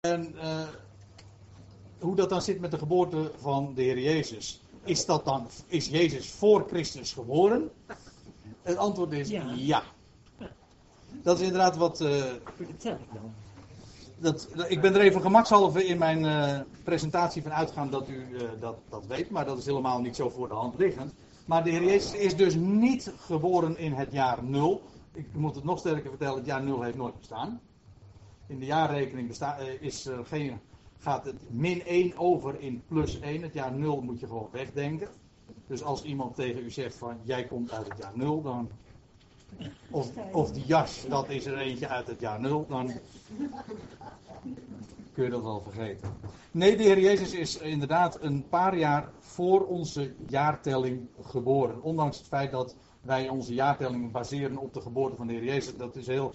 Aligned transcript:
En 0.00 0.34
uh, 0.34 0.68
hoe 1.98 2.16
dat 2.16 2.28
dan 2.28 2.42
zit 2.42 2.60
met 2.60 2.70
de 2.70 2.78
geboorte 2.78 3.32
van 3.38 3.74
de 3.74 3.82
Heer 3.82 3.98
Jezus. 3.98 4.62
Is 4.84 5.06
dat 5.06 5.24
dan, 5.24 5.46
is 5.66 5.88
Jezus 5.88 6.30
voor 6.30 6.66
Christus 6.68 7.12
geboren? 7.12 7.70
Het 8.62 8.76
antwoord 8.76 9.12
is 9.12 9.28
ja. 9.28 9.52
ja. 9.56 9.82
Dat 11.22 11.38
is 11.38 11.44
inderdaad 11.44 11.76
wat. 11.76 12.00
Uh, 12.00 12.24
dat, 14.18 14.48
ik 14.68 14.80
ben 14.80 14.94
er 14.94 15.00
even 15.00 15.20
gemakshalve 15.20 15.86
in 15.86 15.98
mijn 15.98 16.24
uh, 16.24 16.60
presentatie 16.84 17.42
van 17.42 17.52
uitgaan 17.52 17.90
dat 17.90 18.08
u 18.08 18.26
dat, 18.60 18.76
dat 18.88 19.06
weet, 19.06 19.30
maar 19.30 19.44
dat 19.44 19.58
is 19.58 19.66
helemaal 19.66 20.00
niet 20.00 20.16
zo 20.16 20.28
voor 20.28 20.48
de 20.48 20.54
hand 20.54 20.78
liggend. 20.78 21.12
Maar 21.44 21.64
de 21.64 21.70
Heer 21.70 21.84
Jezus 21.84 22.12
is 22.12 22.36
dus 22.36 22.54
niet 22.54 23.12
geboren 23.18 23.78
in 23.78 23.92
het 23.92 24.12
jaar 24.12 24.44
0. 24.44 24.82
Ik 25.12 25.26
moet 25.34 25.54
het 25.54 25.64
nog 25.64 25.78
sterker 25.78 26.10
vertellen, 26.10 26.36
het 26.36 26.46
jaar 26.46 26.62
0 26.62 26.82
heeft 26.82 26.96
nooit 26.96 27.18
bestaan. 27.18 27.60
In 28.50 28.58
de 28.58 28.66
jaarrekening 28.66 29.28
besta- 29.28 29.56
is 29.80 30.06
er 30.06 30.26
geen 30.26 30.60
gaat 30.98 31.24
het 31.24 31.50
min 31.50 31.82
1 31.86 32.18
over 32.18 32.60
in 32.60 32.82
plus 32.88 33.20
1. 33.20 33.42
Het 33.42 33.54
jaar 33.54 33.72
0 33.72 34.00
moet 34.00 34.20
je 34.20 34.26
gewoon 34.26 34.48
wegdenken. 34.52 35.08
Dus 35.66 35.82
als 35.82 36.02
iemand 36.02 36.34
tegen 36.34 36.64
u 36.64 36.70
zegt 36.70 36.94
van 36.94 37.18
jij 37.22 37.44
komt 37.44 37.72
uit 37.72 37.88
het 37.88 37.98
jaar 37.98 38.12
0, 38.14 38.42
dan. 38.42 38.68
Of, 39.90 40.10
of 40.32 40.52
die 40.52 40.64
jas, 40.64 41.04
dat 41.08 41.28
is 41.28 41.46
er 41.46 41.58
eentje 41.58 41.88
uit 41.88 42.06
het 42.06 42.20
jaar 42.20 42.40
0, 42.40 42.66
dan 42.68 42.90
kun 45.12 45.24
je 45.24 45.30
dat 45.30 45.42
wel 45.42 45.60
vergeten. 45.60 46.16
Nee, 46.50 46.76
de 46.76 46.82
Heer 46.82 47.00
Jezus 47.00 47.32
is 47.32 47.56
inderdaad 47.56 48.22
een 48.22 48.48
paar 48.48 48.78
jaar 48.78 49.10
voor 49.18 49.66
onze 49.66 50.14
jaartelling 50.28 51.08
geboren. 51.22 51.82
Ondanks 51.82 52.18
het 52.18 52.26
feit 52.26 52.50
dat 52.50 52.76
wij 53.00 53.28
onze 53.28 53.54
jaartelling 53.54 54.12
baseren 54.12 54.56
op 54.56 54.74
de 54.74 54.80
geboorte 54.80 55.16
van 55.16 55.26
de 55.26 55.32
Heer 55.32 55.44
Jezus. 55.44 55.76
Dat 55.76 55.96
is 55.96 56.06
heel 56.06 56.34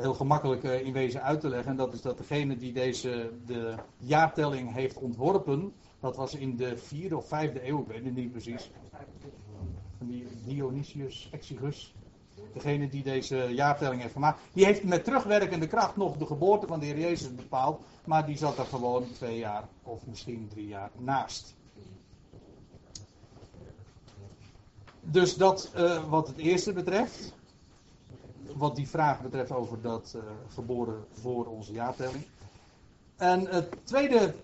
heel 0.00 0.14
gemakkelijk 0.14 0.64
eh, 0.64 0.86
in 0.86 0.92
wezen 0.92 1.22
uit 1.22 1.40
te 1.40 1.48
leggen. 1.48 1.70
En 1.70 1.76
dat 1.76 1.92
is 1.92 2.02
dat 2.02 2.18
degene 2.18 2.56
die 2.56 2.72
deze 2.72 3.30
de 3.46 3.74
jaartelling 3.96 4.72
heeft 4.72 4.98
ontworpen, 4.98 5.72
dat 6.00 6.16
was 6.16 6.34
in 6.34 6.56
de 6.56 6.76
vierde 6.76 7.16
of 7.16 7.28
vijfde 7.28 7.68
eeuw, 7.68 7.80
ik 7.80 7.86
weet 7.86 8.04
het 8.04 8.14
niet 8.14 8.30
precies. 8.30 8.70
Dionysius 10.44 11.28
Exigus. 11.32 11.94
Degene 12.52 12.88
die 12.88 13.02
deze 13.02 13.36
jaartelling 13.36 14.00
heeft 14.00 14.12
gemaakt. 14.12 14.40
Die 14.52 14.64
heeft 14.64 14.84
met 14.84 15.04
terugwerkende 15.04 15.66
kracht 15.66 15.96
nog 15.96 16.16
de 16.16 16.26
geboorte 16.26 16.66
van 16.66 16.80
de 16.80 16.86
Heer 16.86 16.98
Jezus 16.98 17.34
bepaald. 17.34 17.80
Maar 18.04 18.26
die 18.26 18.36
zat 18.36 18.58
er 18.58 18.64
gewoon 18.64 19.12
twee 19.12 19.38
jaar 19.38 19.68
of 19.82 20.06
misschien 20.06 20.48
drie 20.48 20.66
jaar 20.66 20.90
naast. 20.98 21.54
Dus 25.00 25.34
dat 25.34 25.72
uh, 25.76 26.08
wat 26.08 26.26
het 26.26 26.36
eerste 26.36 26.72
betreft 26.72 27.34
wat 28.56 28.76
die 28.76 28.88
vraag 28.88 29.22
betreft 29.22 29.52
over 29.52 29.80
dat 29.80 30.16
geboren 30.48 31.04
voor 31.12 31.46
onze 31.46 31.72
jaartelling. 31.72 32.24
En 33.16 33.68
tweede, 33.84 34.34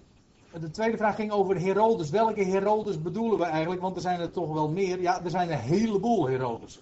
de 0.60 0.70
tweede 0.70 0.96
vraag 0.96 1.14
ging 1.14 1.30
over 1.32 1.60
Herodes. 1.60 2.10
Welke 2.10 2.44
Herodes 2.44 3.02
bedoelen 3.02 3.38
we 3.38 3.44
eigenlijk? 3.44 3.80
Want 3.80 3.96
er 3.96 4.02
zijn 4.02 4.20
er 4.20 4.30
toch 4.30 4.52
wel 4.52 4.68
meer. 4.68 5.00
Ja, 5.00 5.24
er 5.24 5.30
zijn 5.30 5.50
een 5.50 5.58
heleboel 5.58 6.28
Herodes. 6.28 6.80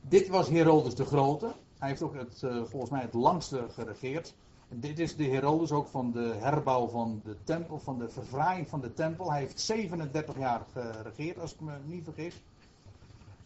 Dit 0.00 0.28
was 0.28 0.48
Herodes 0.48 0.94
de 0.94 1.04
Grote. 1.04 1.52
Hij 1.78 1.88
heeft 1.88 2.02
ook 2.02 2.14
het, 2.14 2.42
uh, 2.44 2.64
volgens 2.64 2.90
mij 2.90 3.00
het 3.00 3.14
langste 3.14 3.66
geregeerd. 3.70 4.34
En 4.68 4.80
dit 4.80 4.98
is 4.98 5.16
de 5.16 5.24
Herodes 5.24 5.72
ook 5.72 5.86
van 5.86 6.12
de 6.12 6.34
herbouw 6.38 6.88
van 6.88 7.20
de 7.24 7.36
tempel, 7.44 7.78
van 7.78 7.98
de 7.98 8.08
verfraaiing 8.08 8.68
van 8.68 8.80
de 8.80 8.94
tempel. 8.94 9.30
Hij 9.30 9.40
heeft 9.40 9.60
37 9.60 10.38
jaar 10.38 10.66
geregeerd, 10.72 11.38
als 11.38 11.52
ik 11.52 11.60
me 11.60 11.72
niet 11.84 12.04
vergis. 12.04 12.42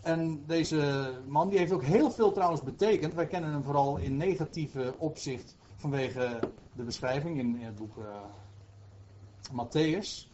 En 0.03 0.45
deze 0.47 1.11
man 1.27 1.49
die 1.49 1.59
heeft 1.59 1.73
ook 1.73 1.83
heel 1.83 2.11
veel 2.11 2.33
trouwens 2.33 2.63
betekend. 2.63 3.15
Wij 3.15 3.27
kennen 3.27 3.53
hem 3.53 3.65
vooral 3.65 3.97
in 3.97 4.17
negatieve 4.17 4.95
opzicht 4.99 5.57
vanwege 5.77 6.39
de 6.73 6.83
beschrijving 6.83 7.39
in, 7.39 7.57
het 7.61 7.75
boek 7.75 7.97
uh, 7.97 8.05
Matthäus. 9.53 10.31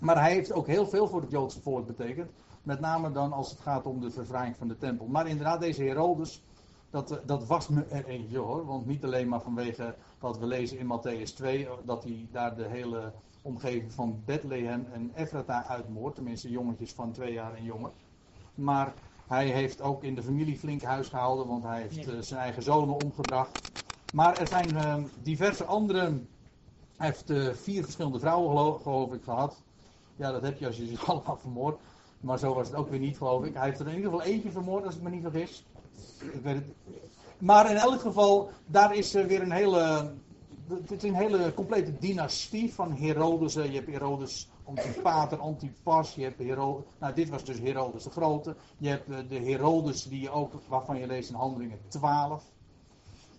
Maar 0.00 0.20
hij 0.20 0.32
heeft 0.32 0.52
ook 0.52 0.66
heel 0.66 0.86
veel 0.86 1.08
voor 1.08 1.20
het 1.20 1.30
Joodse 1.30 1.60
volk 1.60 1.86
betekend. 1.86 2.30
Met 2.62 2.80
name 2.80 3.12
dan 3.12 3.32
als 3.32 3.50
het 3.50 3.60
gaat 3.60 3.86
om 3.86 4.00
de 4.00 4.10
vervrijing 4.10 4.56
van 4.56 4.68
de 4.68 4.76
tempel. 4.76 5.06
Maar 5.06 5.28
inderdaad, 5.28 5.60
deze 5.60 5.82
Herodes, 5.82 6.42
dat, 6.90 7.10
eh, 7.10 7.18
dat 7.26 7.46
was 7.46 7.68
me 7.68 7.84
er 7.84 8.06
eentje 8.06 8.38
hoor. 8.38 8.66
Want 8.66 8.86
niet 8.86 9.04
alleen 9.04 9.28
maar 9.28 9.42
vanwege 9.42 9.94
wat 10.18 10.38
we 10.38 10.46
lezen 10.46 10.78
in 10.78 10.86
Matthäus 10.86 11.34
2, 11.34 11.68
dat 11.84 12.04
hij 12.04 12.28
daar 12.32 12.56
de 12.56 12.66
hele 12.66 13.12
omgeving 13.42 13.92
van 13.92 14.22
Bethlehem 14.24 14.86
en 14.92 15.10
Ephrata 15.14 15.66
uitmoordt. 15.66 16.14
Tenminste, 16.14 16.50
jongetjes 16.50 16.92
van 16.92 17.12
twee 17.12 17.32
jaar 17.32 17.54
en 17.54 17.64
jonger. 17.64 17.90
Maar 18.58 18.94
hij 19.26 19.46
heeft 19.46 19.80
ook 19.80 20.02
in 20.02 20.14
de 20.14 20.22
familie 20.22 20.58
flink 20.58 20.82
huis 20.82 21.08
gehouden, 21.08 21.46
want 21.46 21.62
hij 21.62 21.80
heeft 21.80 22.08
uh, 22.08 22.20
zijn 22.20 22.40
eigen 22.40 22.62
zonen 22.62 22.94
omgebracht. 22.94 23.50
Maar 24.10 24.38
er 24.38 24.46
zijn 24.46 24.72
uh, 24.72 24.94
diverse 25.22 25.64
andere. 25.64 26.02
Hij 26.96 27.06
heeft 27.06 27.30
uh, 27.30 27.52
vier 27.52 27.82
verschillende 27.82 28.18
vrouwen, 28.18 28.48
geloof, 28.50 28.82
geloof, 28.82 29.12
ik, 29.12 29.22
gehad. 29.22 29.62
Ja, 30.16 30.32
dat 30.32 30.42
heb 30.42 30.58
je 30.58 30.66
als 30.66 30.76
je 30.76 30.86
ze 30.86 30.98
allemaal 31.06 31.36
vermoord. 31.36 31.78
Maar 32.20 32.38
zo 32.38 32.54
was 32.54 32.68
het 32.68 32.76
ook 32.76 32.90
weer 32.90 32.98
niet, 32.98 33.16
geloof 33.16 33.44
ik. 33.44 33.54
Hij 33.54 33.64
heeft 33.64 33.80
er 33.80 33.88
in 33.88 33.96
ieder 33.96 34.10
geval 34.10 34.26
eentje 34.26 34.50
vermoord, 34.50 34.84
als 34.84 34.96
ik 34.96 35.02
me 35.02 35.10
niet 35.10 35.22
vergis. 35.22 35.64
Ik 36.32 36.42
weet 36.42 36.54
het. 36.54 36.74
Maar 37.38 37.70
in 37.70 37.76
elk 37.76 38.00
geval, 38.00 38.50
daar 38.66 38.94
is 38.94 39.12
weer 39.12 39.42
een 39.42 39.52
hele. 39.52 40.12
Het 40.68 40.90
is 40.90 41.02
een 41.02 41.14
hele 41.14 41.54
complete 41.54 41.98
dynastie 41.98 42.74
van 42.74 42.92
Herodes. 42.92 43.54
Je 43.54 43.60
hebt 43.60 43.90
Herodes 43.90 44.50
Antipater, 44.64 45.38
Antipas, 45.38 46.14
je 46.14 46.22
hebt 46.22 46.38
Herodes, 46.38 46.84
nou 46.98 47.14
dit 47.14 47.28
was 47.28 47.44
dus 47.44 47.58
Herodes 47.58 48.02
de 48.02 48.10
Grote. 48.10 48.56
Je 48.78 48.88
hebt 48.88 49.08
uh, 49.08 49.18
de 49.28 49.38
Herodes 49.38 50.02
die 50.02 50.30
ook, 50.30 50.52
waarvan 50.68 50.98
je 50.98 51.06
leest 51.06 51.30
in 51.30 51.34
Handelingen 51.34 51.78
12. 51.88 52.52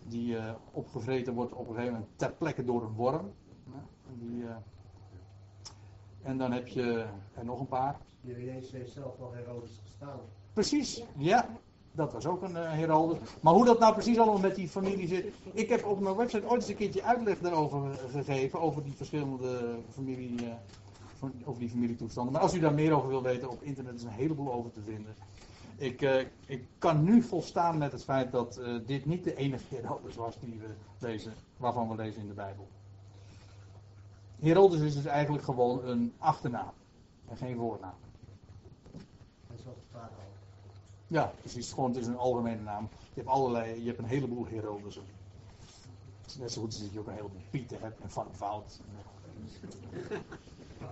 Die 0.07 0.35
uh, 0.35 0.51
opgevreten 0.71 1.33
wordt 1.33 1.53
op 1.53 1.67
een 1.67 1.73
gegeven 1.73 1.93
moment 1.93 2.11
ter 2.15 2.31
plekke 2.31 2.63
door 2.63 2.83
een 2.83 2.93
worm. 2.93 3.33
Die, 4.19 4.41
uh, 4.41 4.49
en 6.21 6.37
dan 6.37 6.51
heb 6.51 6.67
je 6.67 7.05
er 7.33 7.45
nog 7.45 7.59
een 7.59 7.67
paar. 7.67 7.97
Jezus 8.21 8.71
heeft 8.71 8.91
zelf 8.91 9.17
wel 9.17 9.33
Herodes 9.33 9.79
gestaan. 9.83 10.19
Precies, 10.53 11.03
ja. 11.17 11.49
Dat 11.99 12.13
was 12.13 12.25
ook 12.25 12.41
een 12.41 12.55
uh. 12.81 13.11
Maar 13.41 13.53
hoe 13.53 13.65
dat 13.65 13.79
nou 13.79 13.93
precies 13.93 14.17
allemaal 14.17 14.39
met 14.39 14.55
die 14.55 14.67
familie 14.67 15.07
zit. 15.07 15.33
Ik 15.53 15.69
heb 15.69 15.85
op 15.85 15.99
mijn 15.99 16.15
website 16.15 16.47
ooit 16.47 16.61
eens 16.61 16.67
een 16.67 16.75
keertje 16.75 17.03
uitleg 17.03 17.39
daarover 17.39 17.99
gegeven. 18.11 18.61
Over 18.61 18.83
die 18.83 18.93
verschillende 18.93 19.79
familie 19.89 20.53
over 21.43 21.59
die 21.59 21.69
familietoestanden. 21.69 22.33
Maar 22.33 22.41
als 22.41 22.53
u 22.53 22.59
daar 22.59 22.73
meer 22.73 22.93
over 22.93 23.09
wil 23.09 23.21
weten, 23.21 23.49
op 23.49 23.61
internet 23.61 23.95
is 23.95 24.03
een 24.03 24.09
heleboel 24.09 24.53
over 24.53 24.71
te 24.71 24.81
vinden. 24.81 25.15
Ik, 25.77 26.01
ik 26.45 26.67
kan 26.77 27.03
nu 27.03 27.21
volstaan 27.21 27.77
met 27.77 27.91
het 27.91 28.03
feit 28.03 28.31
dat 28.31 28.61
dit 28.85 29.05
niet 29.05 29.23
de 29.23 29.35
enige 29.35 29.75
Herodes 29.75 30.15
was 30.15 30.39
die 30.39 30.59
we 30.59 30.67
lezen, 30.99 31.33
waarvan 31.57 31.89
we 31.89 31.95
lezen 31.95 32.21
in 32.21 32.27
de 32.27 32.33
Bijbel. 32.33 32.67
Herodes 34.39 34.81
is 34.81 34.93
dus 34.93 35.05
eigenlijk 35.05 35.43
gewoon 35.43 35.85
een 35.85 36.13
achternaam 36.17 36.73
en 37.27 37.37
geen 37.37 37.55
voornaam. 37.55 37.97
Dat 39.47 39.57
is 39.57 39.65
wat 39.65 39.75
vader. 39.91 40.28
Ja, 41.09 41.33
precies. 41.39 41.71
Gewoon, 41.71 41.89
het 41.89 41.99
is 41.99 42.07
een 42.07 42.17
algemene 42.17 42.61
naam. 42.61 42.89
Je 42.91 43.21
hebt 43.21 43.27
allerlei, 43.27 43.79
je 43.81 43.87
hebt 43.87 43.99
een 43.99 44.05
heleboel 44.05 44.45
Herodesen. 44.45 45.03
Het 46.21 46.31
is 46.31 46.37
net 46.37 46.51
zo 46.51 46.61
goed 46.61 46.69
als 46.73 46.81
dat 46.81 46.93
je 46.93 46.99
ook 46.99 47.07
een 47.07 47.13
heleboel 47.13 47.41
Pieten 47.49 47.77
hebt 47.81 48.01
en 48.01 48.09
Van 48.09 48.27
Fout. 48.31 48.79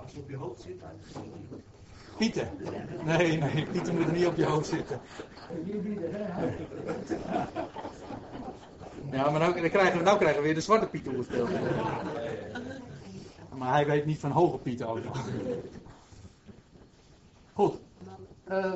Als 0.04 0.12
je 0.12 0.20
op 0.20 0.30
je 0.30 0.36
hoofd 0.36 0.62
zit, 0.62 0.80
dan. 0.80 0.90
Pieten? 2.18 2.50
Nee, 3.06 3.38
nee, 3.38 3.66
Pieten 3.66 3.98
moet 3.98 4.12
niet 4.12 4.26
op 4.26 4.36
je 4.36 4.46
hoofd 4.46 4.68
zitten. 4.68 5.00
Ja, 9.12 9.30
maar 9.30 9.40
nou, 9.40 9.62
dan 9.62 9.70
krijgen 9.70 9.98
we, 9.98 10.04
nou 10.04 10.18
krijgen 10.18 10.42
we 10.42 10.46
weer 10.46 10.56
de 10.56 10.62
zwarte 10.62 10.88
Piet 10.88 11.04
toegespeeld. 11.04 11.50
Maar 13.58 13.72
hij 13.72 13.86
weet 13.86 14.06
niet 14.06 14.20
van 14.20 14.32
hoge 14.32 14.58
Pieten 14.58 14.88
ook 14.88 15.04
nog. 15.04 15.30
Goed. 17.54 17.80
Uh, 18.50 18.74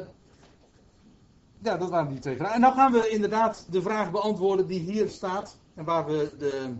ja, 1.63 1.77
dat 1.77 1.89
waren 1.89 2.09
die 2.09 2.19
twee 2.19 2.35
vragen. 2.35 2.55
En 2.55 2.61
dan 2.61 2.73
gaan 2.73 2.91
we 2.91 3.09
inderdaad 3.09 3.65
de 3.69 3.81
vraag 3.81 4.11
beantwoorden 4.11 4.67
die 4.67 4.79
hier 4.79 5.09
staat. 5.09 5.57
En 5.73 5.85
waar 5.85 6.05
we 6.05 6.31
de, 6.37 6.73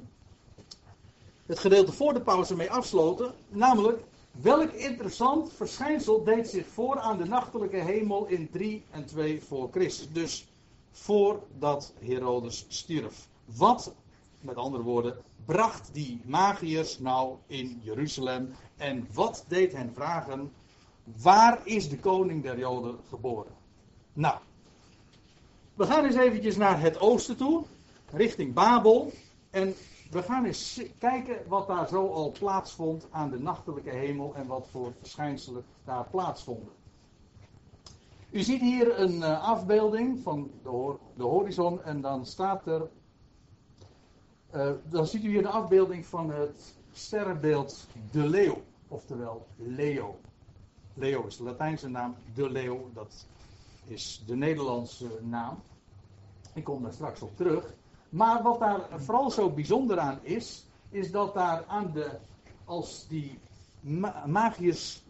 het 1.46 1.60
gedeelte 1.60 1.92
voor 1.92 2.14
de 2.14 2.22
pauze 2.22 2.56
mee 2.56 2.72
afsloten. 2.72 3.34
Namelijk, 3.50 4.04
welk 4.32 4.72
interessant 4.72 5.54
verschijnsel 5.54 6.24
deed 6.24 6.50
zich 6.50 6.68
voor 6.68 7.00
aan 7.00 7.18
de 7.18 7.26
nachtelijke 7.26 7.78
hemel 7.78 8.26
in 8.26 8.50
3 8.50 8.84
en 8.92 9.06
2 9.06 9.42
voor 9.42 9.70
Christus? 9.72 10.12
Dus 10.12 10.48
voordat 10.92 11.94
Herodes 12.00 12.66
stierf. 12.68 13.28
Wat, 13.46 13.94
met 14.40 14.56
andere 14.56 14.84
woorden, 14.84 15.18
bracht 15.46 15.90
die 15.94 16.22
magiërs 16.26 17.00
nou 17.00 17.36
in 17.48 17.80
Jeruzalem? 17.84 18.54
En 18.78 19.08
wat 19.14 19.46
deed 19.48 19.74
hen 19.74 19.92
vragen, 19.94 20.52
waar 21.22 21.60
is 21.64 21.90
de 21.90 22.00
koning 22.00 22.44
der 22.44 22.60
Joden 22.60 22.98
geboren? 23.10 23.52
Nou, 24.14 24.36
we 25.82 25.88
gaan 25.88 26.06
eens 26.06 26.16
eventjes 26.16 26.58
naar 26.58 26.82
het 26.82 27.00
oosten 27.00 27.38
toe, 27.38 27.64
richting 28.12 28.54
Babel. 28.54 29.12
En 29.50 29.74
we 30.12 30.24
gaan 30.24 30.46
eens 30.46 30.82
kijken 30.98 31.38
wat 31.48 31.68
daar 31.68 31.88
zo 31.88 32.08
al 32.08 32.32
plaatsvond 32.40 33.08
aan 33.12 33.30
de 33.30 33.40
nachtelijke 33.40 33.90
hemel 33.90 34.36
en 34.36 34.48
wat 34.48 34.68
voor 34.72 34.94
verschijnselen 35.00 35.64
daar 35.86 36.06
plaatsvonden. 36.12 36.74
U 38.32 38.42
ziet 38.42 38.62
hier 38.62 39.00
een 39.00 39.16
uh, 39.16 39.44
afbeelding 39.44 40.20
van 40.24 40.52
de, 40.64 40.96
de, 41.16 41.24
horizon 41.24 41.84
en 41.84 42.02
dan 42.02 42.26
staat 42.26 42.68
er 42.68 42.90
Eh, 44.52 44.72
dan 44.90 45.08
ziet 45.08 45.24
u 45.24 45.30
hier 45.30 45.42
de 45.42 45.50
afbeelding 45.50 46.06
van 46.06 46.30
het 46.30 46.76
sterrenbeeld 46.92 47.88
de 48.12 48.28
leeuw, 48.28 48.62
oftewel 48.88 49.48
Leo. 49.56 50.20
Leo 50.94 51.26
is 51.26 51.38
de 51.38 51.44
Latijnse 51.44 51.90
naam, 51.90 52.16
de 52.34 52.50
leeuw, 52.50 52.90
dat 52.94 53.26
is 53.86 54.24
de 54.26 54.36
Nederlandse 54.36 55.10
naam. 55.22 55.62
Ik 56.54 56.64
kom 56.64 56.84
daar 56.84 56.94
straks 56.94 57.22
op 57.22 57.36
terug. 57.36 57.74
Maar 58.10 58.44
wat 58.44 58.60
daar 58.60 58.88
vooral 58.96 59.32
zo 59.32 59.50
bijzonder 59.50 60.00
aan 60.00 60.20
is, 60.22 60.66
is 60.90 61.12
dat 61.12 61.34
daar 61.34 61.66
aan 61.68 61.92
de, 61.94 62.18
als 62.66 63.08
die 63.08 63.40
ma 63.80 64.24
magiërs 64.28 65.04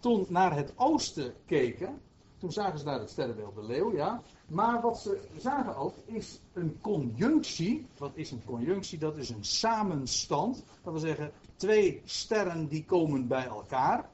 toen 0.00 0.26
naar 0.28 0.56
het 0.56 0.72
oosten 0.76 1.34
keken, 1.46 2.00
toen 2.38 2.52
zagen 2.52 2.78
ze 2.78 2.84
daar 2.84 3.00
het 3.00 3.10
sterrenbeeld 3.10 3.54
de 3.54 3.62
leeuw, 3.62 3.92
ja. 3.92 4.22
Maar 4.46 4.80
wat 4.80 4.98
ze 4.98 5.20
zagen 5.36 5.76
ook 5.76 5.94
is 6.04 6.40
een 6.52 6.78
conjunctie. 6.80 7.86
Wat 7.98 8.10
is 8.14 8.30
een 8.30 8.44
conjunctie? 8.44 8.98
Dat 8.98 9.16
is 9.16 9.28
een 9.30 9.44
samenstand. 9.44 10.64
Dat 10.82 10.92
wil 10.92 11.02
zeggen, 11.02 11.32
twee 11.56 12.02
sterren 12.04 12.66
die 12.68 12.84
komen 12.84 13.26
bij 13.26 13.46
elkaar. 13.46 14.08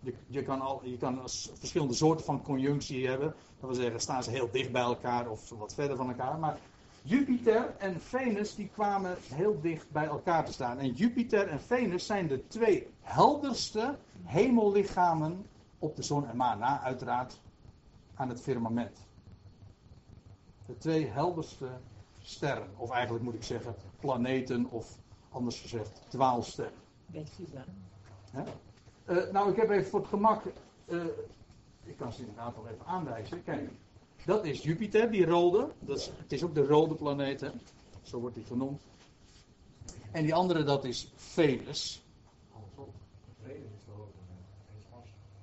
Je, 0.00 0.14
je, 0.26 0.42
kan, 0.42 0.60
al, 0.60 0.80
je 0.84 0.96
kan 0.96 1.20
verschillende 1.54 1.94
soorten 1.94 2.24
van 2.24 2.42
conjunctie 2.42 3.08
hebben. 3.08 3.34
Dat 3.60 3.70
wil 3.70 3.80
zeggen, 3.80 4.00
staan 4.00 4.22
ze 4.22 4.30
heel 4.30 4.50
dicht 4.50 4.72
bij 4.72 4.82
elkaar 4.82 5.28
of 5.28 5.50
wat 5.50 5.74
verder 5.74 5.96
van 5.96 6.08
elkaar. 6.08 6.38
Maar 6.38 6.58
Jupiter 7.02 7.74
en 7.78 8.00
Venus 8.00 8.54
die 8.54 8.68
kwamen 8.68 9.16
heel 9.34 9.60
dicht 9.60 9.90
bij 9.90 10.06
elkaar 10.06 10.44
te 10.44 10.52
staan. 10.52 10.78
En 10.78 10.92
Jupiter 10.92 11.48
en 11.48 11.60
Venus 11.60 12.06
zijn 12.06 12.28
de 12.28 12.46
twee 12.46 12.88
helderste 13.00 13.98
hemellichamen 14.22 15.46
op 15.78 15.96
de 15.96 16.02
zon 16.02 16.28
en 16.28 16.36
maan. 16.36 16.58
Na 16.58 16.80
uiteraard 16.80 17.40
aan 18.14 18.28
het 18.28 18.40
firmament. 18.40 19.06
De 20.66 20.76
twee 20.78 21.06
helderste 21.06 21.68
sterren. 22.18 22.68
Of 22.76 22.90
eigenlijk 22.90 23.24
moet 23.24 23.34
ik 23.34 23.44
zeggen 23.44 23.74
planeten 24.00 24.70
of 24.70 24.98
anders 25.30 25.60
gezegd 25.60 26.02
dwaalsterren. 26.08 26.78
Weet 27.06 27.30
je 27.36 27.44
dat? 27.52 28.48
Uh, 29.10 29.30
nou, 29.32 29.50
ik 29.50 29.56
heb 29.56 29.70
even 29.70 29.90
voor 29.90 30.00
het 30.00 30.08
gemak. 30.08 30.42
Uh, 30.88 31.04
ik 31.84 31.96
kan 31.96 32.12
ze 32.12 32.20
inderdaad 32.20 32.54
wel 32.54 32.68
even 32.72 32.86
aanwijzen. 32.86 33.44
Kijk, 33.44 33.70
dat 34.24 34.44
is 34.44 34.62
Jupiter, 34.62 35.10
die 35.10 35.26
rode. 35.26 35.68
Dat 35.78 35.98
is, 35.98 36.10
het 36.22 36.32
is 36.32 36.42
ook 36.42 36.54
de 36.54 36.66
rode 36.66 36.94
planeet, 36.94 37.40
hè? 37.40 37.48
zo 38.02 38.20
wordt 38.20 38.36
hij 38.36 38.44
genoemd. 38.44 38.82
En 40.12 40.22
die 40.22 40.34
andere, 40.34 40.62
dat 40.62 40.84
is 40.84 41.12
Venus. 41.16 42.02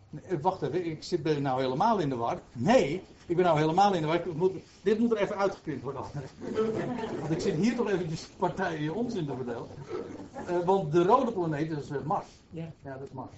Nee, 0.09 0.39
wacht 0.39 0.61
even, 0.61 0.85
ik 0.85 1.03
zit, 1.03 1.23
ben 1.23 1.41
nou 1.41 1.61
helemaal 1.61 1.99
in 1.99 2.09
de 2.09 2.15
war. 2.15 2.41
Nee, 2.51 3.03
ik 3.25 3.35
ben 3.35 3.45
nou 3.45 3.59
helemaal 3.59 3.93
in 3.93 4.01
de 4.01 4.07
war. 4.07 4.21
Moet, 4.35 4.51
dit 4.81 4.99
moet 4.99 5.11
er 5.11 5.17
even 5.17 5.37
uitgeprint 5.37 5.83
worden. 5.83 6.01
Want 7.19 7.31
ik 7.31 7.39
zit 7.39 7.55
hier 7.55 7.75
toch 7.75 7.89
eventjes 7.89 8.27
partijen 8.37 8.93
onzin 8.93 9.25
te 9.25 9.35
vertellen. 9.35 9.67
Uh, 10.49 10.65
want 10.65 10.91
de 10.91 11.03
rode 11.03 11.31
planeet 11.31 11.71
is 11.71 11.89
Mars. 12.05 12.27
Ja. 12.49 12.71
ja, 12.83 12.93
dat 12.93 13.07
is 13.07 13.13
Mars. 13.13 13.31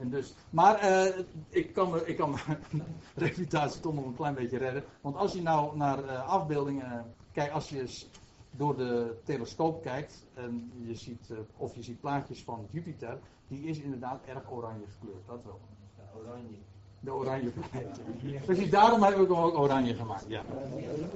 En 0.00 0.10
dus, 0.10 0.34
maar 0.50 0.84
uh, 0.84 1.18
ik 1.48 1.72
kan, 1.72 2.06
ik 2.06 2.16
kan 2.16 2.30
mijn 2.30 2.84
reputatie 3.26 3.80
toch 3.80 3.94
nog 3.94 4.04
een 4.04 4.16
klein 4.16 4.34
beetje 4.34 4.58
redden. 4.58 4.84
Want 5.00 5.16
als 5.16 5.32
je 5.32 5.42
nou 5.42 5.76
naar 5.76 6.04
uh, 6.04 6.28
afbeeldingen 6.28 7.14
kijkt, 7.32 7.52
als 7.52 7.68
je 7.68 8.06
door 8.50 8.76
de 8.76 9.16
telescoop 9.24 9.82
kijkt 9.82 10.26
en 10.34 10.72
je 10.86 10.94
ziet, 10.94 11.28
uh, 11.30 11.38
of 11.56 11.74
je 11.74 11.82
ziet 11.82 12.00
plaatjes 12.00 12.42
van 12.42 12.66
Jupiter, 12.70 13.18
die 13.48 13.62
is 13.62 13.78
inderdaad 13.78 14.20
erg 14.26 14.50
oranje 14.50 14.86
gekleurd, 14.90 15.26
dat 15.26 15.40
wel. 15.44 15.60
Ja, 15.96 16.02
oranje. 16.18 16.56
De 17.00 17.12
oranje 17.12 17.50
planeet. 17.50 18.44
Precies 18.44 18.70
daarom 18.70 19.02
hebben 19.02 19.28
we 19.28 19.34
hem 19.34 19.44
ook 19.44 19.58
oranje 19.58 19.94
gemaakt, 19.94 20.24
ja. 20.28 20.42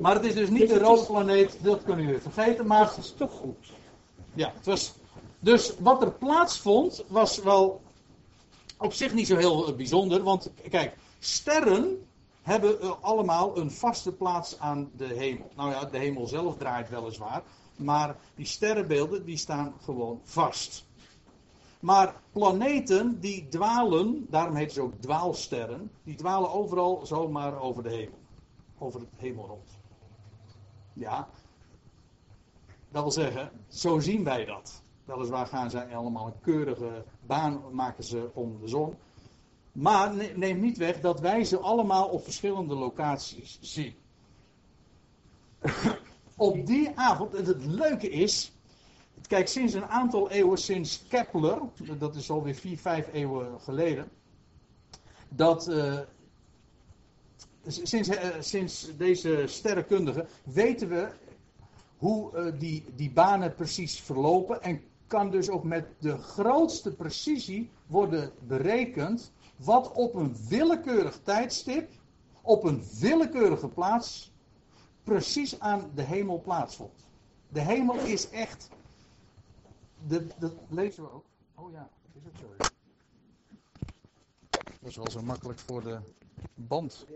Maar 0.00 0.14
het 0.14 0.24
is 0.24 0.34
dus 0.34 0.50
niet 0.50 0.68
de 0.68 0.78
rode 0.78 1.04
planeet, 1.04 1.58
dat 1.62 1.82
kunnen 1.82 2.04
jullie 2.04 2.20
vergeten, 2.20 2.66
maar... 2.66 2.88
Het 2.88 2.96
is 2.96 3.12
toch 3.12 3.32
goed. 3.32 3.72
Ja, 4.34 4.52
het 4.54 4.66
was... 4.66 4.94
Dus 5.40 5.74
wat 5.78 6.02
er 6.02 6.12
plaatsvond, 6.12 7.04
was 7.08 7.42
wel 7.42 7.82
op 8.84 8.92
zich 8.92 9.14
niet 9.14 9.26
zo 9.26 9.36
heel 9.36 9.68
eh, 9.68 9.74
bijzonder, 9.74 10.22
want 10.22 10.52
kijk, 10.70 10.96
sterren 11.18 12.06
hebben 12.42 12.76
uh, 12.82 12.92
allemaal 13.00 13.58
een 13.58 13.70
vaste 13.70 14.12
plaats 14.12 14.58
aan 14.58 14.90
de 14.96 15.04
hemel. 15.04 15.50
Nou 15.56 15.70
ja, 15.70 15.84
de 15.84 15.98
hemel 15.98 16.26
zelf 16.26 16.56
draait 16.56 16.88
weliswaar, 16.88 17.42
maar 17.76 18.16
die 18.34 18.46
sterrenbeelden 18.46 19.24
die 19.24 19.36
staan 19.36 19.74
gewoon 19.82 20.20
vast. 20.22 20.86
Maar 21.80 22.14
planeten 22.32 23.20
die 23.20 23.48
dwalen, 23.48 24.26
daarom 24.30 24.54
heet 24.54 24.72
ze 24.72 24.80
ook 24.80 24.94
dwaalsterren, 25.00 25.90
die 26.02 26.14
dwalen 26.16 26.52
overal 26.52 27.06
zomaar 27.06 27.60
over 27.60 27.82
de 27.82 27.90
hemel. 27.90 28.18
Over 28.78 29.00
het 29.00 29.08
hemelrond. 29.16 29.78
Ja, 30.92 31.28
dat 32.90 33.02
wil 33.02 33.12
zeggen, 33.12 33.50
zo 33.68 33.98
zien 33.98 34.24
wij 34.24 34.44
dat. 34.44 34.82
Weliswaar 35.04 35.46
gaan 35.46 35.70
zij 35.70 35.96
allemaal 35.96 36.26
een 36.26 36.40
keurige 36.40 37.04
baan 37.26 37.62
maken 37.72 38.04
ze 38.04 38.30
om 38.32 38.58
de 38.60 38.68
zon. 38.68 38.94
Maar 39.72 40.14
neem 40.36 40.60
niet 40.60 40.76
weg 40.76 41.00
dat 41.00 41.20
wij 41.20 41.44
ze 41.44 41.58
allemaal 41.58 42.08
op 42.08 42.24
verschillende 42.24 42.74
locaties 42.74 43.58
zien. 43.60 43.94
op 46.36 46.66
die 46.66 46.90
avond, 46.94 47.34
en 47.34 47.44
het 47.44 47.64
leuke 47.64 48.10
is, 48.10 48.52
kijk, 49.28 49.48
sinds 49.48 49.74
een 49.74 49.86
aantal 49.86 50.30
eeuwen, 50.30 50.58
sinds 50.58 51.04
Kepler, 51.08 51.58
dat 51.98 52.14
is 52.16 52.30
alweer 52.30 52.54
vier, 52.54 52.78
vijf 52.78 53.12
eeuwen 53.12 53.60
geleden, 53.60 54.08
dat 55.28 55.68
uh, 55.68 55.98
sinds, 57.66 58.08
uh, 58.08 58.16
sinds 58.40 58.96
deze 58.96 59.42
sterrenkundigen 59.46 60.28
weten 60.44 60.88
we 60.88 61.08
hoe 61.98 62.30
uh, 62.34 62.52
die, 62.58 62.84
die 62.96 63.10
banen 63.10 63.54
precies 63.54 64.00
verlopen 64.00 64.62
en 64.62 64.82
kan 65.06 65.30
dus 65.30 65.48
ook 65.48 65.64
met 65.64 65.86
de 65.98 66.18
grootste 66.18 66.94
precisie 66.94 67.70
worden 67.86 68.32
berekend 68.46 69.32
wat 69.56 69.92
op 69.92 70.14
een 70.14 70.36
willekeurig 70.48 71.20
tijdstip, 71.22 71.90
op 72.40 72.64
een 72.64 72.82
willekeurige 73.00 73.68
plaats, 73.68 74.32
precies 75.02 75.60
aan 75.60 75.90
de 75.94 76.02
hemel 76.02 76.40
plaatsvond. 76.40 77.06
De 77.48 77.60
hemel 77.60 77.94
is 77.98 78.30
echt, 78.30 78.68
dat 80.38 80.52
lezen 80.68 81.02
we 81.02 81.12
ook. 81.12 81.24
Oh 81.54 81.72
ja, 81.72 81.88
is 82.12 82.22
het 82.24 82.34
zo. 82.40 82.72
Dat 84.80 84.90
is 84.90 84.96
wel 84.96 85.10
zo 85.10 85.22
makkelijk 85.22 85.58
voor 85.58 85.82
de 85.82 85.98
band. 86.54 87.06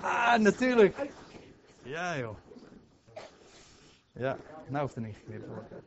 Ah, 0.00 0.38
natuurlijk. 0.38 1.12
Ja 1.82 2.18
joh. 2.18 2.36
Ja, 4.20 4.36
nou 4.68 4.82
hoeft 4.82 4.94
er 4.94 5.02
niet 5.02 5.16
geknipt 5.16 5.42
te 5.42 5.48
worden. 5.48 5.84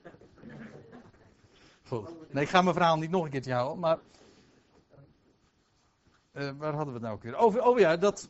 Goed. 1.83 2.33
Nee, 2.33 2.43
ik 2.43 2.49
ga 2.49 2.61
mijn 2.61 2.75
verhaal 2.75 2.97
niet 2.97 3.09
nog 3.09 3.23
een 3.23 3.29
keertje 3.29 3.53
houden, 3.53 3.79
maar. 3.79 3.99
Uh, 6.33 6.51
waar 6.57 6.73
hadden 6.73 6.93
we 6.93 6.99
het 6.99 7.01
nou 7.01 7.17
weer? 7.21 7.35
Over, 7.35 7.63
oh 7.63 7.79
ja, 7.79 7.97
dat, 7.97 8.29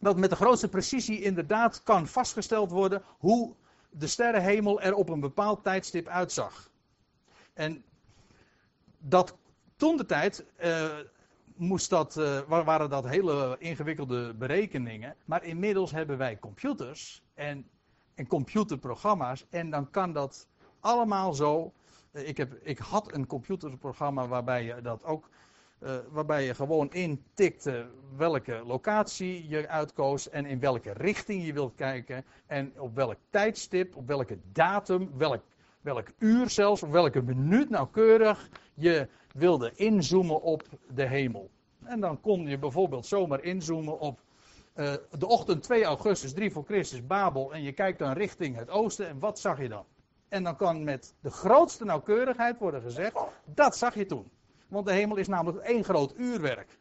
dat 0.00 0.16
met 0.16 0.30
de 0.30 0.36
grootste 0.36 0.68
precisie 0.68 1.22
inderdaad 1.22 1.82
kan 1.82 2.06
vastgesteld 2.06 2.70
worden 2.70 3.02
hoe 3.18 3.54
de 3.90 4.06
sterrenhemel 4.06 4.80
er 4.80 4.94
op 4.94 5.08
een 5.08 5.20
bepaald 5.20 5.62
tijdstip 5.62 6.06
uitzag. 6.06 6.70
En 7.52 7.84
dat 8.98 9.36
toen 9.76 9.96
de 9.96 10.06
tijd 10.06 10.44
uh, 10.64 10.98
moest 11.54 11.90
dat, 11.90 12.16
uh, 12.16 12.40
waren 12.40 12.90
dat 12.90 13.08
hele 13.08 13.56
ingewikkelde 13.58 14.34
berekeningen. 14.34 15.16
Maar 15.24 15.44
inmiddels 15.44 15.90
hebben 15.90 16.18
wij 16.18 16.38
computers 16.38 17.22
en 17.34 17.70
en 18.16 18.26
computerprogramma's. 18.26 19.46
En 19.50 19.70
dan 19.70 19.90
kan 19.90 20.12
dat 20.12 20.48
allemaal 20.80 21.34
zo. 21.34 21.72
Eh, 22.12 22.28
ik, 22.28 22.36
heb, 22.36 22.54
ik 22.62 22.78
had 22.78 23.14
een 23.14 23.26
computerprogramma 23.26 24.28
waarbij 24.28 24.64
je 24.64 24.80
dat 24.82 25.04
ook. 25.04 25.28
Uh, 25.82 25.96
waarbij 26.10 26.44
je 26.44 26.54
gewoon 26.54 26.92
intikte 26.92 27.86
welke 28.16 28.62
locatie 28.66 29.48
je 29.48 29.68
uitkoos 29.68 30.30
en 30.30 30.46
in 30.46 30.60
welke 30.60 30.92
richting 30.92 31.46
je 31.46 31.52
wilt 31.52 31.74
kijken. 31.74 32.24
En 32.46 32.80
op 32.80 32.94
welk 32.94 33.16
tijdstip, 33.30 33.96
op 33.96 34.06
welke 34.06 34.38
datum, 34.52 35.10
welk, 35.16 35.42
welk 35.80 36.08
uur 36.18 36.50
zelfs, 36.50 36.82
op 36.82 36.90
welke 36.90 37.22
minuut 37.22 37.70
nauwkeurig 37.70 38.48
je 38.74 39.08
wilde 39.32 39.72
inzoomen 39.74 40.42
op 40.42 40.62
de 40.94 41.06
hemel. 41.06 41.50
En 41.84 42.00
dan 42.00 42.20
kon 42.20 42.46
je 42.46 42.58
bijvoorbeeld 42.58 43.06
zomaar 43.06 43.42
inzoomen 43.42 44.00
op 44.00 44.20
uh, 44.76 44.94
de 45.18 45.26
ochtend 45.26 45.62
2 45.62 45.84
augustus, 45.84 46.32
3 46.32 46.50
voor 46.50 46.64
Christus, 46.64 47.06
Babel. 47.06 47.52
En 47.52 47.62
je 47.62 47.72
kijkt 47.72 47.98
dan 47.98 48.12
richting 48.12 48.56
het 48.56 48.70
oosten. 48.70 49.08
En 49.08 49.18
wat 49.18 49.38
zag 49.38 49.60
je 49.60 49.68
dan? 49.68 49.84
En 50.28 50.42
dan 50.42 50.56
kan 50.56 50.84
met 50.84 51.14
de 51.20 51.30
grootste 51.30 51.84
nauwkeurigheid 51.84 52.58
worden 52.58 52.82
gezegd: 52.82 53.16
dat 53.44 53.76
zag 53.76 53.94
je 53.94 54.06
toen. 54.06 54.30
Want 54.68 54.86
de 54.86 54.92
hemel 54.92 55.16
is 55.16 55.28
namelijk 55.28 55.64
één 55.64 55.84
groot 55.84 56.14
uurwerk. 56.16 56.78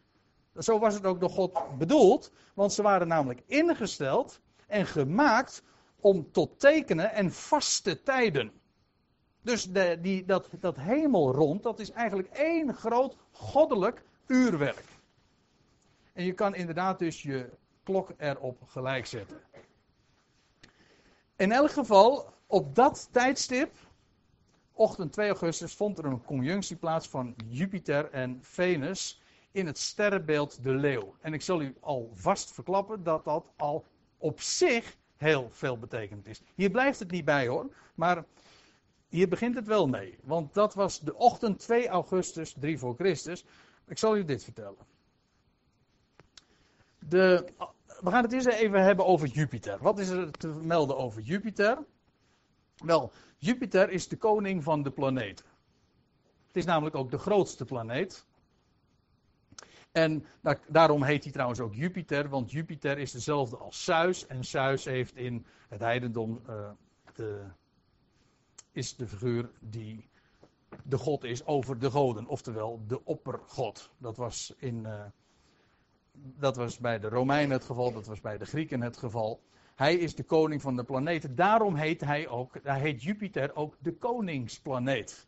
Zo 0.57 0.79
was 0.79 0.93
het 0.93 1.05
ook 1.05 1.19
door 1.19 1.29
God 1.29 1.77
bedoeld. 1.77 2.31
Want 2.53 2.73
ze 2.73 2.81
waren 2.81 3.07
namelijk 3.07 3.41
ingesteld 3.45 4.39
en 4.67 4.85
gemaakt 4.85 5.63
om 5.99 6.31
tot 6.31 6.59
tekenen 6.59 7.11
en 7.11 7.31
vaste 7.31 8.03
tijden. 8.03 8.51
Dus 9.41 9.71
de, 9.71 9.97
die, 10.01 10.25
dat, 10.25 10.49
dat 10.59 10.77
hemelrond, 10.77 11.63
dat 11.63 11.79
is 11.79 11.91
eigenlijk 11.91 12.27
één 12.27 12.73
groot 12.73 13.17
goddelijk 13.31 14.03
uurwerk. 14.27 14.83
En 16.13 16.25
je 16.25 16.33
kan 16.33 16.55
inderdaad 16.55 16.99
dus 16.99 17.21
je 17.21 17.49
klok 17.85 18.13
erop 18.17 18.61
gelijk 18.67 19.05
zetten. 19.05 19.41
in 21.35 21.51
elk 21.51 21.71
geval, 21.71 22.33
op 22.47 22.75
dat 22.75 23.09
tijdstip, 23.11 23.75
ochtend 24.71 25.11
2 25.13 25.27
augustus, 25.29 25.73
vond 25.73 25.97
er 25.97 26.05
een 26.05 26.23
conjunctie 26.23 26.75
plaats 26.75 27.07
van 27.07 27.35
Jupiter 27.47 28.11
en 28.11 28.39
Venus 28.41 29.21
in 29.51 29.65
het 29.65 29.77
sterrenbeeld 29.77 30.63
de 30.63 30.73
leeuw. 30.73 31.15
En 31.21 31.33
ik 31.33 31.41
zal 31.41 31.61
u 31.61 31.75
alvast 31.79 32.51
verklappen 32.51 33.03
dat 33.03 33.23
dat 33.23 33.51
al 33.55 33.85
op 34.17 34.41
zich 34.41 34.97
heel 35.15 35.49
veel 35.51 35.79
betekend 35.79 36.27
is. 36.27 36.41
Hier 36.55 36.69
blijft 36.69 36.99
het 36.99 37.11
niet 37.11 37.25
bij 37.25 37.47
hoor, 37.47 37.75
maar 37.95 38.25
hier 39.07 39.27
begint 39.27 39.55
het 39.55 39.67
wel 39.67 39.87
mee. 39.87 40.17
Want 40.23 40.53
dat 40.53 40.73
was 40.73 40.99
de 40.99 41.15
ochtend 41.15 41.59
2 41.59 41.87
augustus 41.87 42.55
3 42.59 42.77
voor 42.77 42.95
Christus. 42.95 43.45
Ik 43.87 43.97
zal 43.97 44.17
u 44.17 44.25
dit 44.25 44.43
vertellen. 44.43 44.85
De, 46.99 47.45
we 48.01 48.09
gaan 48.09 48.23
het 48.23 48.33
eerst 48.33 48.47
even 48.47 48.83
hebben 48.83 49.05
over 49.05 49.27
Jupiter. 49.27 49.77
Wat 49.81 49.99
is 49.99 50.09
er 50.09 50.31
te 50.31 50.47
melden 50.47 50.97
over 50.97 51.21
Jupiter? 51.21 51.85
Wel, 52.77 53.11
Jupiter 53.37 53.89
is 53.89 54.07
de 54.07 54.17
koning 54.17 54.63
van 54.63 54.83
de 54.83 54.91
planeten. 54.91 55.45
Het 56.47 56.55
is 56.55 56.65
namelijk 56.65 56.95
ook 56.95 57.11
de 57.11 57.17
grootste 57.17 57.65
planeet. 57.65 58.25
En 59.91 60.25
daarom 60.67 61.03
heet 61.03 61.23
hij 61.23 61.31
trouwens 61.31 61.59
ook 61.59 61.73
Jupiter, 61.73 62.29
want 62.29 62.51
Jupiter 62.51 62.97
is 62.97 63.11
dezelfde 63.11 63.57
als 63.57 63.83
Zeus. 63.83 64.27
En 64.27 64.45
Zeus 64.45 64.85
heeft 64.85 65.15
in 65.15 65.45
het 65.69 65.79
heidendom 65.79 66.41
uh, 66.49 66.69
de, 67.13 67.43
is 68.71 68.95
de 68.95 69.07
figuur 69.07 69.51
die 69.59 70.09
de 70.83 70.97
god 70.97 71.23
is 71.23 71.45
over 71.45 71.79
de 71.79 71.91
goden, 71.91 72.27
oftewel 72.27 72.83
de 72.87 73.05
oppergod. 73.05 73.89
Dat 73.97 74.17
was, 74.17 74.53
in, 74.57 74.75
uh, 74.75 75.05
dat 76.15 76.55
was 76.55 76.77
bij 76.77 76.99
de 76.99 77.09
Romeinen 77.09 77.51
het 77.51 77.65
geval, 77.65 77.93
dat 77.93 78.05
was 78.05 78.21
bij 78.21 78.37
de 78.37 78.45
Grieken 78.45 78.81
het 78.81 78.97
geval. 78.97 79.43
Hij 79.75 79.95
is 79.95 80.15
de 80.15 80.23
koning 80.23 80.61
van 80.61 80.75
de 80.75 80.83
planeten. 80.83 81.35
Daarom 81.35 81.75
heet 81.75 82.01
hij 82.01 82.27
ook, 82.27 82.59
hij 82.63 82.79
heet 82.79 83.03
Jupiter 83.03 83.55
ook 83.55 83.75
de 83.79 83.93
koningsplaneet. 83.97 85.27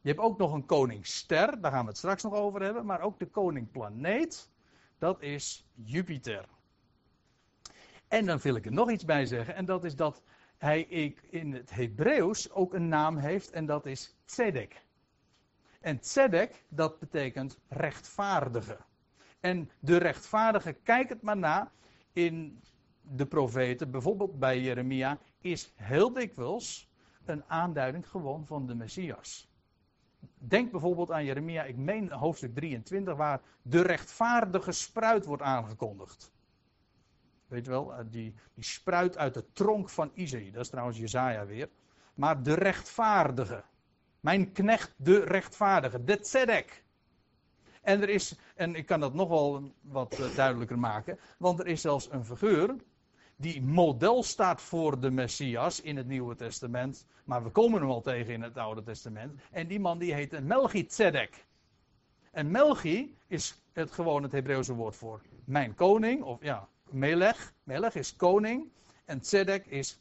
Je 0.00 0.08
hebt 0.08 0.20
ook 0.20 0.38
nog 0.38 0.52
een 0.52 0.66
koningsster, 0.66 1.60
daar 1.60 1.72
gaan 1.72 1.82
we 1.82 1.88
het 1.88 1.98
straks 1.98 2.22
nog 2.22 2.34
over 2.34 2.62
hebben. 2.62 2.86
Maar 2.86 3.00
ook 3.00 3.18
de 3.18 3.26
koningplaneet, 3.26 4.50
dat 4.98 5.22
is 5.22 5.68
Jupiter. 5.74 6.48
En 8.08 8.26
dan 8.26 8.38
wil 8.38 8.54
ik 8.54 8.66
er 8.66 8.72
nog 8.72 8.90
iets 8.90 9.04
bij 9.04 9.26
zeggen. 9.26 9.54
En 9.54 9.64
dat 9.64 9.84
is 9.84 9.96
dat 9.96 10.22
hij 10.58 10.82
in 11.30 11.52
het 11.52 11.70
Hebreeuws 11.70 12.50
ook 12.50 12.74
een 12.74 12.88
naam 12.88 13.16
heeft. 13.16 13.50
En 13.50 13.66
dat 13.66 13.86
is 13.86 14.16
Tzedek. 14.24 14.84
En 15.80 15.98
Tzedek, 15.98 16.64
dat 16.68 16.98
betekent 16.98 17.58
rechtvaardige. 17.68 18.78
En 19.42 19.70
de 19.80 19.96
rechtvaardige, 19.96 20.72
kijk 20.72 21.08
het 21.08 21.22
maar 21.22 21.36
na. 21.36 21.72
In 22.12 22.60
de 23.00 23.26
profeten, 23.26 23.90
bijvoorbeeld 23.90 24.38
bij 24.38 24.60
Jeremia, 24.60 25.18
is 25.40 25.72
heel 25.76 26.12
dikwijls 26.12 26.90
een 27.24 27.44
aanduiding 27.46 28.08
gewoon 28.08 28.46
van 28.46 28.66
de 28.66 28.74
Messias. 28.74 29.50
Denk 30.38 30.70
bijvoorbeeld 30.70 31.10
aan 31.10 31.24
Jeremia, 31.24 31.64
ik 31.64 31.76
meen 31.76 32.12
hoofdstuk 32.12 32.54
23, 32.54 33.16
waar 33.16 33.40
de 33.62 33.82
rechtvaardige 33.82 34.72
spruit 34.72 35.24
wordt 35.24 35.42
aangekondigd. 35.42 36.32
Weet 37.46 37.64
je 37.64 37.70
wel, 37.70 37.94
eh, 37.94 38.04
die, 38.10 38.34
die 38.54 38.64
spruit 38.64 39.18
uit 39.18 39.34
de 39.34 39.52
tronk 39.52 39.88
van 39.88 40.10
Isaïe. 40.14 40.52
Dat 40.52 40.62
is 40.62 40.70
trouwens 40.70 40.98
Jezaja 40.98 41.46
weer. 41.46 41.68
Maar 42.14 42.42
de 42.42 42.54
rechtvaardige. 42.54 43.64
Mijn 44.20 44.52
knecht, 44.52 44.94
de 44.96 45.24
rechtvaardige. 45.24 46.04
De 46.04 46.20
tzedek. 46.20 46.84
En 47.82 48.02
er 48.02 48.08
is, 48.08 48.36
en 48.54 48.74
ik 48.74 48.86
kan 48.86 49.00
dat 49.00 49.14
nog 49.14 49.28
wel 49.28 49.72
wat 49.80 50.18
eh, 50.18 50.36
duidelijker 50.36 50.78
maken. 50.78 51.18
Want 51.38 51.58
er 51.60 51.66
is 51.66 51.80
zelfs 51.80 52.08
een 52.10 52.24
figuur 52.24 52.76
die 53.36 53.62
model 53.62 54.22
staat 54.22 54.60
voor 54.62 55.00
de 55.00 55.10
Messias 55.10 55.80
in 55.80 55.96
het 55.96 56.06
Nieuwe 56.06 56.34
Testament. 56.34 57.06
Maar 57.24 57.42
we 57.42 57.50
komen 57.50 57.80
hem 57.80 57.90
al 57.90 58.00
tegen 58.00 58.32
in 58.32 58.42
het 58.42 58.56
Oude 58.56 58.82
Testament. 58.82 59.40
En 59.50 59.66
die 59.66 59.80
man 59.80 59.98
die 59.98 60.14
heet 60.14 60.44
Melchizedek. 60.44 61.46
En 62.30 62.50
Melchi 62.50 63.16
is 63.26 63.62
het 63.72 63.90
gewoon 63.90 64.22
het 64.22 64.32
Hebreeuwse 64.32 64.74
woord 64.74 64.96
voor 64.96 65.20
mijn 65.44 65.74
koning. 65.74 66.22
Of 66.22 66.42
ja, 66.42 66.68
Melech. 66.90 67.52
Melech 67.62 67.94
is 67.94 68.16
koning. 68.16 68.72
En 69.04 69.20
Tzedek 69.20 69.66
is 69.66 70.00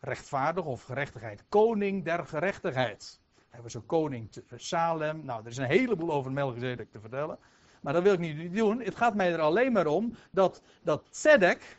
rechtvaardig 0.00 0.64
of 0.64 0.82
gerechtigheid. 0.82 1.44
Koning 1.48 2.04
der 2.04 2.26
gerechtigheid. 2.26 3.20
Hij 3.54 3.62
was 3.62 3.74
een 3.74 3.86
koning 3.86 4.28
Salem. 4.56 5.24
Nou, 5.24 5.40
er 5.44 5.50
is 5.50 5.56
een 5.56 5.64
heleboel 5.64 6.12
over 6.12 6.32
Melchizedek 6.32 6.90
te 6.90 7.00
vertellen. 7.00 7.38
Maar 7.80 7.92
dat 7.92 8.02
wil 8.02 8.12
ik 8.12 8.18
niet 8.18 8.54
doen. 8.54 8.80
Het 8.80 8.96
gaat 8.96 9.14
mij 9.14 9.32
er 9.32 9.40
alleen 9.40 9.72
maar 9.72 9.86
om 9.86 10.14
dat, 10.30 10.62
dat 10.82 11.04
Tzedek, 11.10 11.78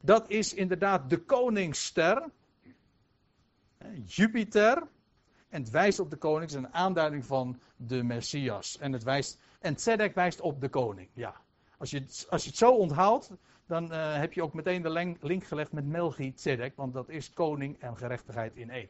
dat 0.00 0.30
is 0.30 0.54
inderdaad 0.54 1.10
de 1.10 1.18
koningsster. 1.18 2.24
Jupiter. 4.04 4.82
En 5.48 5.62
het 5.62 5.70
wijst 5.70 6.00
op 6.00 6.10
de 6.10 6.16
koning. 6.16 6.50
Is 6.50 6.56
een 6.56 6.74
aanduiding 6.74 7.24
van 7.24 7.60
de 7.76 8.02
Messias. 8.02 8.78
En, 8.78 8.92
het 8.92 9.02
wijst, 9.02 9.38
en 9.60 9.74
Tzedek 9.74 10.14
wijst 10.14 10.40
op 10.40 10.60
de 10.60 10.68
koning. 10.68 11.08
Ja. 11.12 11.34
Als 11.78 11.90
je, 11.90 12.26
als 12.28 12.42
je 12.42 12.48
het 12.48 12.58
zo 12.58 12.70
onthoudt, 12.70 13.30
dan 13.66 13.92
uh, 13.92 14.16
heb 14.16 14.32
je 14.32 14.42
ook 14.42 14.54
meteen 14.54 14.82
de 14.82 15.16
link 15.20 15.44
gelegd 15.44 15.72
met 15.72 15.86
Melchi 15.86 16.32
Tzedek. 16.32 16.76
Want 16.76 16.92
dat 16.92 17.08
is 17.08 17.32
koning 17.32 17.80
en 17.80 17.96
gerechtigheid 17.96 18.56
in 18.56 18.70
één. 18.70 18.88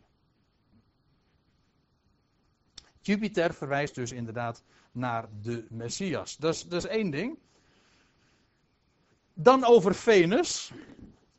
Jupiter 3.07 3.55
verwijst 3.55 3.95
dus 3.95 4.13
inderdaad 4.13 4.65
naar 4.93 5.29
de 5.43 5.67
Messias. 5.69 6.37
Dat 6.37 6.55
is, 6.55 6.63
dat 6.63 6.85
is 6.85 6.91
één 6.91 7.11
ding. 7.11 7.39
Dan 9.35 9.65
over 9.65 9.95
Venus. 9.95 10.73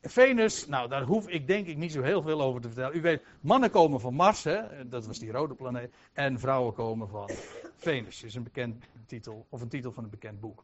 Venus, 0.01 0.67
nou 0.67 0.89
daar 0.89 1.03
hoef 1.03 1.27
ik 1.27 1.47
denk 1.47 1.67
ik 1.67 1.77
niet 1.77 1.91
zo 1.91 2.01
heel 2.01 2.21
veel 2.21 2.41
over 2.41 2.62
te 2.62 2.67
vertellen. 2.67 2.97
U 2.97 3.01
weet, 3.01 3.21
mannen 3.39 3.69
komen 3.69 4.00
van 4.00 4.13
Mars, 4.13 4.43
hè, 4.43 4.88
dat 4.89 5.05
was 5.05 5.19
die 5.19 5.31
rode 5.31 5.53
planeet. 5.53 5.93
En 6.13 6.39
vrouwen 6.39 6.74
komen 6.74 7.09
van 7.09 7.29
Venus, 7.75 8.24
is 8.24 8.36
een 8.36 8.43
bekend 8.43 8.86
titel, 9.05 9.45
of 9.50 9.62
een 9.62 9.67
titel 9.67 9.91
van 9.91 10.03
een 10.03 10.09
bekend 10.09 10.39
boek. 10.39 10.63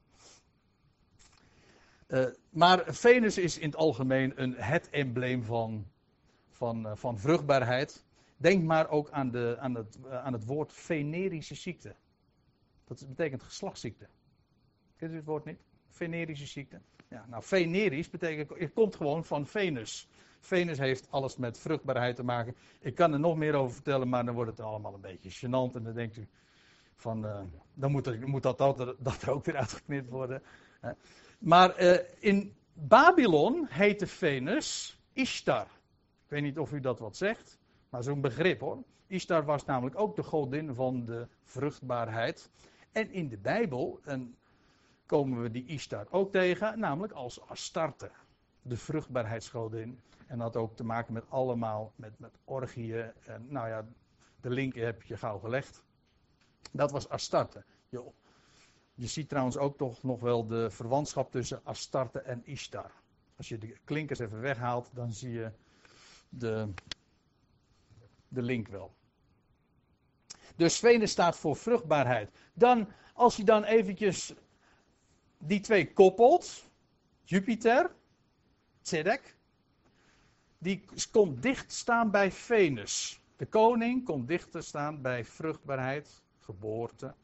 Uh, 2.07 2.25
maar 2.49 2.83
Venus 2.85 3.37
is 3.37 3.57
in 3.57 3.65
het 3.65 3.75
algemeen 3.75 4.33
een, 4.35 4.53
het 4.55 4.89
embleem 4.89 5.43
van, 5.43 5.87
van, 6.49 6.85
uh, 6.85 6.91
van 6.95 7.19
vruchtbaarheid. 7.19 8.03
Denk 8.37 8.63
maar 8.63 8.89
ook 8.89 9.09
aan, 9.09 9.31
de, 9.31 9.55
aan, 9.59 9.75
het, 9.75 9.97
uh, 10.05 10.23
aan 10.25 10.33
het 10.33 10.45
woord 10.45 10.73
venerische 10.73 11.55
ziekte. 11.55 11.95
Dat 12.83 13.07
betekent 13.07 13.43
geslachtsziekte. 13.43 14.07
Kent 14.95 15.11
u 15.11 15.15
het 15.15 15.25
woord 15.25 15.45
niet? 15.45 15.59
Venerische 15.89 16.47
ziekte. 16.47 16.81
Ja, 17.07 17.25
nou, 17.29 17.43
venerisch 17.43 18.09
betekent, 18.09 18.59
het 18.59 18.73
komt 18.73 18.95
gewoon 18.95 19.25
van 19.25 19.47
Venus. 19.47 20.07
Venus 20.39 20.77
heeft 20.77 21.11
alles 21.11 21.37
met 21.37 21.59
vruchtbaarheid 21.59 22.15
te 22.15 22.23
maken. 22.23 22.55
Ik 22.79 22.95
kan 22.95 23.13
er 23.13 23.19
nog 23.19 23.37
meer 23.37 23.53
over 23.53 23.73
vertellen, 23.73 24.09
maar 24.09 24.25
dan 24.25 24.35
wordt 24.35 24.51
het 24.51 24.59
allemaal 24.59 24.93
een 24.93 25.01
beetje 25.01 25.47
gênant. 25.47 25.75
En 25.75 25.83
dan 25.83 25.93
denkt 25.93 26.17
u 26.17 26.27
van, 26.95 27.25
uh, 27.25 27.41
dan 27.73 27.91
moet, 27.91 28.25
moet 28.25 28.43
dat, 28.43 28.57
dat, 28.57 28.77
dat, 28.99 29.21
er 29.21 29.31
ook 29.31 29.45
weer 29.45 29.57
uitgeknipt 29.57 30.09
worden. 30.09 30.41
Maar 31.39 31.81
uh, 31.81 31.97
in 32.19 32.55
Babylon 32.73 33.65
heette 33.69 34.07
Venus 34.07 34.99
Ishtar. 35.13 35.65
Ik 36.23 36.29
weet 36.29 36.41
niet 36.41 36.59
of 36.59 36.71
u 36.71 36.79
dat 36.79 36.99
wat 36.99 37.17
zegt, 37.17 37.59
maar 37.93 38.03
zo'n 38.03 38.21
begrip 38.21 38.59
hoor. 38.59 38.83
Ishtar 39.07 39.45
was 39.45 39.65
namelijk 39.65 39.99
ook 39.99 40.15
de 40.15 40.23
godin 40.23 40.73
van 40.73 41.05
de 41.05 41.27
vruchtbaarheid. 41.43 42.49
En 42.91 43.11
in 43.11 43.29
de 43.29 43.37
Bijbel, 43.37 43.99
en 44.03 44.35
komen 45.05 45.41
we 45.41 45.51
die 45.51 45.65
Ishtar 45.65 46.07
ook 46.09 46.31
tegen, 46.31 46.79
namelijk 46.79 47.13
als 47.13 47.41
Astarte, 47.41 48.11
de 48.61 48.77
vruchtbaarheidsgodin. 48.77 49.99
En 50.27 50.37
dat 50.37 50.55
ook 50.55 50.75
te 50.75 50.83
maken 50.83 51.13
met 51.13 51.29
allemaal, 51.29 51.93
met, 51.95 52.19
met 52.19 52.37
orgieën. 52.43 53.11
En 53.25 53.45
nou 53.47 53.67
ja, 53.67 53.85
de 54.41 54.49
link 54.49 54.75
heb 54.75 55.03
je 55.03 55.17
gauw 55.17 55.39
gelegd. 55.39 55.83
Dat 56.71 56.91
was 56.91 57.09
Astarte. 57.09 57.63
Je, 57.89 58.11
je 58.93 59.07
ziet 59.07 59.29
trouwens 59.29 59.57
ook 59.57 59.77
toch 59.77 60.03
nog 60.03 60.19
wel 60.19 60.47
de 60.47 60.69
verwantschap 60.69 61.31
tussen 61.31 61.61
Astarte 61.63 62.19
en 62.19 62.45
Ishtar. 62.45 62.91
Als 63.37 63.49
je 63.49 63.57
de 63.57 63.77
klinkers 63.83 64.19
even 64.19 64.41
weghaalt, 64.41 64.89
dan 64.93 65.11
zie 65.11 65.31
je 65.31 65.51
de, 66.29 66.73
de 68.33 68.41
link 68.41 68.67
wel. 68.67 68.95
Dus 70.55 70.79
Venus 70.79 71.11
staat 71.11 71.37
voor 71.37 71.55
vruchtbaarheid. 71.55 72.31
Dan, 72.53 72.87
als 73.13 73.35
je 73.35 73.43
dan 73.43 73.63
eventjes 73.63 74.33
die 75.37 75.59
twee 75.59 75.93
koppelt, 75.93 76.69
Jupiter, 77.23 77.95
Tzedek, 78.81 79.35
die 80.57 80.85
komt 81.11 81.41
dicht 81.41 81.71
staan 81.71 82.11
bij 82.11 82.31
Venus. 82.31 83.21
De 83.35 83.45
koning 83.45 84.05
komt 84.05 84.27
dicht 84.27 84.51
te 84.51 84.61
staan 84.61 85.01
bij 85.01 85.25
vruchtbaarheid, 85.25 86.23
geboorte, 86.39 87.15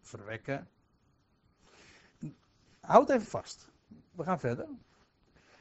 verwekken. 0.00 0.68
Houd 2.80 3.10
even 3.10 3.26
vast. 3.26 3.68
We 4.10 4.24
gaan 4.24 4.40
verder. 4.40 4.68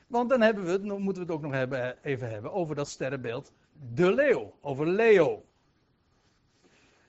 Want 0.08 0.30
dan 0.30 0.42
hebben 0.42 0.66
we 0.66 1.00
moeten 1.00 1.14
we 1.14 1.20
het 1.20 1.38
ook 1.38 1.42
nog 1.42 1.52
hebben, 1.52 2.04
even 2.04 2.30
hebben 2.30 2.52
over 2.52 2.76
dat 2.76 2.90
sterrenbeeld, 2.90 3.52
de 3.80 4.14
leeuw, 4.14 4.58
over 4.62 4.88
Leo. 4.88 5.46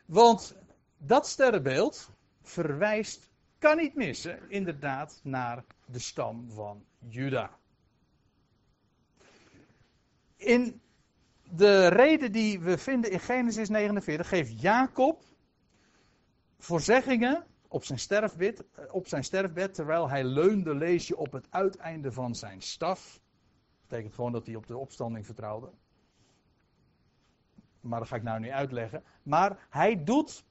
Want 0.06 0.56
dat 0.96 1.26
sterrenbeeld 1.26 2.10
verwijst 2.42 3.30
kan 3.58 3.76
niet 3.76 3.94
missen, 3.94 4.50
inderdaad, 4.50 5.20
naar 5.22 5.64
de 5.86 5.98
stam 5.98 6.50
van 6.50 6.84
Juda. 6.98 7.58
In 10.36 10.80
de 11.50 11.86
reden 11.86 12.32
die 12.32 12.60
we 12.60 12.78
vinden 12.78 13.10
in 13.10 13.20
Genesis 13.20 13.68
49 13.68 14.28
geeft 14.28 14.60
Jacob 14.60 15.22
voorzeggingen 16.58 17.46
op 17.68 17.84
zijn, 17.84 17.98
sterfbed, 17.98 18.64
eh, 18.72 18.84
op 18.94 19.06
zijn 19.06 19.24
sterfbed, 19.24 19.74
terwijl 19.74 20.08
hij 20.08 20.24
leunde, 20.24 20.74
lees 20.74 21.08
je 21.08 21.16
op 21.16 21.32
het 21.32 21.46
uiteinde 21.50 22.12
van 22.12 22.34
zijn 22.34 22.62
staf. 22.62 23.12
Dat 23.12 23.88
betekent 23.88 24.14
gewoon 24.14 24.32
dat 24.32 24.46
hij 24.46 24.54
op 24.54 24.66
de 24.66 24.76
opstanding 24.76 25.26
vertrouwde. 25.26 25.70
Maar 27.80 27.98
dat 27.98 28.08
ga 28.08 28.16
ik 28.16 28.22
nou 28.22 28.40
niet 28.40 28.50
uitleggen. 28.50 29.04
Maar 29.22 29.66
hij 29.70 30.04
doet 30.04 30.44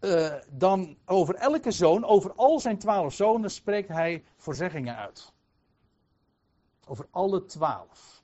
uh, 0.00 0.34
dan 0.50 0.96
over 1.04 1.34
elke 1.34 1.70
zoon, 1.70 2.04
over 2.04 2.32
al 2.32 2.60
zijn 2.60 2.78
twaalf 2.78 3.14
zonen, 3.14 3.50
spreekt 3.50 3.88
hij 3.88 4.24
voorzeggingen 4.36 4.96
uit. 4.96 5.32
Over 6.86 7.06
alle 7.10 7.44
twaalf. 7.44 8.22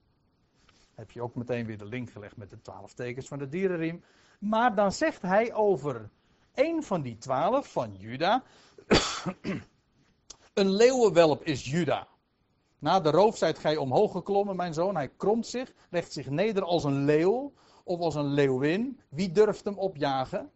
Heb 0.94 1.10
je 1.10 1.22
ook 1.22 1.34
meteen 1.34 1.66
weer 1.66 1.78
de 1.78 1.84
link 1.84 2.10
gelegd 2.10 2.36
met 2.36 2.50
de 2.50 2.60
twaalf 2.60 2.94
tekens 2.94 3.28
van 3.28 3.38
de 3.38 3.48
dierenriem. 3.48 4.02
Maar 4.38 4.74
dan 4.74 4.92
zegt 4.92 5.22
hij 5.22 5.54
over 5.54 6.10
één 6.54 6.82
van 6.82 7.02
die 7.02 7.18
twaalf, 7.18 7.72
van 7.72 7.94
Juda. 7.96 8.42
een 10.54 10.70
leeuwenwelp 10.70 11.42
is 11.42 11.64
Juda. 11.64 12.08
Na 12.78 13.00
de 13.00 13.10
roof 13.10 13.36
zijt 13.36 13.58
gij 13.58 13.76
omhoog 13.76 14.12
geklommen, 14.12 14.56
mijn 14.56 14.74
zoon. 14.74 14.94
Hij 14.94 15.08
kromt 15.08 15.46
zich, 15.46 15.72
legt 15.90 16.12
zich 16.12 16.30
neder 16.30 16.62
als 16.62 16.84
een 16.84 17.04
leeuw 17.04 17.52
of 17.88 18.00
als 18.00 18.14
een 18.14 18.32
leeuwin. 18.32 19.00
Wie 19.08 19.32
durft 19.32 19.64
hem 19.64 19.78
opjagen? 19.78 20.50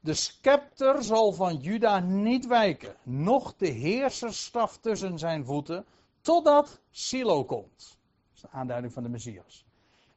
De 0.00 0.14
scepter 0.14 1.02
zal 1.02 1.32
van 1.32 1.56
Juda 1.56 2.00
niet 2.00 2.46
wijken, 2.46 2.96
noch 3.02 3.56
de 3.56 3.66
heerserstaf 3.68 4.78
tussen 4.78 5.18
zijn 5.18 5.44
voeten, 5.44 5.84
totdat 6.20 6.80
Silo 6.90 7.44
komt. 7.44 7.78
Dat 7.78 8.34
is 8.34 8.40
de 8.40 8.50
aanduiding 8.50 8.92
van 8.92 9.02
de 9.02 9.08
Messias. 9.08 9.64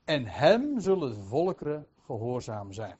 En 0.04 0.26
hem 0.26 0.80
zullen 0.80 1.26
volkeren 1.26 1.88
gehoorzaam 2.06 2.74
zijn. 2.74 2.98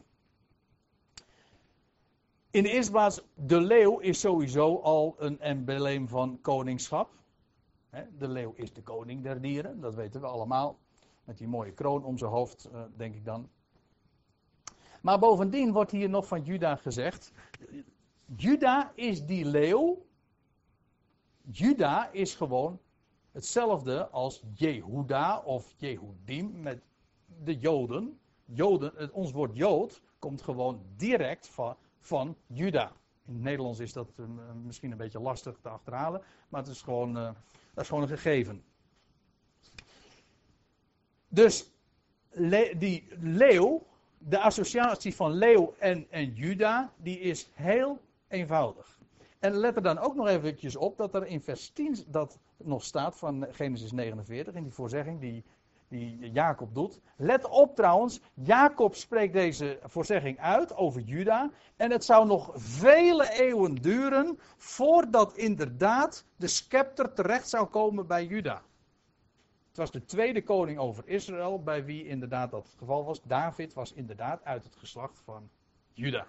In 2.52 2.64
de 2.64 2.70
eerste 2.70 2.92
plaats, 2.92 3.22
de 3.34 3.62
leeuw 3.62 4.00
is 4.00 4.20
sowieso 4.20 4.80
al 4.80 5.16
een 5.18 5.40
embleem 5.40 6.08
van 6.08 6.40
koningschap. 6.42 7.10
De 8.18 8.28
leeuw 8.28 8.54
is 8.56 8.74
de 8.74 8.82
koning 8.82 9.24
der 9.24 9.42
dieren, 9.42 9.80
dat 9.82 9.96
weten 9.96 10.22
we 10.22 10.28
allemaal. 10.28 10.78
Met 11.28 11.38
die 11.38 11.48
mooie 11.48 11.72
kroon 11.72 12.04
om 12.04 12.18
zijn 12.18 12.32
hoofd, 12.32 12.66
eh, 12.66 12.82
denk 12.96 13.16
ik 13.16 13.26
dan. 13.26 13.50
Maar 15.02 15.20
bovendien 15.20 15.72
wordt 15.72 15.92
hier 15.92 16.10
nog 16.10 16.28
van 16.28 16.44
Juda 16.44 16.76
gezegd. 16.76 17.32
Juda 18.36 18.92
is 18.96 19.26
die 19.26 19.46
leeuw. 19.46 20.06
Juda 21.52 22.12
is 22.12 22.36
gewoon 22.36 22.80
hetzelfde 23.32 24.10
als 24.10 24.44
Jehuda 24.54 25.40
of 25.40 25.74
Jehudim 25.78 26.62
met 26.62 26.82
de 27.44 27.58
Joden. 27.58 28.20
Joden 28.46 29.14
ons 29.14 29.32
woord 29.32 29.56
Jood 29.56 30.02
komt 30.20 30.42
gewoon 30.42 30.82
direct 30.96 31.48
van, 31.48 31.76
van 32.00 32.36
Juda. 32.46 32.92
In 33.26 33.34
het 33.34 33.44
Nederlands 33.44 33.80
is 33.80 33.94
dat 33.94 34.10
uh, 34.18 34.26
misschien 34.64 34.92
een 34.92 34.98
beetje 34.98 35.20
lastig 35.20 35.58
te 35.62 35.70
achterhalen, 35.70 36.22
maar 36.50 36.62
het 36.62 36.70
is 36.70 36.82
gewoon, 36.82 37.14
dat 37.14 37.36
is 37.76 37.88
gewoon 37.88 38.04
een 38.04 38.10
gegeven. 38.10 38.64
Dus 41.28 41.72
die 42.78 43.08
leeuw, 43.20 43.84
de 44.18 44.40
associatie 44.40 45.16
van 45.16 45.32
leeuw 45.32 45.74
en, 45.80 46.08
en 46.10 46.34
Juda, 46.34 46.92
die 46.98 47.20
is 47.20 47.50
heel 47.54 48.00
eenvoudig. 48.28 48.98
En 49.40 49.54
let 49.54 49.76
er 49.76 49.82
dan 49.82 49.98
ook 49.98 50.16
nog 50.16 50.28
eventjes 50.28 50.76
op 50.76 50.98
dat 50.98 51.16
er 51.16 51.28
in 51.28 51.42
vers 51.42 51.70
10 51.70 51.98
dat 52.08 52.40
nog 52.58 52.84
staat 52.84 53.18
van 53.18 53.48
Genesis 53.52 53.92
49, 53.92 54.54
in 54.54 54.64
die 54.64 54.74
voorzegging 54.74 55.20
die, 55.20 55.44
die 55.88 56.32
Jacob 56.32 56.74
doet. 56.76 57.00
Let 57.16 57.50
op 57.50 57.76
trouwens, 57.76 58.22
Jacob 58.34 58.96
spreekt 58.96 59.34
deze 59.34 59.80
voorzegging 59.84 60.40
uit 60.40 60.76
over 60.76 61.02
Juda. 61.02 61.52
En 61.76 61.92
het 61.92 62.06
zou 62.06 62.28
nog 62.28 62.52
vele 62.56 63.32
eeuwen 63.32 63.76
duren 63.76 64.40
voordat 64.58 65.38
inderdaad 65.38 66.26
de 66.36 66.48
scepter 66.48 67.14
terecht 67.14 67.50
zou 67.50 67.68
komen 67.68 68.08
bij 68.08 68.26
Juda. 68.26 68.62
Het 69.78 69.92
was 69.92 70.02
de 70.02 70.08
tweede 70.08 70.44
koning 70.44 70.80
over 70.80 71.08
Israël, 71.08 71.64
bij 71.64 71.86
wie 71.86 72.08
inderdaad 72.08 72.52
dat 72.52 72.64
het 72.64 72.76
geval 72.78 73.06
was. 73.06 73.24
David 73.24 73.74
was 73.74 73.94
inderdaad 73.94 74.44
uit 74.44 74.64
het 74.64 74.76
geslacht 74.76 75.20
van 75.20 75.50
Juda. 75.94 76.28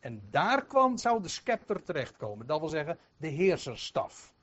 En 0.00 0.22
daar 0.30 0.64
kwam, 0.66 0.98
zou 0.98 1.22
de 1.22 1.28
scepter 1.28 1.82
terechtkomen. 1.82 2.46
Dat 2.46 2.60
wil 2.60 2.68
zeggen, 2.68 2.98
de 3.16 3.26
heerserstaf. 3.26 4.34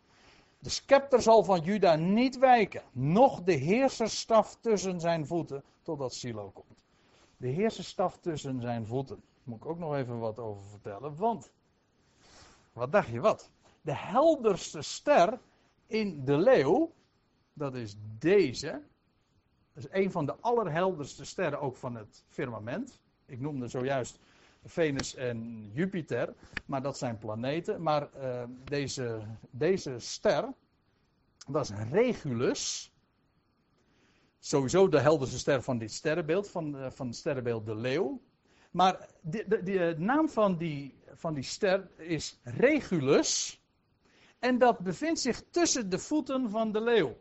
De 0.59 0.69
scepter 0.69 1.21
zal 1.21 1.43
van 1.43 1.59
Juda 1.59 1.95
niet 1.95 2.37
wijken, 2.37 2.83
noch 2.91 3.43
de 3.43 3.53
heerserstaf 3.53 4.55
tussen 4.55 4.99
zijn 4.99 5.25
voeten, 5.25 5.63
totdat 5.81 6.13
Silo 6.13 6.49
komt. 6.49 6.85
De 7.37 7.47
heerserstaf 7.47 8.17
tussen 8.17 8.61
zijn 8.61 8.85
voeten. 8.85 9.15
Daar 9.15 9.43
moet 9.43 9.57
ik 9.57 9.65
ook 9.65 9.79
nog 9.79 9.95
even 9.95 10.19
wat 10.19 10.39
over 10.39 10.65
vertellen, 10.65 11.15
want, 11.15 11.51
wat 12.73 12.91
dacht 12.91 13.07
je 13.07 13.19
wat? 13.19 13.51
De 13.81 13.95
helderste 13.95 14.81
ster 14.81 15.39
in 15.87 16.25
de 16.25 16.37
leeuw, 16.37 16.93
dat 17.53 17.75
is 17.75 17.95
deze. 18.19 18.81
Is 19.73 19.87
een 19.89 20.11
van 20.11 20.25
de 20.25 20.35
allerhelderste 20.35 21.25
sterren 21.25 21.59
ook 21.59 21.75
van 21.75 21.95
het 21.95 22.23
firmament. 22.27 23.01
Ik 23.25 23.39
noemde 23.39 23.67
zojuist 23.67 24.19
Venus 24.65 25.15
en 25.15 25.69
Jupiter, 25.73 26.33
maar 26.65 26.81
dat 26.81 26.97
zijn 26.97 27.17
planeten. 27.17 27.81
Maar 27.81 28.09
uh, 28.17 28.43
deze, 28.63 29.21
deze 29.49 29.99
ster, 29.99 30.53
is 31.59 31.71
Regulus. 31.91 32.91
Sowieso 34.39 34.89
de 34.89 34.99
helderste 34.99 35.37
ster 35.37 35.61
van 35.61 35.77
dit 35.77 35.91
sterrenbeeld, 35.91 36.49
van, 36.49 36.75
uh, 36.75 36.89
van 36.89 37.07
het 37.07 37.15
sterrenbeeld 37.15 37.65
de 37.65 37.75
leeuw. 37.75 38.21
Maar 38.71 39.09
de, 39.21 39.45
de, 39.47 39.63
de 39.63 39.95
naam 39.97 40.29
van 40.29 40.57
die, 40.57 40.99
van 41.13 41.33
die 41.33 41.43
ster 41.43 41.89
is 41.97 42.39
Regulus. 42.43 43.61
En 44.39 44.57
dat 44.57 44.79
bevindt 44.79 45.19
zich 45.19 45.43
tussen 45.49 45.89
de 45.89 45.99
voeten 45.99 46.49
van 46.49 46.71
de 46.71 46.81
leeuw. 46.81 47.17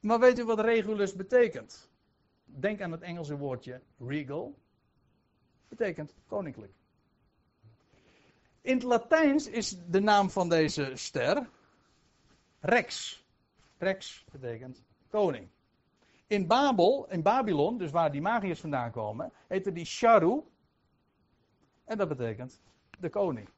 Maar 0.00 0.18
weet 0.20 0.38
u 0.38 0.44
wat 0.44 0.60
Regulus 0.60 1.14
betekent? 1.14 1.90
Denk 2.44 2.80
aan 2.80 2.92
het 2.92 3.00
Engelse 3.00 3.36
woordje 3.36 3.80
regal. 3.98 4.58
Betekent 5.68 6.14
koninklijk. 6.26 6.72
In 8.60 8.74
het 8.74 8.82
Latijns 8.82 9.46
is 9.46 9.76
de 9.86 10.00
naam 10.00 10.30
van 10.30 10.48
deze 10.48 10.92
ster 10.94 11.48
Rex. 12.60 13.22
Rex 13.78 14.24
betekent 14.32 14.84
koning. 15.08 15.48
In 16.26 16.46
Babel, 16.46 17.06
in 17.10 17.22
Babylon, 17.22 17.78
dus 17.78 17.90
waar 17.90 18.12
die 18.12 18.20
magiërs 18.20 18.60
vandaan 18.60 18.90
komen, 18.90 19.32
heette 19.46 19.72
die 19.72 19.84
Sharu. 19.84 20.42
En 21.84 21.98
dat 21.98 22.08
betekent 22.08 22.60
de 22.98 23.08
koning. 23.08 23.48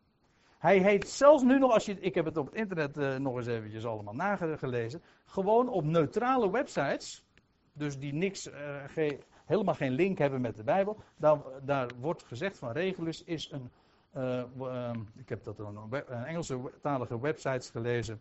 Hij 0.61 0.79
heet 0.79 1.09
zelfs 1.09 1.43
nu 1.43 1.59
nog, 1.59 1.73
als 1.73 1.87
je, 1.87 2.01
ik 2.01 2.15
heb 2.15 2.25
het 2.25 2.37
op 2.37 2.47
het 2.47 2.55
internet 2.55 2.97
uh, 2.97 3.17
nog 3.17 3.37
eens 3.37 3.47
eventjes 3.47 3.87
allemaal 3.87 4.15
nagelezen, 4.15 5.03
gewoon 5.25 5.69
op 5.69 5.85
neutrale 5.85 6.51
websites, 6.51 7.25
dus 7.73 7.99
die 7.99 8.13
niks, 8.13 8.49
ge, 8.87 9.19
helemaal 9.45 9.75
geen 9.75 9.93
link 9.93 10.19
hebben 10.19 10.41
met 10.41 10.57
de 10.57 10.65
Bijbel, 10.65 10.97
daar, 11.17 11.39
daar 11.63 11.91
wordt 12.01 12.23
gezegd 12.23 12.59
van 12.59 12.73
Regulus 12.73 13.25
is 13.25 13.51
een, 13.51 13.71
uh, 14.17 14.93
ik 15.17 15.29
heb 15.29 15.45
dat 15.45 15.61
op 15.61 15.95
Engelse 15.95 16.73
talige 16.83 17.21
websites 17.21 17.71
gelezen, 17.71 18.21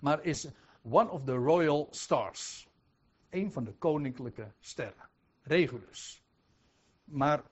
maar 0.00 0.24
is 0.24 0.50
one 0.82 1.10
of 1.10 1.24
the 1.24 1.34
royal 1.34 1.86
stars. 1.90 2.68
Een 3.30 3.52
van 3.52 3.64
de 3.64 3.72
koninklijke 3.72 4.52
sterren. 4.58 5.08
Regulus. 5.42 6.22
Maar 7.04 7.42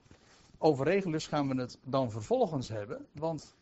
over 0.59 0.87
Regulus 0.87 1.27
gaan 1.27 1.48
we 1.48 1.61
het 1.61 1.79
dan 1.85 2.11
vervolgens 2.11 2.68
hebben, 2.68 3.07
want 3.12 3.58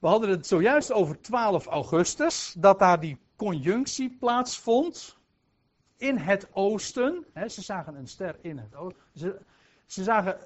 we 0.00 0.06
hadden 0.08 0.30
het 0.30 0.46
zojuist 0.46 0.92
over 0.92 1.20
12 1.20 1.66
augustus, 1.66 2.54
dat 2.58 2.78
daar 2.78 3.00
die 3.00 3.18
conjunctie 3.36 4.16
plaatsvond 4.20 5.16
in 5.96 6.16
het 6.16 6.48
oosten. 6.52 7.26
ze 7.48 7.62
zagen 7.62 7.94
een 7.94 8.08
ster 8.08 8.36
in 8.40 8.58
het 8.58 8.74
oosten. 8.74 9.02
Ze, 9.14 9.40
ze 9.86 10.02
zagen 10.02 10.38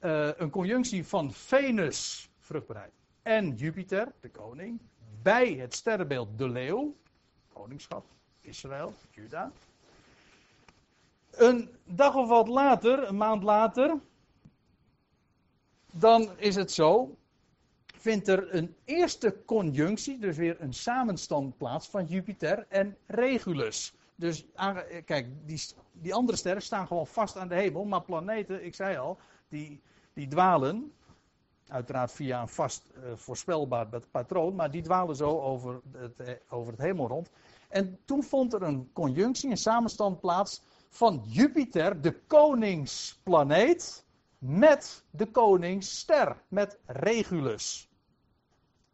uh, 0.00 0.28
een 0.36 0.50
conjunctie 0.50 1.06
van 1.06 1.32
Venus, 1.32 2.30
vruchtbaarheid, 2.38 2.92
en 3.22 3.54
Jupiter, 3.54 4.12
de 4.20 4.30
koning, 4.30 4.80
bij 5.22 5.52
het 5.52 5.74
sterrenbeeld 5.74 6.38
de 6.38 6.48
leeuw, 6.48 6.94
koningschap, 7.52 8.04
Israël, 8.40 8.94
Juda. 9.10 9.50
Een 11.30 11.68
dag 11.84 12.14
of 12.14 12.28
wat 12.28 12.48
later, 12.48 13.08
een 13.08 13.16
maand 13.16 13.42
later, 13.42 13.98
dan 15.92 16.30
is 16.36 16.54
het 16.54 16.72
zo 16.72 17.16
vindt 18.00 18.28
er 18.28 18.54
een 18.54 18.74
eerste 18.84 19.36
conjunctie, 19.44 20.18
dus 20.18 20.36
weer 20.36 20.60
een 20.60 20.72
samenstand 20.72 21.56
plaats 21.56 21.88
van 21.88 22.04
Jupiter 22.04 22.66
en 22.68 22.96
Regulus. 23.06 23.94
Dus 24.14 24.46
kijk, 25.04 25.26
die, 25.46 25.60
die 25.92 26.14
andere 26.14 26.38
sterren 26.38 26.62
staan 26.62 26.86
gewoon 26.86 27.06
vast 27.06 27.36
aan 27.36 27.48
de 27.48 27.54
hemel, 27.54 27.84
maar 27.84 28.02
planeten, 28.02 28.64
ik 28.64 28.74
zei 28.74 28.96
al, 28.96 29.18
die, 29.48 29.80
die 30.12 30.28
dwalen. 30.28 30.92
Uiteraard 31.66 32.12
via 32.12 32.40
een 32.40 32.48
vast 32.48 32.90
uh, 32.94 33.12
voorspelbaar 33.16 33.86
patroon, 34.10 34.54
maar 34.54 34.70
die 34.70 34.82
dwalen 34.82 35.16
zo 35.16 35.40
over 35.40 35.80
het, 35.92 36.20
eh, 36.20 36.34
over 36.48 36.72
het 36.72 36.82
hemel 36.82 37.08
rond. 37.08 37.30
En 37.68 37.98
toen 38.04 38.22
vond 38.22 38.52
er 38.52 38.62
een 38.62 38.90
conjunctie, 38.92 39.50
een 39.50 39.56
samenstand 39.56 40.20
plaats 40.20 40.62
van 40.88 41.22
Jupiter, 41.26 42.00
de 42.00 42.20
koningsplaneet, 42.26 44.04
met 44.38 45.04
de 45.10 45.26
koningsster, 45.26 46.42
met 46.48 46.78
Regulus. 46.86 47.89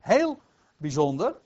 Heel 0.07 0.41
bijzonder. 0.77 1.37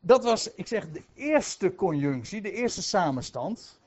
Dat 0.00 0.24
was, 0.24 0.54
ik 0.54 0.66
zeg, 0.66 0.90
de 0.90 1.02
eerste 1.14 1.74
conjunctie, 1.74 2.40
de 2.40 2.52
eerste 2.52 2.82
samenstand. 2.82 3.80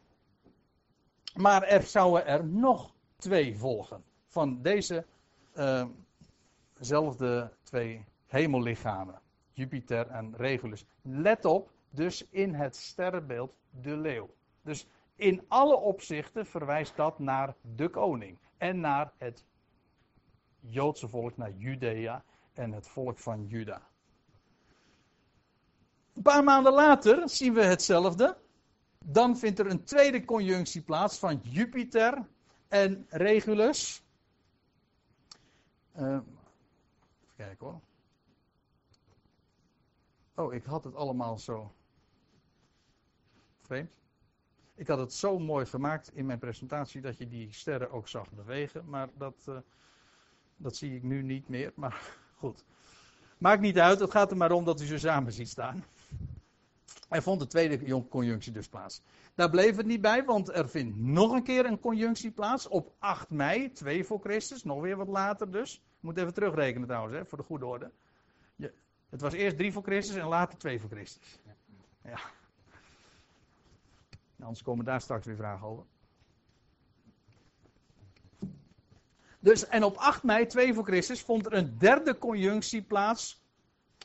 Maar 1.36 1.63
er 1.63 1.82
zouden 1.82 2.25
er 2.25 2.45
nog 2.45 2.93
twee 3.17 3.58
volgen. 3.58 4.04
Van 4.28 4.62
dezezelfde 4.62 5.08
uh 7.21 7.45
twee 7.63 8.06
hemellichamen. 8.25 9.21
Jupiter 9.52 10.08
en 10.08 10.36
Regulus. 10.36 10.86
Let 11.02 11.45
op, 11.45 11.71
dus 11.89 12.28
in 12.30 12.54
het 12.54 12.75
sterrenbeeld 12.75 13.54
de 13.69 13.97
leeuw. 13.97 14.30
Dus 14.62 14.88
in 15.15 15.45
alle 15.47 15.75
opzichten 15.75 16.45
verwijst 16.45 16.95
dat 16.95 17.19
naar 17.19 17.56
de 17.75 17.89
koning. 17.89 18.38
En 18.58 18.80
naar 18.80 19.12
het 19.17 19.45
Joodse 20.60 21.08
volk, 21.08 21.38
naar 21.38 21.52
Judea 21.52 22.23
en 22.60 22.72
het 22.72 22.88
volk 22.88 23.19
van 23.19 23.48
Juda. 23.48 23.88
Een 26.13 26.22
paar 26.22 26.43
maanden 26.43 26.74
later 26.74 27.30
zien 27.30 27.54
we 27.54 27.63
hetzelfde. 27.63 28.38
Dan 29.06 29.38
vindt 29.38 29.60
er 29.60 29.67
een 29.67 29.84
tweede 29.84 30.26
conjunctie 30.26 30.82
plaats 30.82 31.17
van 31.17 31.39
Jupiter 31.43 32.28
en 32.67 33.06
Regulus. 33.10 34.04
Uh, 35.98 36.08
even 36.08 36.26
kijken 37.36 37.65
hoor. 37.65 37.82
Oh, 40.36 40.54
ik 40.54 40.63
had 40.63 40.84
het 40.84 40.95
allemaal 40.95 41.38
zo 41.38 41.74
vreemd. 43.60 43.91
Ik 44.76 44.88
had 44.88 45.00
het 45.00 45.13
zo 45.13 45.39
mooi 45.39 45.65
gemaakt 45.65 46.15
in 46.15 46.26
mijn 46.26 46.39
presentatie 46.39 47.02
dat 47.02 47.17
je 47.17 47.28
die 47.28 47.54
sterren 47.54 47.91
ook 47.91 48.08
zag 48.08 48.32
bewegen. 48.32 48.89
Maar 48.89 49.10
dat, 49.17 49.45
uh, 49.50 49.58
dat 50.58 50.76
zie 50.76 50.95
ik 50.95 51.04
nu 51.04 51.22
niet 51.22 51.50
meer. 51.50 51.72
Maar 51.76 52.17
goed. 52.39 52.63
Maakt 53.38 53.62
niet 53.62 53.80
uit, 53.80 53.99
het 53.99 54.12
gaat 54.12 54.32
er 54.32 54.38
maar 54.38 54.52
om 54.52 54.65
dat 54.65 54.82
u 54.82 54.86
ze 54.86 54.97
samen 54.97 55.34
ziet 55.34 55.49
staan. 55.49 55.84
Er 57.10 57.23
vond 57.23 57.39
de 57.39 57.47
tweede 57.47 58.08
conjunctie 58.08 58.52
dus 58.52 58.67
plaats. 58.67 59.02
Daar 59.36 59.49
bleef 59.49 59.75
het 59.75 59.86
niet 59.86 60.02
bij, 60.02 60.25
want 60.25 60.49
er 60.49 60.69
vindt 60.69 60.97
nog 60.97 61.32
een 61.32 61.43
keer 61.43 61.65
een 61.65 61.80
conjunctie 61.80 62.32
plaats 62.32 62.67
op 62.67 62.93
8 62.99 63.30
mei, 63.30 63.71
2 63.71 64.04
voor 64.04 64.19
Christus, 64.19 64.63
nog 64.63 64.82
weer 64.82 64.97
wat 64.97 65.08
later 65.08 65.52
dus. 65.52 65.75
Ik 65.75 65.82
moet 65.99 66.17
even 66.17 66.34
terugrekenen 66.34 66.88
trouwens, 66.88 67.15
hè, 67.15 67.25
voor 67.25 67.38
de 67.38 67.43
goede 67.43 67.65
orde. 67.65 67.91
Het 69.10 69.21
was 69.21 69.34
eerst 69.34 69.58
3 69.58 69.71
voor 69.71 69.84
Christus 69.84 70.15
en 70.15 70.28
later 70.28 70.58
2 70.58 70.80
voor 70.80 70.89
Christus. 70.89 71.39
Ja. 72.04 72.19
Anders 74.39 74.62
komen 74.63 74.86
daar 74.86 75.02
straks 75.02 75.25
weer 75.25 75.36
vragen 75.36 75.67
over. 75.67 75.86
Dus, 79.39 79.67
en 79.67 79.84
op 79.84 79.95
8 79.95 80.23
mei, 80.23 80.45
2 80.45 80.73
voor 80.73 80.84
Christus, 80.84 81.21
vond 81.21 81.45
er 81.45 81.54
een 81.54 81.78
derde 81.78 82.17
conjunctie 82.17 82.82
plaats 82.82 83.41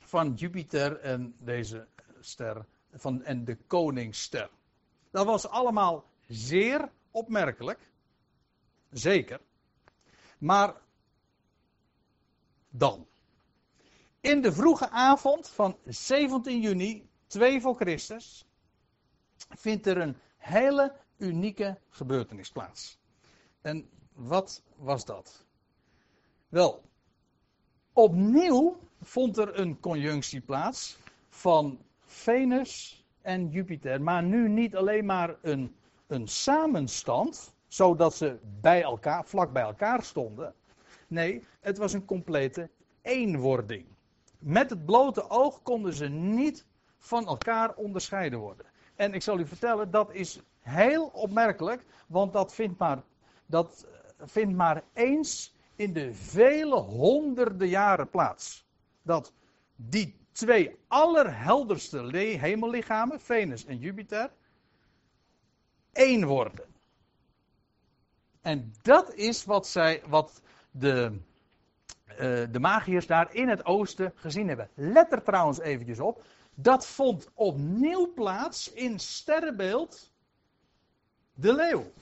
van 0.03 0.35
Jupiter 0.35 1.01
en 1.01 1.35
deze 1.39 1.87
ster 2.21 2.67
van, 2.93 3.23
en 3.23 3.45
de 3.45 3.57
koningsster. 3.67 4.51
Dat 5.11 5.27
was 5.27 5.49
allemaal 5.49 6.05
zeer 6.27 6.91
opmerkelijk. 7.11 7.91
Zeker. 8.91 9.41
Maar 10.39 10.75
dan. 12.69 13.07
In 14.21 14.43
de 14.43 14.53
vroege 14.53 14.91
avond 14.91 15.49
van 15.49 15.79
17 15.85 16.61
juni, 16.61 17.09
2 17.27 17.61
voor 17.61 17.75
Christus, 17.75 18.47
vindt 19.49 19.87
er 19.87 19.99
een 19.99 20.17
hele 20.37 20.97
unieke 21.17 21.79
gebeurtenis 21.89 22.51
plaats. 22.51 22.99
En 23.61 23.91
wat 24.15 24.63
was 24.77 25.05
dat? 25.05 25.45
Wel, 26.49 26.83
opnieuw 27.93 28.77
vond 29.03 29.39
er 29.39 29.59
een 29.59 29.81
conjunctie 29.81 30.41
plaats 30.41 30.99
van 31.29 31.79
Venus 32.05 33.05
en 33.23 33.49
Jupiter. 33.49 34.03
Maar 34.03 34.23
nu 34.23 34.49
niet 34.49 34.77
alleen 34.77 35.07
maar 35.07 35.37
een, 35.43 35.77
een 36.07 36.29
samenstand, 36.29 37.55
zodat 37.67 38.15
ze 38.15 38.39
bij 38.61 38.83
elkaar, 38.83 39.25
vlak 39.25 39.53
bij 39.53 39.63
elkaar 39.63 40.03
stonden. 40.03 40.55
Nee, 41.07 41.43
het 41.61 41.79
was 41.79 41.93
een 41.93 42.05
complete 42.05 42.71
eenwording. 43.03 43.87
Met 44.39 44.71
het 44.71 44.85
blote 44.85 45.31
oog 45.31 45.63
konden 45.63 45.95
ze 45.95 46.09
niet 46.09 46.67
van 46.99 47.27
elkaar 47.27 47.75
onderscheiden 47.75 48.39
worden. 48.39 48.67
En 48.95 49.15
ik 49.15 49.23
zal 49.23 49.39
u 49.39 49.47
vertellen, 49.47 49.91
dat 49.91 50.13
is 50.13 50.41
heel 50.61 51.07
opmerkelijk, 51.07 51.85
want 52.07 52.33
dat 52.33 52.55
vindt 52.55 52.79
maar, 52.79 53.03
dat 53.47 53.87
vindt 54.27 54.55
maar 54.55 54.83
eens 54.93 55.55
in 55.77 55.93
de 55.93 56.15
vele 56.15 56.77
honderden 56.77 57.69
jaren 57.69 58.11
plaats. 58.11 58.67
Dat 59.03 59.33
die 59.77 60.17
twee 60.33 60.77
allerhelderste 60.89 62.17
hemellichamen, 62.17 63.21
Venus 63.21 63.65
en 63.65 63.79
Jupiter, 63.79 64.31
één 65.93 66.27
worden. 66.27 66.75
En 68.41 68.73
dat 68.83 69.15
is 69.15 69.45
wat, 69.45 69.67
zij, 69.67 70.03
wat 70.07 70.43
de, 70.71 71.19
uh, 72.09 72.17
de 72.51 72.59
magiërs 72.61 73.07
daar 73.07 73.35
in 73.35 73.49
het 73.49 73.65
oosten 73.65 74.13
gezien 74.15 74.49
hebben. 74.49 74.69
Let 74.75 75.13
er 75.13 75.23
trouwens 75.23 75.59
eventjes 75.59 76.01
op. 76.01 76.25
Dat 76.55 76.87
vond 76.87 77.31
opnieuw 77.35 78.13
plaats 78.13 78.73
in 78.73 78.99
sterrenbeeld 78.99 80.13
de 81.35 81.55
leeuw. 81.55 81.93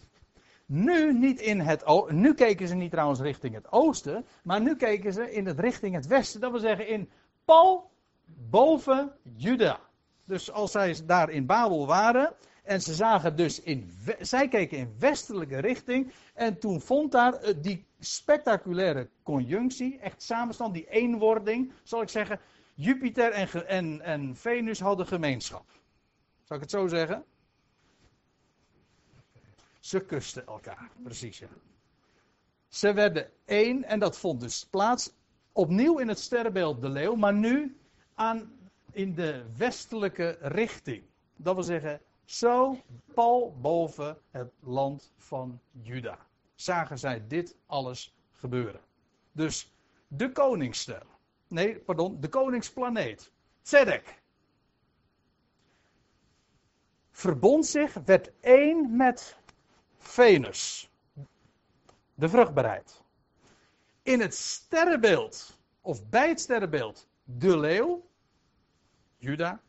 Nu, 0.75 1.13
niet 1.13 1.41
in 1.41 1.61
het, 1.61 2.09
nu 2.09 2.35
keken 2.35 2.69
ze 2.69 2.75
niet 2.75 2.91
trouwens 2.91 3.21
richting 3.21 3.55
het 3.55 3.73
oosten, 3.73 4.25
maar 4.43 4.61
nu 4.61 4.77
keken 4.77 5.13
ze 5.13 5.33
in 5.33 5.47
het 5.47 5.61
richting 5.61 5.95
het 5.95 6.07
westen. 6.07 6.41
Dat 6.41 6.51
wil 6.51 6.61
zeggen 6.61 6.89
in 6.89 7.11
Pal 7.45 7.91
boven 8.25 9.13
Juda. 9.37 9.81
Dus 10.25 10.53
als 10.53 10.73
zij 10.73 10.97
daar 11.07 11.31
in 11.31 11.47
Babel 11.47 11.87
waren 11.87 12.35
en 12.63 12.81
ze 12.81 12.95
zagen 12.95 13.37
dus 13.37 13.61
in, 13.61 13.91
zij 14.21 14.49
keken 14.49 14.79
in 14.79 14.95
westelijke 14.99 15.59
richting 15.59 16.13
en 16.35 16.59
toen 16.59 16.81
vond 16.81 17.13
daar 17.13 17.35
eh, 17.35 17.55
die 17.63 17.87
spectaculaire 17.99 19.09
conjunctie, 19.23 19.99
echt 19.99 20.23
samenstand, 20.23 20.75
die 20.75 20.89
eenwording, 20.89 21.73
zal 21.83 22.03
ik 22.03 22.09
zeggen, 22.09 22.41
Jupiter 22.75 23.33
en, 23.33 23.69
en, 23.69 24.01
en 24.01 24.37
Venus 24.37 24.81
hadden 24.81 25.07
gemeenschap. 25.07 25.65
Zal 26.43 26.57
ik 26.57 26.63
het 26.63 26.71
zo 26.71 26.87
zeggen? 26.87 27.25
Ze 29.83 30.01
kusten 30.01 30.47
elkaar, 30.47 30.90
precies 31.03 31.38
ja. 31.38 31.49
Ze 32.68 32.92
werden 32.92 33.31
één 33.45 33.85
en 33.85 33.99
dat 33.99 34.18
vond 34.18 34.40
dus 34.40 34.66
plaats 34.66 35.12
opnieuw 35.53 35.99
in 35.99 36.09
het 36.09 36.18
sterrenbeeld 36.18 36.81
de 36.81 36.88
leeuw, 36.88 37.14
maar 37.14 37.35
nu 37.35 37.81
aan, 38.14 38.53
in 38.90 39.14
de 39.14 39.45
westelijke 39.57 40.38
richting. 40.40 41.05
Dat 41.37 41.55
wil 41.55 41.64
zeggen, 41.64 42.01
zo 42.25 42.77
pal 43.14 43.57
boven 43.61 44.18
het 44.31 44.53
land 44.61 45.12
van 45.16 45.61
Juda. 45.71 46.18
Zagen 46.55 46.99
zij 46.99 47.27
dit 47.27 47.57
alles 47.66 48.14
gebeuren. 48.33 48.81
Dus 49.33 49.73
de 50.09 50.33
koningsster. 50.33 51.03
Nee, 51.49 51.79
pardon, 51.79 52.21
de 52.21 52.29
koningsplaneet. 52.29 53.31
Zedek. 53.62 54.21
Verbond 57.11 57.66
zich, 57.66 57.95
werd 57.95 58.31
één 58.40 58.97
met 58.97 59.40
Venus. 60.03 60.91
De 62.15 62.29
vruchtbaarheid. 62.29 63.03
In 64.03 64.21
het 64.21 64.35
sterrenbeeld, 64.35 65.59
of 65.81 66.09
bij 66.09 66.29
het 66.29 66.41
sterrenbeeld, 66.41 67.09
de 67.25 67.59
leeuw, 67.59 68.09
Juda. 69.17 69.61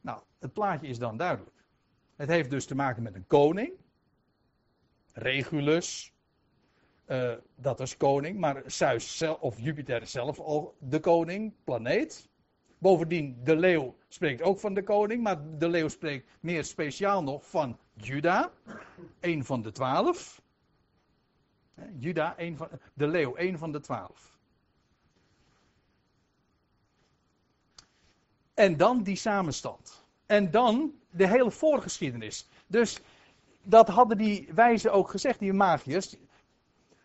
Nou, 0.00 0.22
het 0.38 0.52
plaatje 0.52 0.86
is 0.86 0.98
dan 0.98 1.16
duidelijk. 1.16 1.64
Het 2.16 2.28
heeft 2.28 2.50
dus 2.50 2.66
te 2.66 2.74
maken 2.74 3.02
met 3.02 3.14
een 3.14 3.26
koning, 3.26 3.72
Regulus, 5.12 6.12
uh, 7.06 7.32
dat 7.54 7.80
is 7.80 7.96
koning, 7.96 8.38
maar 8.38 8.62
Zeus 8.66 9.22
of 9.40 9.60
Jupiter 9.60 10.06
zelf 10.06 10.40
de 10.78 11.00
koning, 11.00 11.54
planeet. 11.64 12.29
Bovendien, 12.80 13.40
de 13.44 13.56
leeuw 13.56 13.96
spreekt 14.08 14.42
ook 14.42 14.58
van 14.58 14.74
de 14.74 14.82
koning, 14.82 15.22
maar 15.22 15.58
de 15.58 15.68
leeuw 15.68 15.88
spreekt 15.88 16.28
meer 16.40 16.64
speciaal 16.64 17.22
nog 17.22 17.48
van 17.48 17.78
Juda, 17.94 18.50
een 19.20 19.44
van 19.44 19.62
de 19.62 19.72
twaalf. 19.72 20.42
Juda, 21.98 22.34
een 22.36 22.56
van, 22.56 22.68
de 22.94 23.06
leeuw, 23.06 23.32
een 23.36 23.58
van 23.58 23.72
de 23.72 23.80
twaalf. 23.80 24.38
En 28.54 28.76
dan 28.76 29.02
die 29.02 29.16
samenstand. 29.16 30.04
En 30.26 30.50
dan 30.50 30.92
de 31.10 31.26
hele 31.26 31.50
voorgeschiedenis. 31.50 32.48
Dus 32.66 33.00
dat 33.62 33.88
hadden 33.88 34.18
die 34.18 34.48
wijzen 34.54 34.92
ook 34.92 35.10
gezegd, 35.10 35.38
die 35.38 35.52
magiërs. 35.52 36.16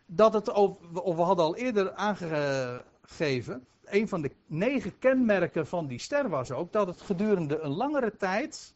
dat 0.06 0.32
het 0.32 0.48
of 0.48 0.78
we 0.90 1.22
hadden 1.22 1.44
al 1.44 1.56
eerder 1.56 1.94
aangegeven, 1.94 3.66
een 3.86 4.08
van 4.08 4.22
de 4.22 4.30
negen 4.46 4.98
kenmerken 4.98 5.66
van 5.66 5.86
die 5.86 5.98
ster 5.98 6.28
was 6.28 6.50
ook 6.50 6.72
dat 6.72 6.86
het 6.86 7.00
gedurende 7.00 7.58
een 7.58 7.74
langere 7.74 8.16
tijd 8.16 8.74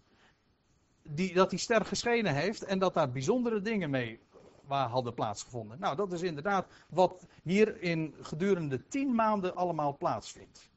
die, 1.02 1.34
dat 1.34 1.50
die 1.50 1.58
ster 1.58 1.84
geschenen 1.84 2.34
heeft 2.34 2.64
en 2.64 2.78
dat 2.78 2.94
daar 2.94 3.10
bijzondere 3.10 3.62
dingen 3.62 3.90
mee 3.90 4.20
waar 4.64 4.88
hadden 4.88 5.14
plaatsgevonden. 5.14 5.78
Nou, 5.78 5.96
dat 5.96 6.12
is 6.12 6.22
inderdaad 6.22 6.66
wat 6.88 7.26
hier 7.42 7.82
in 7.82 8.14
gedurende 8.20 8.86
tien 8.88 9.14
maanden 9.14 9.54
allemaal 9.54 9.96
plaatsvindt. 9.96 10.70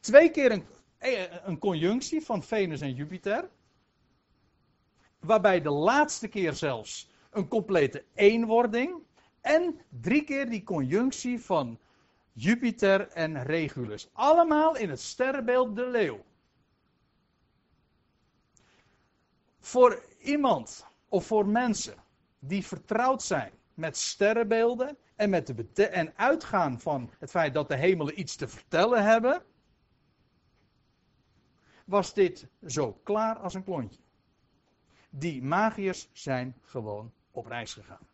Twee 0.00 0.30
keer 0.30 0.52
een, 0.52 0.64
eh, 0.98 1.22
een 1.44 1.58
conjunctie 1.58 2.20
van 2.20 2.42
Venus 2.42 2.80
en 2.80 2.94
Jupiter. 2.94 3.48
Waarbij 5.18 5.62
de 5.62 5.70
laatste 5.70 6.28
keer 6.28 6.52
zelfs 6.52 7.10
een 7.30 7.48
complete 7.48 8.04
eenwording. 8.14 9.02
En 9.40 9.80
drie 10.00 10.24
keer 10.24 10.50
die 10.50 10.62
conjunctie 10.62 11.40
van 11.40 11.78
Jupiter 12.40 13.08
en 13.08 13.42
Regulus. 13.42 14.08
Allemaal 14.12 14.76
in 14.76 14.90
het 14.90 15.00
sterrenbeeld 15.00 15.76
de 15.76 15.86
leeuw. 15.86 16.24
Voor 19.60 20.04
iemand 20.18 20.86
of 21.08 21.26
voor 21.26 21.46
mensen 21.46 21.94
die 22.38 22.66
vertrouwd 22.66 23.22
zijn 23.22 23.52
met 23.74 23.96
sterrenbeelden 23.96 24.96
en, 25.16 25.30
met 25.30 25.46
de 25.74 25.86
en 25.86 26.16
uitgaan 26.16 26.80
van 26.80 27.10
het 27.18 27.30
feit 27.30 27.54
dat 27.54 27.68
de 27.68 27.76
hemelen 27.76 28.20
iets 28.20 28.36
te 28.36 28.48
vertellen 28.48 29.04
hebben, 29.04 29.42
was 31.84 32.14
dit 32.14 32.48
zo 32.66 32.92
klaar 32.92 33.38
als 33.38 33.54
een 33.54 33.64
klontje. 33.64 34.00
Die 35.10 35.42
magiërs 35.42 36.08
zijn 36.12 36.56
gewoon 36.62 37.12
op 37.30 37.46
reis 37.46 37.72
gegaan. 37.72 38.07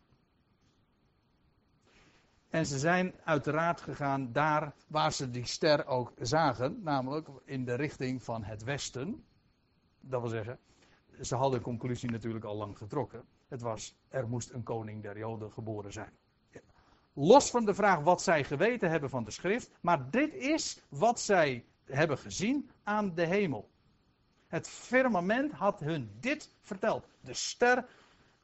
En 2.55 2.65
ze 2.65 2.79
zijn 2.79 3.13
uiteraard 3.23 3.81
gegaan 3.81 4.31
daar 4.31 4.73
waar 4.87 5.13
ze 5.13 5.31
die 5.31 5.45
ster 5.45 5.85
ook 5.85 6.13
zagen, 6.19 6.79
namelijk 6.83 7.27
in 7.45 7.65
de 7.65 7.73
richting 7.73 8.23
van 8.23 8.43
het 8.43 8.63
westen. 8.63 9.25
Dat 9.99 10.21
wil 10.21 10.29
zeggen, 10.29 10.59
ze 11.21 11.35
hadden 11.35 11.59
de 11.59 11.65
conclusie 11.65 12.11
natuurlijk 12.11 12.45
al 12.45 12.55
lang 12.55 12.77
getrokken. 12.77 13.23
Het 13.47 13.61
was, 13.61 13.95
er 14.07 14.27
moest 14.27 14.51
een 14.51 14.63
koning 14.63 15.01
der 15.01 15.17
Joden 15.17 15.51
geboren 15.51 15.93
zijn. 15.93 16.11
Los 17.13 17.49
van 17.49 17.65
de 17.65 17.73
vraag 17.73 17.99
wat 17.99 18.21
zij 18.21 18.43
geweten 18.43 18.89
hebben 18.89 19.09
van 19.09 19.23
de 19.23 19.31
schrift, 19.31 19.71
maar 19.81 20.09
dit 20.09 20.33
is 20.33 20.81
wat 20.89 21.19
zij 21.19 21.65
hebben 21.83 22.17
gezien 22.17 22.69
aan 22.83 23.15
de 23.15 23.25
hemel. 23.25 23.69
Het 24.47 24.67
firmament 24.67 25.51
had 25.51 25.79
hun 25.79 26.11
dit 26.19 26.51
verteld. 26.61 27.07
De 27.21 27.33
ster 27.33 27.85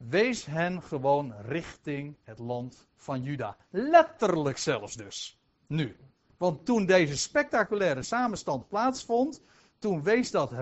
wees 0.08 0.44
hen 0.44 0.82
gewoon 0.82 1.34
richting 1.40 2.16
het 2.22 2.38
land 2.38 2.88
van 2.96 3.22
Juda. 3.22 3.56
Letterlijk 3.70 4.58
zelfs 4.58 4.96
dus. 4.96 5.40
Nu. 5.66 5.96
Want 6.36 6.64
toen 6.64 6.86
deze 6.86 7.16
spectaculaire 7.16 8.02
samenstand 8.02 8.68
plaatsvond, 8.68 9.42
toen 9.78 10.02
wees 10.02 10.30
dat 10.30 10.52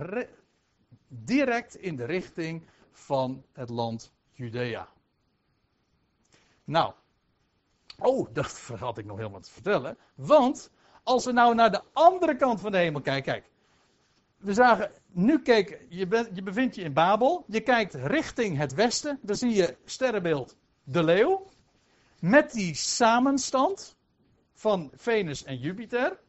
direct 1.09 1.76
in 1.76 1.96
de 1.96 2.05
richting 2.05 2.68
van 2.92 3.44
het 3.53 3.68
land 3.68 4.12
Judea. 4.33 4.88
Nou, 6.64 6.94
oh, 7.98 8.29
dat 8.33 8.72
had 8.79 8.98
ik 8.98 9.05
nog 9.05 9.16
helemaal 9.16 9.40
te 9.40 9.50
vertellen. 9.50 9.98
Want 10.14 10.70
als 11.03 11.24
we 11.24 11.33
nou 11.33 11.55
naar 11.55 11.70
de 11.70 11.83
andere 11.92 12.37
kant 12.37 12.61
van 12.61 12.72
de 12.72 12.79
hemel 12.79 13.00
kijken, 13.00 13.33
kijk. 13.33 13.50
We 14.37 14.55
zagen, 14.55 14.92
nu 15.12 15.42
kijk, 15.42 15.87
je, 15.88 16.29
je 16.33 16.42
bevindt 16.42 16.75
je 16.75 16.83
in 16.83 16.92
Babel. 16.92 17.44
Je 17.49 17.61
kijkt 17.61 17.94
richting 17.94 18.57
het 18.57 18.75
westen. 18.75 19.18
Dan 19.23 19.37
zie 19.37 19.51
je 19.51 19.77
sterrenbeeld 19.85 20.57
de 20.85 21.03
leeuw. 21.05 21.46
Met 22.20 22.53
die 22.53 22.75
samenstand 22.75 23.96
van 24.53 24.90
Venus 24.94 25.44
en 25.44 25.59
Jupiter. 25.59 26.20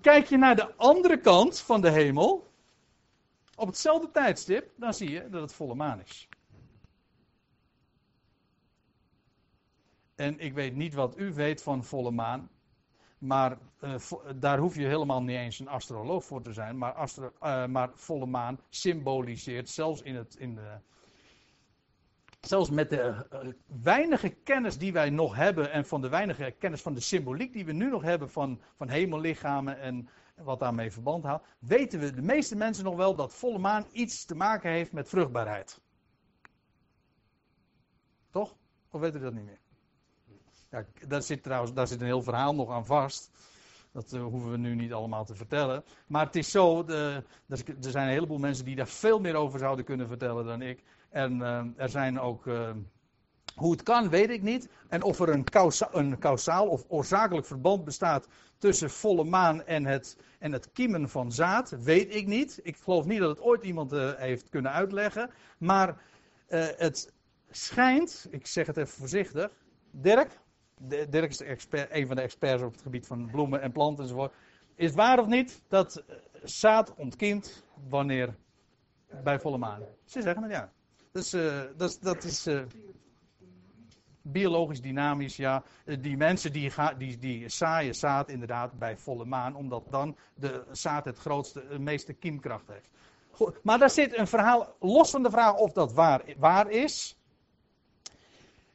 Kijk 0.00 0.26
je 0.26 0.36
naar 0.36 0.56
de 0.56 0.74
andere 0.74 1.20
kant 1.20 1.60
van 1.60 1.80
de 1.80 1.90
hemel 1.90 2.48
op 3.60 3.66
hetzelfde 3.66 4.10
tijdstip, 4.10 4.72
dan 4.76 4.94
zie 4.94 5.10
je 5.10 5.28
dat 5.28 5.40
het 5.40 5.52
volle 5.52 5.74
maan 5.74 6.00
is. 6.00 6.28
En 10.14 10.38
ik 10.38 10.52
weet 10.52 10.74
niet 10.74 10.94
wat 10.94 11.18
u 11.18 11.32
weet 11.32 11.62
van 11.62 11.84
volle 11.84 12.10
maan. 12.10 12.50
Maar 13.20 13.58
uh, 13.80 13.94
daar 14.36 14.58
hoef 14.58 14.74
je 14.74 14.86
helemaal 14.86 15.22
niet 15.22 15.36
eens 15.36 15.58
een 15.58 15.68
astroloog 15.68 16.24
voor 16.24 16.42
te 16.42 16.52
zijn. 16.52 16.78
Maar, 16.78 17.08
uh, 17.42 17.66
maar 17.66 17.90
volle 17.94 18.26
maan 18.26 18.60
symboliseert, 18.68 19.68
zelfs, 19.68 20.02
in 20.02 20.14
het, 20.14 20.34
in 20.34 20.54
de, 20.54 20.78
zelfs 22.40 22.70
met 22.70 22.90
de 22.90 23.26
uh, 23.32 23.52
weinige 23.82 24.28
kennis 24.28 24.78
die 24.78 24.92
wij 24.92 25.10
nog 25.10 25.34
hebben. 25.34 25.72
En 25.72 25.86
van 25.86 26.00
de 26.00 26.08
weinige 26.08 26.54
kennis 26.58 26.82
van 26.82 26.94
de 26.94 27.00
symboliek 27.00 27.52
die 27.52 27.64
we 27.64 27.72
nu 27.72 27.90
nog 27.90 28.02
hebben 28.02 28.30
van, 28.30 28.60
van 28.76 28.88
hemellichamen 28.88 29.78
en 29.78 30.08
wat 30.34 30.58
daarmee 30.58 30.90
verband 30.90 31.24
houdt, 31.24 31.46
weten 31.58 32.00
we 32.00 32.14
de 32.14 32.22
meeste 32.22 32.56
mensen 32.56 32.84
nog 32.84 32.96
wel 32.96 33.14
dat 33.14 33.34
volle 33.34 33.58
maan 33.58 33.86
iets 33.92 34.24
te 34.24 34.34
maken 34.34 34.70
heeft 34.70 34.92
met 34.92 35.08
vruchtbaarheid. 35.08 35.80
Toch? 38.30 38.56
Of 38.90 39.00
weten 39.00 39.20
we 39.20 39.26
dat 39.26 39.34
niet 39.34 39.44
meer? 39.44 39.59
Ja, 40.70 40.84
daar 41.08 41.22
zit 41.22 41.42
trouwens 41.42 41.72
daar 41.72 41.86
zit 41.86 42.00
een 42.00 42.06
heel 42.06 42.22
verhaal 42.22 42.54
nog 42.54 42.70
aan 42.70 42.86
vast. 42.86 43.30
Dat 43.92 44.12
uh, 44.12 44.22
hoeven 44.22 44.50
we 44.50 44.56
nu 44.56 44.74
niet 44.74 44.92
allemaal 44.92 45.24
te 45.24 45.34
vertellen. 45.34 45.84
Maar 46.06 46.26
het 46.26 46.36
is 46.36 46.50
zo, 46.50 46.84
de, 46.84 47.24
er 47.48 47.90
zijn 47.90 48.06
een 48.06 48.12
heleboel 48.12 48.38
mensen 48.38 48.64
die 48.64 48.76
daar 48.76 48.88
veel 48.88 49.20
meer 49.20 49.34
over 49.34 49.58
zouden 49.58 49.84
kunnen 49.84 50.08
vertellen 50.08 50.44
dan 50.44 50.62
ik. 50.62 50.82
En 51.08 51.38
uh, 51.38 51.64
er 51.76 51.88
zijn 51.88 52.20
ook, 52.20 52.46
uh, 52.46 52.70
hoe 53.54 53.70
het 53.70 53.82
kan, 53.82 54.08
weet 54.08 54.30
ik 54.30 54.42
niet. 54.42 54.68
En 54.88 55.02
of 55.02 55.20
er 55.20 55.28
een, 55.28 55.44
kausa 55.44 55.88
een 55.92 56.18
kausaal 56.18 56.68
of 56.68 56.84
oorzakelijk 56.88 57.46
verband 57.46 57.84
bestaat 57.84 58.28
tussen 58.58 58.90
volle 58.90 59.24
maan 59.24 59.64
en 59.64 59.84
het, 59.84 60.16
en 60.38 60.52
het 60.52 60.72
kiemen 60.72 61.08
van 61.08 61.32
zaad, 61.32 61.70
weet 61.70 62.14
ik 62.14 62.26
niet. 62.26 62.60
Ik 62.62 62.76
geloof 62.76 63.04
niet 63.04 63.20
dat 63.20 63.28
het 63.28 63.40
ooit 63.40 63.62
iemand 63.62 63.90
heeft 64.16 64.48
kunnen 64.48 64.72
uitleggen. 64.72 65.30
Maar 65.58 66.02
het 66.76 67.12
schijnt, 67.50 68.26
ik 68.30 68.46
zeg 68.46 68.66
het 68.66 68.76
even 68.76 68.98
voorzichtig. 68.98 69.50
Dirk, 69.90 70.38
Dirk 70.88 71.30
is 71.30 71.40
expert, 71.40 71.88
een 71.90 72.06
van 72.06 72.16
de 72.16 72.22
experts 72.22 72.62
op 72.62 72.72
het 72.72 72.82
gebied 72.82 73.06
van 73.06 73.30
bloemen 73.30 73.60
en 73.60 73.72
planten 73.72 74.04
enzovoort. 74.04 74.32
Is 74.74 74.86
het 74.86 74.94
waar 74.94 75.18
of 75.18 75.26
niet 75.26 75.62
dat 75.68 75.96
eh, 75.96 76.16
zaad 76.42 76.94
ontkiemt 76.94 77.64
wanneer 77.88 78.34
bij 79.22 79.40
volle 79.40 79.58
maan? 79.58 79.82
Ze 80.04 80.22
zeggen 80.22 80.42
het 80.42 80.52
ja. 80.52 80.72
Dus, 81.12 81.34
uh, 81.34 81.62
dat, 81.76 81.98
dat 82.00 82.24
is 82.24 82.46
uh, 82.46 82.62
biologisch 84.22 84.80
dynamisch, 84.80 85.36
ja. 85.36 85.62
Die 86.00 86.16
mensen 86.16 86.52
die, 86.52 86.70
ga, 86.70 86.94
die, 86.94 87.18
die 87.18 87.48
zaaien 87.48 87.94
zaad 87.94 88.28
inderdaad 88.28 88.78
bij 88.78 88.96
volle 88.96 89.24
maan, 89.24 89.54
omdat 89.54 89.84
dan 89.90 90.16
de 90.34 90.64
zaad 90.70 91.04
het 91.04 91.18
grootste, 91.18 91.66
de 91.68 91.78
meeste 91.78 92.12
kiemkracht 92.12 92.68
heeft. 92.68 92.88
Goed, 93.30 93.60
maar 93.62 93.78
daar 93.78 93.90
zit 93.90 94.18
een 94.18 94.26
verhaal, 94.26 94.76
los 94.80 95.10
van 95.10 95.22
de 95.22 95.30
vraag 95.30 95.54
of 95.54 95.72
dat 95.72 95.92
waar, 95.92 96.22
waar 96.38 96.70
is. 96.70 97.19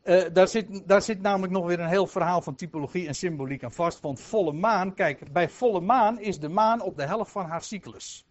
Uh, 0.05 0.23
daar, 0.33 0.47
zit, 0.47 0.87
daar 0.87 1.01
zit 1.01 1.21
namelijk 1.21 1.53
nog 1.53 1.65
weer 1.65 1.79
een 1.79 1.87
heel 1.87 2.07
verhaal 2.07 2.41
van 2.41 2.55
typologie 2.55 3.07
en 3.07 3.15
symboliek 3.15 3.63
aan 3.63 3.71
vast. 3.71 3.99
Want 4.01 4.19
volle 4.19 4.53
maan, 4.53 4.93
kijk, 4.93 5.31
bij 5.31 5.49
volle 5.49 5.81
maan 5.81 6.19
is 6.19 6.39
de 6.39 6.49
maan 6.49 6.81
op 6.81 6.97
de 6.97 7.05
helft 7.05 7.31
van 7.31 7.45
haar 7.45 7.61
cyclus. 7.61 8.25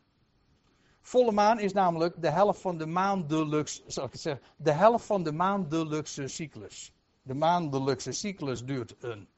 Volle 1.01 1.33
maan 1.33 1.61
is 1.61 1.73
namelijk 1.73 2.23
de 2.23 2.31
helft 2.31 2.61
van 2.61 2.79
de 2.79 2.87
maandelijkse, 2.87 3.83
zal 3.87 4.05
ik 4.05 4.15
zeggen, 4.15 4.45
de 4.57 4.73
helft 4.73 5.07
van 5.07 5.23
de 5.23 5.33
maandelijkse 5.33 6.29
cyclus. 6.29 6.93
De 7.23 7.35
maandelijkse 7.35 8.13
cyclus 8.13 8.65
duurt 8.65 8.97
een 9.01 9.29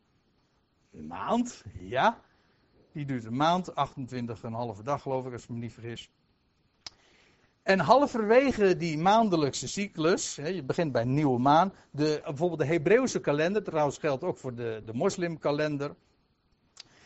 maand, 0.90 1.64
ja. 1.78 2.20
Die 2.92 3.04
duurt 3.04 3.24
een 3.24 3.36
maand, 3.36 3.70
28,5 3.70 4.82
dag 4.82 5.02
geloof 5.02 5.26
ik, 5.26 5.32
als 5.32 5.42
ik 5.42 5.48
me 5.48 5.58
niet 5.58 5.72
vergis. 5.72 6.10
En 7.66 7.78
halverwege 7.78 8.76
die 8.76 8.98
maandelijkse 8.98 9.68
cyclus, 9.68 10.34
je 10.34 10.62
begint 10.62 10.92
bij 10.92 11.04
nieuwe 11.04 11.38
maan, 11.38 11.72
de, 11.90 12.20
bijvoorbeeld 12.24 12.60
de 12.60 12.66
Hebreeuwse 12.66 13.20
kalender, 13.20 13.62
trouwens 13.62 13.98
geldt 13.98 14.24
ook 14.24 14.38
voor 14.38 14.54
de, 14.54 14.82
de 14.84 14.92
moslimkalender, 14.92 15.94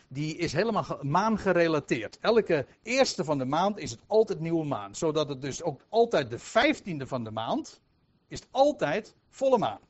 die 0.07 0.37
is 0.37 0.53
helemaal 0.53 0.99
maangerelateerd. 1.01 2.17
Elke 2.19 2.65
eerste 2.83 3.23
van 3.23 3.37
de 3.37 3.45
maand 3.45 3.77
is 3.77 3.91
het 3.91 3.99
altijd 4.07 4.39
nieuwe 4.39 4.65
maan, 4.65 4.95
zodat 4.95 5.29
het 5.29 5.41
dus 5.41 5.63
ook 5.63 5.81
altijd 5.89 6.29
de 6.29 6.39
vijftiende 6.39 7.07
van 7.07 7.23
de 7.23 7.31
maand 7.31 7.81
is 8.27 8.41
altijd 8.51 9.15
volle 9.29 9.57
maan. 9.57 9.81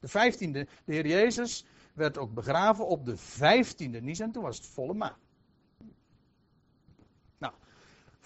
De 0.00 0.08
vijftiende, 0.08 0.66
de 0.84 0.92
Heer 0.92 1.06
Jezus 1.06 1.64
werd 1.94 2.18
ook 2.18 2.34
begraven 2.34 2.86
op 2.86 3.04
de 3.04 3.16
vijftiende 3.16 4.00
Nisan, 4.00 4.32
toen 4.32 4.42
was 4.42 4.56
het 4.56 4.66
volle 4.66 4.94
maan. 4.94 5.16
Nou, 7.38 7.52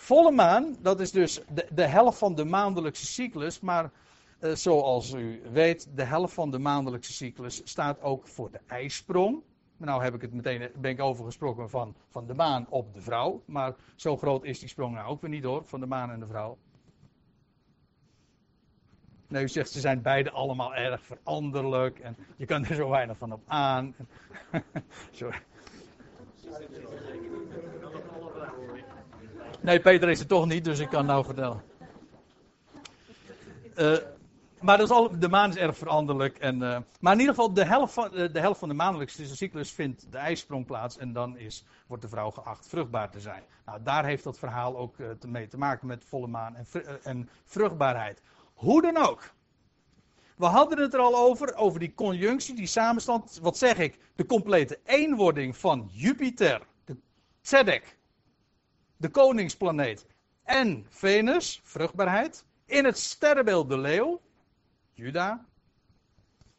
volle 0.03 0.31
maan, 0.31 0.77
dat 0.81 1.01
is 1.01 1.11
dus 1.11 1.41
de, 1.55 1.67
de 1.73 1.87
helft 1.87 2.19
van 2.19 2.35
de 2.35 2.45
maandelijkse 2.45 3.07
cyclus, 3.07 3.61
maar 3.61 3.91
uh, 4.41 4.55
zoals 4.55 5.13
u 5.13 5.43
weet, 5.53 5.89
de 5.95 6.05
helft 6.05 6.35
van 6.35 6.51
de 6.51 6.59
maandelijkse 6.59 7.13
cyclus 7.13 7.61
staat 7.65 8.01
ook 8.01 8.27
voor 8.27 8.51
de 8.51 8.61
ijsprong. 8.67 9.43
Nou 9.77 10.03
heb 10.03 10.15
ik 10.15 10.21
het 10.21 10.33
meteen, 10.33 10.71
ben 10.77 10.91
ik 10.91 11.01
overgesproken 11.01 11.71
van, 11.71 11.95
van 12.09 12.27
de 12.27 12.35
maan 12.35 12.67
op 12.69 12.95
de 12.95 13.01
vrouw, 13.01 13.43
maar 13.47 13.75
zo 13.97 14.17
groot 14.17 14.45
is 14.45 14.59
die 14.59 14.69
sprong 14.69 14.95
nou 14.95 15.09
ook 15.09 15.21
weer 15.21 15.31
niet 15.31 15.45
hoor, 15.45 15.63
van 15.65 15.81
de 15.81 15.87
maan 15.87 16.11
en 16.11 16.21
de 16.21 16.27
vrouw. 16.27 16.59
Nee, 19.29 19.43
u 19.43 19.49
zegt 19.49 19.71
ze 19.71 19.81
zijn 19.81 20.03
beide 20.03 20.31
allemaal 20.31 20.75
erg 20.75 21.03
veranderlijk 21.03 21.99
en 21.99 22.17
je 22.37 22.47
kan 22.47 22.65
er 22.65 22.75
zo 22.75 22.89
weinig 22.89 23.17
van 23.17 23.33
op 23.33 23.43
aan. 23.47 23.95
Sorry. 25.11 25.43
Nee, 29.63 29.81
Peter 29.81 30.09
is 30.09 30.21
er 30.21 30.27
toch 30.27 30.47
niet, 30.47 30.65
dus 30.65 30.79
ik 30.79 30.89
kan 30.89 31.07
nou 31.07 31.25
vertellen. 31.25 31.63
Uh, 33.77 33.97
maar 34.61 34.77
dat 34.79 34.87
is 34.87 34.95
al, 34.95 35.19
de 35.19 35.29
maan 35.29 35.51
is 35.51 35.57
erg 35.57 35.77
veranderlijk. 35.77 36.39
En, 36.39 36.55
uh, 36.55 36.79
maar 37.01 37.13
in 37.13 37.19
ieder 37.19 37.35
geval, 37.35 37.53
de 37.53 37.65
helft 37.65 37.93
van 37.93 38.11
de, 38.11 38.41
helft 38.41 38.59
van 38.59 38.69
de 38.69 38.75
maandelijkse 38.75 39.37
cyclus 39.37 39.71
vindt 39.71 40.13
de 40.13 40.19
ijsprong 40.19 40.67
plaats. 40.67 40.99
En 40.99 41.13
dan 41.13 41.37
is, 41.37 41.65
wordt 41.87 42.03
de 42.03 42.09
vrouw 42.09 42.31
geacht 42.31 42.69
vruchtbaar 42.69 43.11
te 43.11 43.21
zijn. 43.21 43.43
Nou, 43.67 43.83
daar 43.83 44.05
heeft 44.05 44.25
dat 44.25 44.39
verhaal 44.39 44.77
ook 44.77 44.99
uh, 44.99 45.09
mee 45.27 45.49
te 45.49 45.59
maken 45.59 45.87
met 45.87 46.05
volle 46.05 46.27
maan 46.27 46.57
en, 46.57 46.67
en 47.03 47.29
vruchtbaarheid. 47.45 48.23
Hoe 48.55 48.83
dan 48.83 48.97
ook. 48.97 49.33
We 50.37 50.47
hadden 50.47 50.79
het 50.79 50.95
er 50.95 51.01
al 51.01 51.17
over, 51.17 51.55
over 51.55 51.81
die 51.81 51.95
conjunctie, 51.95 52.55
die 52.55 52.67
samenstand. 52.67 53.39
Wat 53.43 53.59
zeg 53.59 53.79
ik? 53.79 53.99
De 54.15 54.27
complete 54.27 54.79
eenwording 54.85 55.57
van 55.57 55.89
Jupiter, 55.93 56.63
de 56.85 56.97
Tzedek, 57.41 57.97
de 59.03 59.11
koningsplaneet 59.11 60.07
en 60.43 60.87
Venus, 60.89 61.61
vruchtbaarheid. 61.65 62.45
In 62.65 62.85
het 62.85 62.99
sterrenbeeld 62.99 63.69
de 63.69 63.79
leeuw, 63.79 64.21
Juda, 64.93 65.47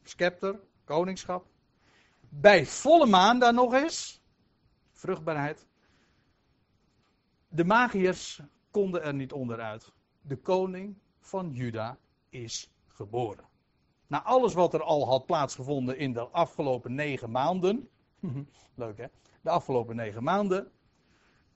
scepter, 0.03 0.59
koningschap. 0.83 1.45
Bij 2.29 2.65
volle 2.65 3.05
maan 3.05 3.39
dan 3.39 3.55
nog 3.55 3.73
eens, 3.73 4.21
vruchtbaarheid. 4.91 5.67
De 7.47 7.63
magiërs 7.65 8.41
konden 8.71 9.03
er 9.03 9.13
niet 9.13 9.31
onderuit. 9.31 9.91
De 10.21 10.37
koning 10.37 10.97
van 11.19 11.51
Juda 11.51 11.97
is 12.29 12.71
geboren. 12.87 13.45
Na 14.07 14.23
alles 14.23 14.53
wat 14.53 14.73
er 14.73 14.83
al 14.83 15.07
had 15.07 15.25
plaatsgevonden 15.25 15.97
in 15.97 16.13
de 16.13 16.27
afgelopen 16.27 16.95
negen 16.95 17.31
maanden. 17.31 17.89
Leuk 18.75 18.97
hè? 18.97 19.05
De 19.41 19.49
afgelopen 19.49 19.95
negen 19.95 20.23
maanden. 20.23 20.71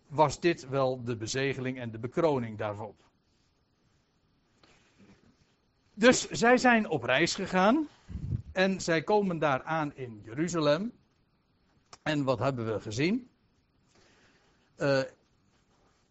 Was 0.07 0.39
dit 0.39 0.67
wel 0.67 1.03
de 1.03 1.15
bezegeling 1.15 1.79
en 1.79 1.91
de 1.91 1.99
bekroning 1.99 2.57
daarop. 2.57 3.05
Dus 5.93 6.29
zij 6.29 6.57
zijn 6.57 6.89
op 6.89 7.03
reis 7.03 7.35
gegaan. 7.35 7.87
En 8.51 8.81
zij 8.81 9.03
komen 9.03 9.39
daar 9.39 9.63
aan 9.63 9.95
in 9.95 10.21
Jeruzalem. 10.23 10.91
En 12.03 12.23
wat 12.23 12.39
hebben 12.39 12.73
we 12.73 12.79
gezien? 12.79 13.29
Uh, 14.77 15.01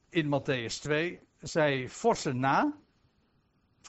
in 0.08 0.26
Matthäus 0.26 0.80
2. 0.80 1.20
Zij 1.40 1.88
forsen 1.88 2.40
na. 2.40 2.76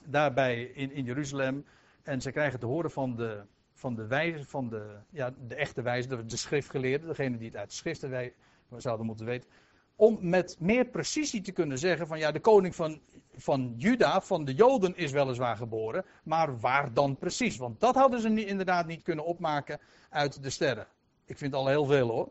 Daarbij 0.06 0.62
in, 0.62 0.92
in 0.92 1.04
Jeruzalem. 1.04 1.64
En 2.02 2.20
zij 2.20 2.32
krijgen 2.32 2.60
te 2.60 2.66
horen 2.66 2.90
van 2.90 3.16
de, 3.16 3.44
van 3.72 3.94
de 3.94 4.06
wijze, 4.06 4.44
van 4.44 4.68
de, 4.68 4.96
ja, 5.10 5.34
de 5.46 5.54
echte 5.54 5.82
wijze, 5.82 6.08
de, 6.08 6.24
de 6.24 6.36
schriftgeleerden, 6.36 7.08
degene 7.08 7.36
die 7.38 7.46
het 7.46 7.56
uit 7.56 7.68
de 7.68 7.76
schriften 7.76 8.32
zouden 8.76 9.06
moeten 9.06 9.26
weten. 9.26 9.50
Om 10.00 10.18
met 10.20 10.56
meer 10.58 10.84
precisie 10.84 11.40
te 11.40 11.52
kunnen 11.52 11.78
zeggen 11.78 12.06
van 12.06 12.18
ja, 12.18 12.32
de 12.32 12.40
koning 12.40 12.74
van 12.74 13.00
van 13.40 13.74
Juda, 13.76 14.20
van 14.20 14.44
de 14.44 14.54
Joden, 14.54 14.96
is 14.96 15.10
weliswaar 15.10 15.56
geboren. 15.56 16.04
Maar 16.22 16.60
waar 16.60 16.92
dan 16.92 17.16
precies? 17.16 17.56
Want 17.56 17.80
dat 17.80 17.94
hadden 17.94 18.20
ze 18.20 18.44
inderdaad 18.44 18.86
niet 18.86 19.02
kunnen 19.02 19.24
opmaken 19.24 19.80
uit 20.10 20.42
de 20.42 20.50
sterren. 20.50 20.86
Ik 21.24 21.38
vind 21.38 21.54
al 21.54 21.66
heel 21.66 21.84
veel 21.84 22.08
hoor. 22.08 22.28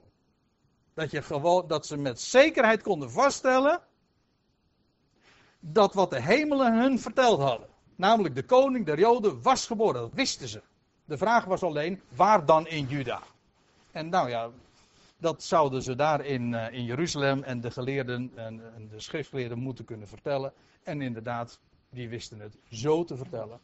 Dat, 0.94 1.12
je 1.12 1.22
gewoon, 1.22 1.68
dat 1.68 1.86
ze 1.86 1.98
met 1.98 2.22
zekerheid 2.22 2.82
konden 2.82 3.12
vaststellen. 3.12 3.82
dat 5.60 5.94
wat 5.94 6.10
de 6.10 6.22
hemelen 6.22 6.80
hun 6.80 7.00
verteld 7.00 7.40
hadden. 7.40 7.68
Namelijk 7.96 8.36
de 8.36 8.44
koning 8.44 8.86
der 8.86 9.00
Joden 9.00 9.42
was 9.42 9.66
geboren. 9.66 10.02
Dat 10.02 10.14
wisten 10.14 10.48
ze. 10.48 10.62
De 11.06 11.18
vraag 11.18 11.46
was 11.46 11.64
alleen, 11.64 12.02
waar 12.16 12.46
dan 12.46 12.68
in 12.68 12.86
Juda? 12.86 13.22
En 13.92 14.10
nou 14.10 14.30
ja, 14.30 14.50
dat 15.20 15.44
zouden 15.44 15.82
ze 15.82 15.96
daar 15.96 16.26
in, 16.26 16.52
uh, 16.52 16.72
in 16.72 16.84
Jeruzalem 16.84 17.44
en 17.44 17.62
de 17.62 17.72
geleerden 17.72 18.32
en, 18.36 18.74
en, 18.76 18.88
de 18.88 19.00
schriftgeleerden 19.00 19.60
moeten 19.60 19.86
kunnen 19.86 20.08
vertellen. 20.08 20.54
En 20.84 21.02
inderdaad, 21.02 21.60
die 21.90 22.10
wisten 22.10 22.40
het 22.40 22.58
zo 22.70 23.04
te 23.04 23.16
vertellen. 23.18 23.60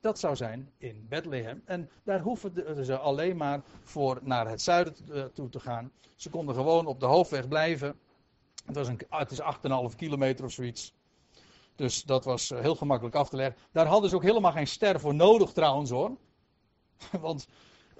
Dat 0.00 0.18
zou 0.18 0.36
zijn 0.36 0.72
in 0.78 1.06
Bethlehem. 1.08 1.62
En 1.64 1.90
daar 2.04 2.20
hoeven 2.20 2.84
ze 2.84 2.98
alleen 2.98 3.36
maar 3.36 3.62
voor 3.82 4.18
naar 4.22 4.48
het 4.48 4.62
zuiden 4.62 4.94
eh, 5.12 5.24
toe 5.24 5.48
te 5.48 5.60
gaan. 5.60 5.92
Ze 6.16 6.30
konden 6.30 6.54
gewoon 6.54 6.86
op 6.86 7.00
de 7.00 7.06
hoofdweg 7.06 7.48
blijven. 7.48 7.98
Het, 8.66 8.76
was 8.76 8.88
een, 8.88 9.00
het 9.08 9.30
is 9.30 9.40
8,5 9.90 9.96
kilometer 9.96 10.44
of 10.44 10.52
zoiets. 10.52 10.94
Dus 11.74 12.02
dat 12.02 12.24
was 12.24 12.50
eh, 12.50 12.60
heel 12.60 12.74
gemakkelijk 12.74 13.14
af 13.14 13.28
te 13.28 13.36
leggen. 13.36 13.56
Daar 13.72 13.86
hadden 13.86 14.10
ze 14.10 14.16
ook 14.16 14.22
helemaal 14.22 14.52
geen 14.52 14.66
ster 14.66 15.00
voor 15.00 15.14
nodig 15.14 15.52
trouwens 15.52 15.90
hoor. 15.90 16.16
Want 17.20 17.48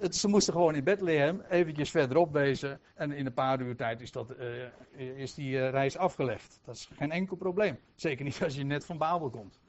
het, 0.03 0.15
ze 0.15 0.27
moesten 0.27 0.53
gewoon 0.53 0.75
in 0.75 0.83
Bethlehem 0.83 1.41
eventjes 1.49 1.91
verderop 1.91 2.33
wezen. 2.33 2.79
En 2.95 3.11
in 3.11 3.25
een 3.25 3.33
paar 3.33 3.61
uur 3.61 3.75
tijd 3.75 4.01
is, 4.01 4.11
dat, 4.11 4.33
uh, 4.39 5.17
is 5.19 5.33
die 5.33 5.55
uh, 5.55 5.69
reis 5.69 5.97
afgelegd. 5.97 6.59
Dat 6.65 6.75
is 6.75 6.89
geen 6.95 7.11
enkel 7.11 7.35
probleem. 7.35 7.79
Zeker 7.95 8.25
niet 8.25 8.43
als 8.43 8.55
je 8.55 8.63
net 8.63 8.85
van 8.85 8.97
Babel 8.97 9.29
komt. 9.29 9.59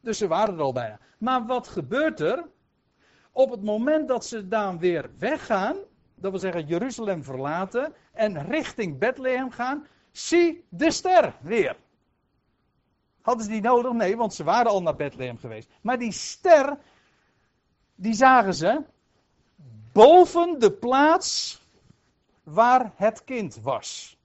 Dus 0.00 0.18
ze 0.18 0.28
waren 0.28 0.54
er 0.54 0.60
al 0.60 0.72
bijna. 0.72 0.98
Maar 1.18 1.46
wat 1.46 1.68
gebeurt 1.68 2.20
er? 2.20 2.44
Op 3.32 3.50
het 3.50 3.62
moment 3.62 4.08
dat 4.08 4.26
ze 4.26 4.48
dan 4.48 4.78
weer 4.78 5.10
weggaan, 5.18 5.76
dat 6.14 6.30
wil 6.30 6.40
zeggen 6.40 6.66
Jeruzalem 6.66 7.24
verlaten 7.24 7.94
en 8.12 8.46
richting 8.46 8.98
Bethlehem 8.98 9.50
gaan, 9.50 9.86
zie 10.12 10.64
de 10.68 10.90
ster 10.90 11.36
weer. 11.40 11.76
Hadden 13.20 13.44
ze 13.44 13.50
die 13.50 13.60
nodig? 13.60 13.92
Nee, 13.92 14.16
want 14.16 14.34
ze 14.34 14.44
waren 14.44 14.70
al 14.70 14.82
naar 14.82 14.96
Bethlehem 14.96 15.38
geweest. 15.38 15.70
Maar 15.82 15.98
die 15.98 16.12
ster 16.12 16.78
die 18.00 18.14
zagen 18.14 18.54
ze 18.54 18.82
boven 19.92 20.58
de 20.58 20.72
plaats 20.72 21.60
waar 22.42 22.92
het 22.96 23.24
kind 23.24 23.60
was. 23.60 24.18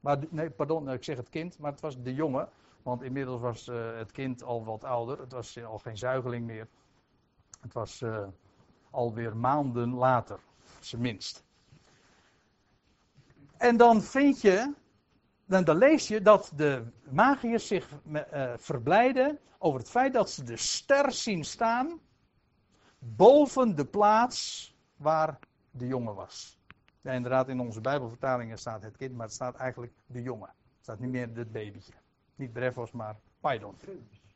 Maar, 0.00 0.18
nee, 0.30 0.50
pardon, 0.50 0.90
ik 0.90 1.04
zeg 1.04 1.16
het 1.16 1.28
kind, 1.28 1.58
maar 1.58 1.70
het 1.70 1.80
was 1.80 2.02
de 2.02 2.14
jongen. 2.14 2.48
Want 2.82 3.02
inmiddels 3.02 3.40
was 3.40 3.68
uh, 3.68 3.96
het 3.96 4.12
kind 4.12 4.42
al 4.42 4.64
wat 4.64 4.84
ouder. 4.84 5.20
Het 5.20 5.32
was 5.32 5.64
al 5.64 5.78
geen 5.78 5.98
zuigeling 5.98 6.46
meer. 6.46 6.68
Het 7.60 7.72
was 7.72 8.00
uh, 8.00 8.26
alweer 8.90 9.36
maanden 9.36 9.94
later, 9.94 10.40
minst. 10.96 11.44
En 13.56 13.76
dan 13.76 14.02
vind 14.02 14.40
je, 14.40 14.74
dan, 15.44 15.64
dan 15.64 15.76
lees 15.76 16.08
je 16.08 16.22
dat 16.22 16.52
de 16.56 16.84
magiërs 17.10 17.66
zich 17.66 17.88
uh, 18.12 18.52
verblijden 18.56 19.38
over 19.58 19.80
het 19.80 19.90
feit 19.90 20.12
dat 20.12 20.30
ze 20.30 20.42
de 20.44 20.56
ster 20.56 21.12
zien 21.12 21.44
staan 21.44 22.00
boven 23.16 23.76
de 23.76 23.84
plaats 23.84 24.74
waar 24.96 25.38
de 25.70 25.86
jongen 25.86 26.14
was. 26.14 26.58
Ja, 27.00 27.12
inderdaad, 27.12 27.48
in 27.48 27.60
onze 27.60 27.80
Bijbelvertalingen 27.80 28.58
staat 28.58 28.82
het 28.82 28.96
kind, 28.96 29.14
maar 29.14 29.26
het 29.26 29.34
staat 29.34 29.54
eigenlijk 29.54 29.92
de 30.06 30.22
jongen. 30.22 30.48
Het 30.48 30.82
staat 30.82 30.98
niet 30.98 31.10
meer 31.10 31.30
het 31.34 31.52
babytje. 31.52 31.92
Niet 32.34 32.52
Brevos, 32.52 32.92
maar 32.92 33.16
Paidon. 33.40 33.76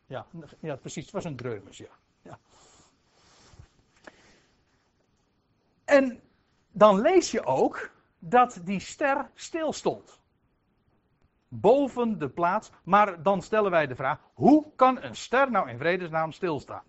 Ja, 0.07 0.27
ja, 0.61 0.77
precies. 0.77 1.05
Het 1.05 1.13
was 1.13 1.25
een 1.25 1.37
dreumes, 1.37 1.79
ja. 1.79 1.91
ja. 2.23 2.39
En 5.85 6.21
dan 6.71 7.01
lees 7.01 7.31
je 7.31 7.45
ook 7.45 7.91
dat 8.19 8.61
die 8.65 8.81
ster 8.81 9.31
stilstond. 9.35 10.21
Boven 11.49 12.19
de 12.19 12.29
plaats. 12.29 12.71
Maar 12.85 13.23
dan 13.23 13.43
stellen 13.43 13.71
wij 13.71 13.87
de 13.87 13.95
vraag: 13.95 14.21
hoe 14.35 14.67
kan 14.77 15.03
een 15.03 15.17
ster 15.17 15.51
nou 15.51 15.69
in 15.69 15.79
vredesnaam 15.79 16.33
stilstaan? 16.33 16.85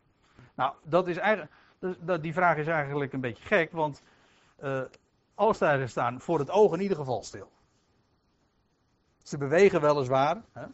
Nou, 0.56 0.74
dat 0.84 1.08
is 1.08 1.18
eigenlijk. 1.18 1.52
Dus 1.84 2.22
die 2.22 2.34
vraag 2.34 2.58
is 2.58 2.68
eigenlijk 2.68 3.14
een 3.14 3.22
beetje 3.22 3.44
gek, 3.44 3.72
want 3.72 4.02
uh, 4.64 4.82
alle 5.36 5.54
sterren 5.54 5.90
staan 5.90 6.22
voor 6.22 6.40
het 6.40 6.50
oog 6.50 6.74
in 6.74 6.82
ieder 6.82 6.98
geval 6.98 7.24
stil. 7.24 7.52
Ze 9.24 9.38
bewegen 9.38 9.82
weliswaar, 9.82 10.42
hè? 10.52 10.66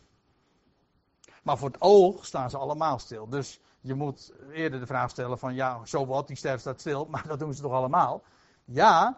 maar 1.44 1.58
voor 1.58 1.68
het 1.68 1.82
oog 1.82 2.26
staan 2.26 2.50
ze 2.50 2.58
allemaal 2.58 3.00
stil. 3.00 3.30
Dus 3.30 3.60
je 3.82 3.94
moet 3.94 4.34
eerder 4.52 4.80
de 4.80 4.86
vraag 4.86 5.10
stellen 5.10 5.40
van 5.40 5.56
ja, 5.56 5.86
zo 5.86 6.06
wat, 6.06 6.28
die 6.28 6.36
ster 6.36 6.60
staat 6.60 6.80
stil, 6.80 7.06
maar 7.12 7.28
dat 7.28 7.40
doen 7.40 7.54
ze 7.54 7.62
toch 7.62 7.74
allemaal? 7.74 8.24
Ja, 8.66 9.18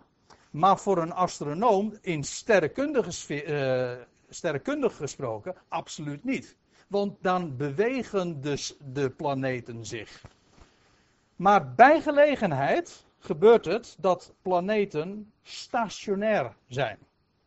maar 0.51 0.78
voor 0.78 0.97
een 0.97 1.13
astronoom 1.13 1.97
in 2.01 2.24
sterrenkundige, 2.24 3.45
uh, 3.45 4.03
sterrenkundig 4.30 4.95
gesproken 4.95 5.55
absoluut 5.68 6.24
niet. 6.24 6.55
Want 6.88 7.18
dan 7.22 7.57
bewegen 7.57 8.41
dus 8.41 8.76
de 8.80 9.09
planeten 9.09 9.86
zich. 9.86 10.22
Maar 11.42 11.74
bij 11.74 12.02
gelegenheid 12.02 13.06
gebeurt 13.20 13.66
het 13.66 13.96
dat 14.00 14.34
planeten 14.42 15.34
stationair 15.42 16.56
zijn. 16.68 17.00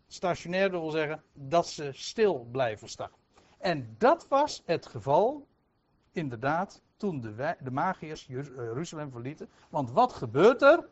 Stationair 0.06 0.70
wil 0.70 0.90
zeggen 0.90 1.22
dat 1.32 1.68
ze 1.68 1.90
stil 1.92 2.48
blijven 2.52 2.88
staan. 2.88 3.10
En 3.58 3.94
dat 3.98 4.28
was 4.28 4.62
het 4.66 4.86
geval, 4.86 5.46
inderdaad, 6.12 6.82
toen 6.96 7.20
de, 7.20 7.56
de 7.60 7.70
magiërs 7.70 8.26
Jeruzalem 8.26 9.10
verlieten. 9.10 9.48
Want 9.68 9.90
wat 9.90 10.12
gebeurt 10.12 10.62
er? 10.62 10.88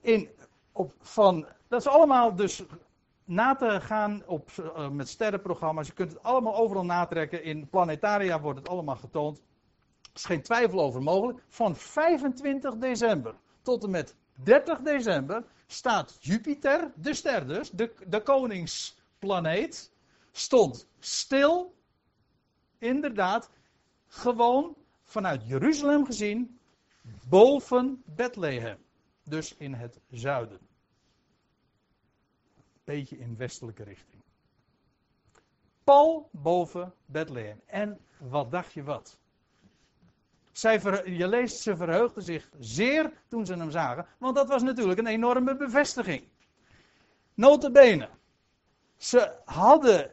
In, 0.00 0.28
op, 0.72 0.94
van, 1.00 1.46
dat 1.68 1.80
is 1.80 1.88
allemaal 1.88 2.34
dus 2.34 2.64
na 3.24 3.54
te 3.54 3.80
gaan 3.80 4.22
op, 4.26 4.50
uh, 4.60 4.88
met 4.88 5.08
sterrenprogramma's. 5.08 5.86
Je 5.86 5.92
kunt 5.92 6.12
het 6.12 6.22
allemaal 6.22 6.56
overal 6.56 6.84
natrekken. 6.84 7.42
In 7.42 7.68
planetaria 7.68 8.40
wordt 8.40 8.58
het 8.58 8.68
allemaal 8.68 8.96
getoond. 8.96 9.42
Is 10.14 10.24
geen 10.24 10.42
twijfel 10.42 10.80
over 10.80 11.02
mogelijk. 11.02 11.42
Van 11.48 11.76
25 11.76 12.76
december 12.76 13.34
tot 13.62 13.84
en 13.84 13.90
met 13.90 14.14
30 14.34 14.78
december 14.78 15.44
staat 15.66 16.16
Jupiter, 16.20 16.92
de 16.96 17.14
ster 17.14 17.46
dus, 17.46 17.70
de, 17.70 17.94
de 18.06 18.22
koningsplaneet, 18.22 19.90
stond 20.32 20.86
stil. 20.98 21.74
Inderdaad, 22.78 23.50
gewoon 24.06 24.76
vanuit 25.02 25.46
Jeruzalem 25.46 26.04
gezien, 26.04 26.58
boven 27.28 28.02
Bethlehem. 28.04 28.78
Dus 29.22 29.54
in 29.56 29.74
het 29.74 30.00
zuiden. 30.10 30.58
Beetje 32.84 33.18
in 33.18 33.36
westelijke 33.36 33.82
richting. 33.82 34.22
Pal 35.84 36.28
boven 36.32 36.94
Bethlehem. 37.06 37.60
En 37.66 38.00
wat 38.18 38.50
dacht 38.50 38.72
je 38.72 38.82
wat? 38.82 39.18
Zij 40.54 40.80
je 41.04 41.28
leest, 41.28 41.60
ze 41.60 41.76
verheugden 41.76 42.22
zich 42.22 42.48
zeer 42.58 43.12
toen 43.28 43.46
ze 43.46 43.54
hem 43.54 43.70
zagen, 43.70 44.06
want 44.18 44.36
dat 44.36 44.48
was 44.48 44.62
natuurlijk 44.62 44.98
een 44.98 45.06
enorme 45.06 45.56
bevestiging. 45.56 46.22
Notabene, 47.34 48.08
ze 48.96 49.32
hadden, 49.44 50.10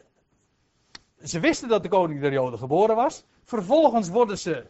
ze 1.23 1.39
wisten 1.39 1.69
dat 1.69 1.83
de 1.83 1.89
koning 1.89 2.21
der 2.21 2.31
Joden 2.31 2.59
geboren 2.59 2.95
was. 2.95 3.23
Vervolgens 3.43 4.09
worden 4.09 4.37
ze 4.37 4.65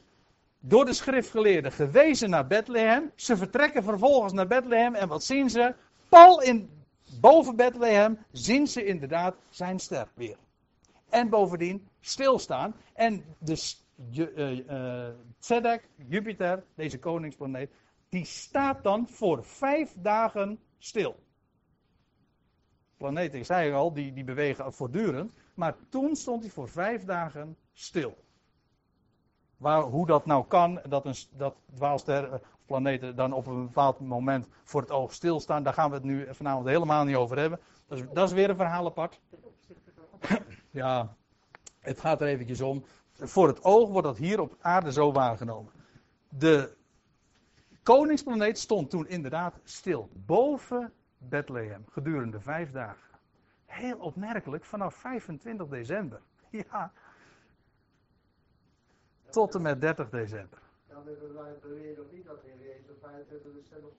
door 0.59 0.85
de 0.85 0.93
schriftgeleerden 0.93 1.71
gewezen 1.71 2.29
naar 2.29 2.47
Bethlehem. 2.47 3.11
Ze 3.15 3.37
vertrekken 3.37 3.83
vervolgens 3.83 4.33
naar 4.33 4.47
Bethlehem 4.47 4.95
en 4.95 5.07
wat 5.07 5.23
zien 5.23 5.49
ze? 5.49 5.75
Pal 6.09 6.41
in, 6.41 6.69
boven 7.19 7.55
Bethlehem 7.55 8.19
zien 8.31 8.67
ze 8.67 8.85
inderdaad 8.85 9.35
zijn 9.49 9.79
ster 9.79 10.07
weer. 10.13 10.37
En 11.09 11.29
bovendien 11.29 11.87
stilstaan. 11.99 12.75
En 12.93 13.23
de 13.39 13.55
uh, 14.09 15.07
Tzedek, 15.39 15.89
Jupiter, 15.95 16.63
deze 16.75 16.99
koningsplaneet, 16.99 17.71
die 18.09 18.25
staat 18.25 18.83
dan 18.83 19.07
voor 19.07 19.45
vijf 19.45 19.95
dagen 19.99 20.59
stil. 20.77 21.15
Planeten, 22.97 23.39
ik 23.39 23.45
zei 23.45 23.71
al, 23.73 23.93
die, 23.93 24.13
die 24.13 24.23
bewegen 24.23 24.73
voortdurend. 24.73 25.33
Maar 25.55 25.75
toen 25.89 26.15
stond 26.15 26.41
hij 26.43 26.51
voor 26.51 26.69
vijf 26.69 27.03
dagen 27.03 27.57
stil. 27.73 28.17
Waar, 29.57 29.81
hoe 29.81 30.05
dat 30.05 30.25
nou 30.25 30.45
kan, 30.47 30.81
dat, 30.89 31.05
een, 31.05 31.15
dat 31.37 31.55
dwaalsterren 31.75 32.33
of 32.33 32.41
planeten 32.65 33.15
dan 33.15 33.33
op 33.33 33.47
een 33.47 33.65
bepaald 33.65 33.99
moment 33.99 34.47
voor 34.63 34.81
het 34.81 34.91
oog 34.91 35.13
stilstaan, 35.13 35.63
daar 35.63 35.73
gaan 35.73 35.89
we 35.89 35.95
het 35.95 36.03
nu 36.03 36.27
vanavond 36.33 36.67
helemaal 36.67 37.05
niet 37.05 37.15
over 37.15 37.37
hebben. 37.37 37.59
Dat 37.87 37.97
is, 37.97 38.05
dat 38.13 38.27
is 38.27 38.33
weer 38.33 38.49
een 38.49 38.55
verhaal 38.55 38.85
apart. 38.85 39.19
ja, 40.71 41.15
het 41.79 41.99
gaat 41.99 42.21
er 42.21 42.27
eventjes 42.27 42.61
om. 42.61 42.83
Voor 43.21 43.47
het 43.47 43.63
oog 43.63 43.89
wordt 43.89 44.07
dat 44.07 44.17
hier 44.17 44.39
op 44.39 44.55
aarde 44.61 44.91
zo 44.91 45.11
waargenomen. 45.11 45.73
De 46.29 46.73
koningsplaneet 47.83 48.57
stond 48.57 48.89
toen 48.89 49.07
inderdaad 49.07 49.59
stil 49.63 50.09
boven 50.13 50.93
Bethlehem 51.17 51.85
gedurende 51.91 52.39
vijf 52.39 52.71
dagen. 52.71 53.19
Heel 53.65 53.97
opmerkelijk, 53.97 54.65
vanaf 54.65 54.95
25 54.95 55.67
december. 55.67 56.21
Ja, 56.51 56.91
tot 59.29 59.55
en 59.55 59.61
met 59.61 59.81
30 59.81 60.09
december. 60.09 60.59
Dan 60.87 61.03
niet 62.11 62.25
dat 62.25 62.37
Jezus 62.59 62.95
25 63.01 63.51
december. 63.53 63.89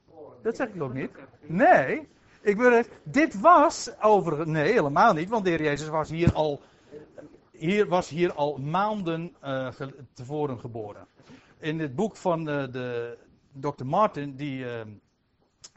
Dat 0.43 0.57
zeg 0.57 0.69
ik 0.69 0.83
ook 0.83 0.93
niet. 0.93 1.11
Nee, 1.41 2.09
ik 2.41 2.57
wil 2.57 2.83
dit 3.03 3.41
was 3.41 4.01
over. 4.01 4.49
Nee, 4.49 4.73
helemaal 4.73 5.13
niet, 5.13 5.29
want 5.29 5.45
de 5.45 5.51
Heer 5.51 5.63
Jezus 5.63 5.89
was 5.89 6.11
hier 6.11 6.33
al. 6.33 6.61
Hier 7.63 7.89
was 7.89 8.09
hier 8.09 8.33
al 8.33 8.57
maanden 8.57 9.37
uh, 9.45 9.69
tevoren 10.13 10.59
geboren. 10.61 11.07
In 11.59 11.79
het 11.79 11.95
boek 11.95 12.17
van 12.17 12.49
uh, 12.49 12.73
de 12.73 13.19
Dr. 13.53 13.85
Martin, 13.85 14.37
die, 14.37 14.65
uh, 14.65 14.81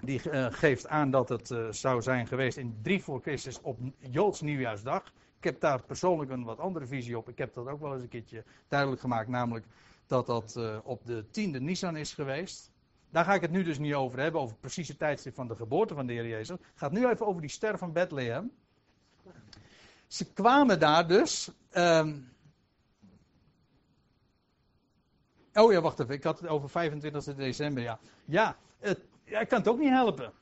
die 0.03 0.19
geeft 0.51 0.87
aan 0.87 1.11
dat 1.11 1.29
het 1.29 1.53
zou 1.69 2.01
zijn 2.01 2.27
geweest 2.27 2.57
in 2.57 2.79
3 2.81 3.03
voor 3.03 3.21
Christus 3.21 3.61
op 3.61 3.79
Joods 3.99 4.41
nieuwjaarsdag. 4.41 5.03
Ik 5.37 5.43
heb 5.43 5.59
daar 5.59 5.83
persoonlijk 5.83 6.31
een 6.31 6.43
wat 6.43 6.59
andere 6.59 6.85
visie 6.85 7.17
op. 7.17 7.29
Ik 7.29 7.37
heb 7.37 7.53
dat 7.53 7.67
ook 7.67 7.81
wel 7.81 7.93
eens 7.93 8.03
een 8.03 8.09
keertje 8.09 8.43
duidelijk 8.67 9.01
gemaakt, 9.01 9.27
namelijk 9.27 9.65
dat 10.07 10.25
dat 10.25 10.59
op 10.83 11.05
de 11.05 11.25
tiende 11.29 11.59
Nissan 11.59 11.97
is 11.97 12.13
geweest. 12.13 12.71
Daar 13.09 13.25
ga 13.25 13.33
ik 13.33 13.41
het 13.41 13.51
nu 13.51 13.63
dus 13.63 13.79
niet 13.79 13.93
over 13.93 14.19
hebben, 14.19 14.41
over 14.41 14.51
het 14.51 14.61
precieze 14.61 14.97
tijdstip 14.97 15.35
van 15.35 15.47
de 15.47 15.55
geboorte 15.55 15.93
van 15.93 16.05
de 16.05 16.13
Heer 16.13 16.27
Jezus. 16.27 16.49
Het 16.49 16.59
gaat 16.75 16.91
nu 16.91 17.07
even 17.07 17.27
over 17.27 17.41
die 17.41 17.49
ster 17.49 17.77
van 17.77 17.91
Bethlehem. 17.91 18.51
Ze 20.07 20.33
kwamen 20.33 20.79
daar 20.79 21.07
dus. 21.07 21.49
Um... 21.77 22.33
Oh 25.53 25.71
ja, 25.71 25.81
wacht 25.81 25.99
even. 25.99 26.13
Ik 26.13 26.23
had 26.23 26.39
het 26.39 26.49
over 26.49 26.69
25 26.69 27.35
december. 27.35 27.83
Ja, 27.83 27.99
ja, 28.25 28.57
het, 28.79 28.99
ik 29.23 29.47
kan 29.47 29.59
het 29.59 29.67
ook 29.67 29.79
niet 29.79 29.89
helpen. 29.89 30.33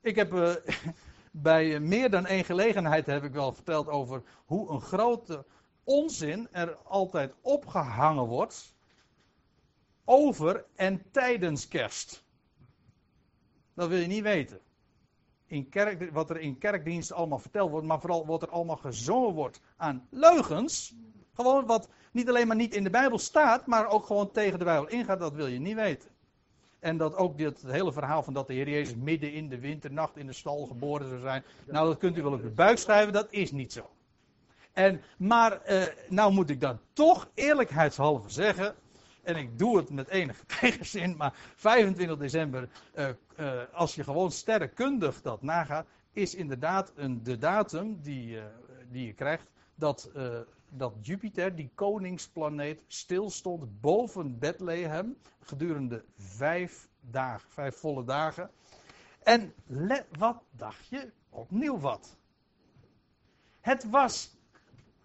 Ik 0.00 0.16
heb. 0.16 0.32
Uh, 0.32 0.54
bij 1.32 1.80
meer 1.80 2.10
dan 2.10 2.26
één 2.26 2.44
gelegenheid 2.44 3.06
heb 3.06 3.24
ik 3.24 3.32
wel 3.32 3.52
verteld 3.52 3.88
over 3.88 4.22
hoe 4.44 4.70
een 4.70 4.80
grote 4.80 5.44
onzin 5.84 6.48
er 6.50 6.76
altijd 6.76 7.34
opgehangen 7.40 8.24
wordt 8.24 8.74
over 10.04 10.64
en 10.74 11.10
tijdens 11.10 11.68
kerst. 11.68 12.24
Dat 13.74 13.88
wil 13.88 13.98
je 13.98 14.06
niet 14.06 14.22
weten. 14.22 14.60
In 15.52 15.68
kerk, 15.68 16.10
wat 16.12 16.30
er 16.30 16.40
in 16.40 16.58
kerkdiensten 16.58 17.16
allemaal 17.16 17.38
verteld 17.38 17.70
wordt, 17.70 17.86
maar 17.86 18.00
vooral 18.00 18.26
wat 18.26 18.42
er 18.42 18.48
allemaal 18.48 18.76
gezongen 18.76 19.34
wordt 19.34 19.60
aan 19.76 20.06
leugens. 20.10 20.94
Gewoon 21.34 21.66
wat 21.66 21.88
niet 22.12 22.28
alleen 22.28 22.46
maar 22.46 22.56
niet 22.56 22.74
in 22.74 22.84
de 22.84 22.90
Bijbel 22.90 23.18
staat, 23.18 23.66
maar 23.66 23.88
ook 23.88 24.06
gewoon 24.06 24.30
tegen 24.30 24.58
de 24.58 24.64
Bijbel 24.64 24.88
ingaat, 24.88 25.18
dat 25.18 25.32
wil 25.32 25.46
je 25.46 25.58
niet 25.58 25.74
weten. 25.74 26.10
En 26.78 26.96
dat 26.96 27.16
ook 27.16 27.38
dit 27.38 27.62
hele 27.66 27.92
verhaal 27.92 28.22
van 28.22 28.32
dat 28.32 28.46
de 28.46 28.52
Heer 28.52 28.68
Jezus 28.68 28.94
midden 28.94 29.32
in 29.32 29.48
de 29.48 29.58
winternacht 29.58 30.16
in 30.16 30.26
de 30.26 30.32
stal 30.32 30.66
geboren 30.66 31.08
zou 31.08 31.20
zijn. 31.20 31.44
Nou, 31.66 31.86
dat 31.88 31.98
kunt 31.98 32.16
u 32.16 32.22
wel 32.22 32.32
op 32.32 32.42
de 32.42 32.50
buik 32.50 32.78
schrijven, 32.78 33.12
dat 33.12 33.26
is 33.30 33.52
niet 33.52 33.72
zo. 33.72 33.90
En, 34.72 35.00
maar, 35.18 35.62
eh, 35.62 35.82
nou 36.08 36.32
moet 36.32 36.50
ik 36.50 36.60
dan 36.60 36.78
toch 36.92 37.30
eerlijkheidshalve 37.34 38.30
zeggen. 38.30 38.74
En 39.22 39.36
ik 39.36 39.58
doe 39.58 39.76
het 39.76 39.90
met 39.90 40.08
enige 40.08 40.46
tegenzin, 40.60 41.16
maar 41.16 41.32
25 41.56 42.16
december, 42.16 42.68
uh, 42.94 43.08
uh, 43.36 43.62
als 43.72 43.94
je 43.94 44.04
gewoon 44.04 44.30
sterrenkundig 44.30 45.22
dat 45.22 45.42
nagaat, 45.42 45.86
is 46.12 46.34
inderdaad 46.34 46.92
een, 46.94 47.22
de 47.22 47.38
datum 47.38 48.00
die, 48.00 48.36
uh, 48.36 48.44
die 48.90 49.06
je 49.06 49.12
krijgt 49.12 49.50
dat, 49.74 50.10
dat 50.68 50.94
Jupiter, 51.00 51.54
die 51.54 51.70
koningsplaneet, 51.74 52.82
stilstond 52.86 53.80
boven 53.80 54.38
Bethlehem 54.38 55.16
gedurende 55.40 56.04
vijf 56.16 56.88
dagen, 57.00 57.50
vijf 57.50 57.76
volle 57.76 58.04
dagen. 58.04 58.50
En 59.22 59.54
wat 60.18 60.42
dacht 60.50 60.88
je? 60.88 61.10
Opnieuw 61.30 61.78
wat. 61.78 62.16
Het 63.60 63.90
was 63.90 64.36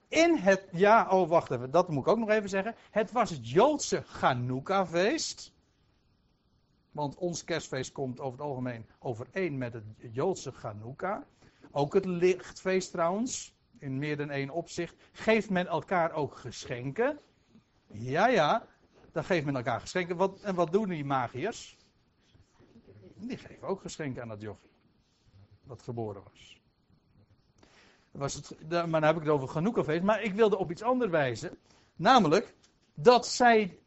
in 0.08 0.36
het, 0.36 0.68
ja, 0.72 1.10
oh 1.10 1.30
wacht 1.30 1.52
even, 1.52 1.72
dat 1.72 1.90
moet 1.90 2.02
ik 2.02 2.08
ook 2.08 2.18
nog 2.18 2.30
even 2.30 2.50
zeggen. 2.50 2.76
Het 2.92 3.12
was 3.12 3.30
het 3.30 3.50
Joodse 3.50 4.02
Chanukka-feest. 4.02 5.56
Want 6.92 7.16
ons 7.16 7.44
kerstfeest 7.44 7.92
komt 7.92 8.20
over 8.20 8.40
het 8.40 8.48
algemeen 8.48 8.86
overeen 9.00 9.58
met 9.58 9.74
het 9.74 9.84
Joodse 9.98 10.52
Chanukka. 10.52 11.26
Ook 11.72 11.94
het 11.94 12.06
lichtfeest 12.06 12.92
trouwens 12.92 13.56
in 13.80 13.98
meer 13.98 14.18
dan 14.18 14.30
één 14.30 14.50
opzicht. 14.50 14.96
Geeft 15.12 15.50
men 15.50 15.68
elkaar 15.68 16.12
ook 16.12 16.38
geschenken? 16.38 17.20
Ja, 17.88 18.28
ja, 18.28 18.68
dan 19.12 19.24
geeft 19.24 19.46
men 19.46 19.56
elkaar 19.56 19.82
geschenken. 19.82 20.16
Wat, 20.16 20.42
en 20.42 20.56
wat 20.56 20.72
doen 20.72 20.90
die 20.90 21.06
magiërs? 21.06 21.78
Die 23.16 23.38
geven 23.38 23.68
ook 23.68 23.82
geschenken 23.82 24.22
aan 24.22 24.28
dat 24.28 24.42
jochie. 24.42 24.70
Dat 25.64 25.82
geboren 25.82 26.24
was. 26.24 26.62
Was 28.18 28.34
het, 28.34 28.56
maar 28.70 28.90
dan 28.90 29.04
heb 29.04 29.16
ik 29.16 29.22
het 29.22 29.32
over 29.32 29.48
genoeg 29.48 30.02
Maar 30.02 30.24
ik 30.24 30.34
wilde 30.34 30.58
op 30.58 30.72
iets 30.72 30.82
anders 30.82 31.12
wijzen. 31.12 31.58
Namelijk 31.96 32.56
dat 32.94 33.28
zij 33.28 33.80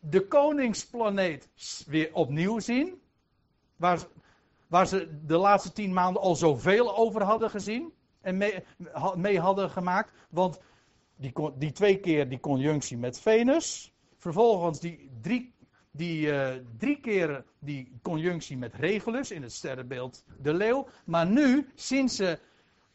de 0.00 0.26
koningsplaneet 0.26 1.48
weer 1.86 2.10
opnieuw 2.12 2.58
zien. 2.58 3.00
Waar, 3.76 4.06
waar 4.66 4.86
ze 4.86 5.18
de 5.26 5.36
laatste 5.36 5.72
tien 5.72 5.92
maanden 5.92 6.22
al 6.22 6.36
zoveel 6.36 6.96
over 6.96 7.22
hadden 7.22 7.50
gezien 7.50 7.92
en 8.20 8.36
mee, 9.16 9.40
hadden 9.40 9.70
gemaakt. 9.70 10.12
Want 10.30 10.60
die, 11.16 11.32
die 11.56 11.72
twee 11.72 11.98
keer 11.98 12.28
die 12.28 12.40
conjunctie 12.40 12.96
met 12.96 13.20
Venus. 13.20 13.92
Vervolgens 14.16 14.80
die 14.80 15.10
drie, 15.20 15.54
die, 15.90 16.26
uh, 16.26 16.48
drie 16.78 17.00
keer 17.00 17.44
die 17.58 17.98
conjunctie 18.02 18.56
met 18.56 18.74
Regulus 18.74 19.30
in 19.30 19.42
het 19.42 19.52
sterrenbeeld 19.52 20.24
de 20.42 20.54
leeuw. 20.54 20.88
Maar 21.04 21.26
nu 21.26 21.68
zien 21.74 22.08
ze 22.08 22.38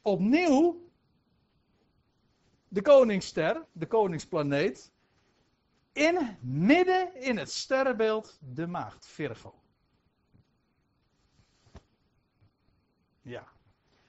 opnieuw 0.03 0.83
de 2.67 2.81
koningsster, 2.81 3.65
de 3.71 3.87
koningsplaneet. 3.87 4.91
In 5.91 6.37
midden 6.41 7.21
in 7.21 7.37
het 7.37 7.51
sterrenbeeld 7.51 8.39
de 8.53 8.67
maagd 8.67 9.05
Virgo. 9.05 9.53
Ja. 13.21 13.47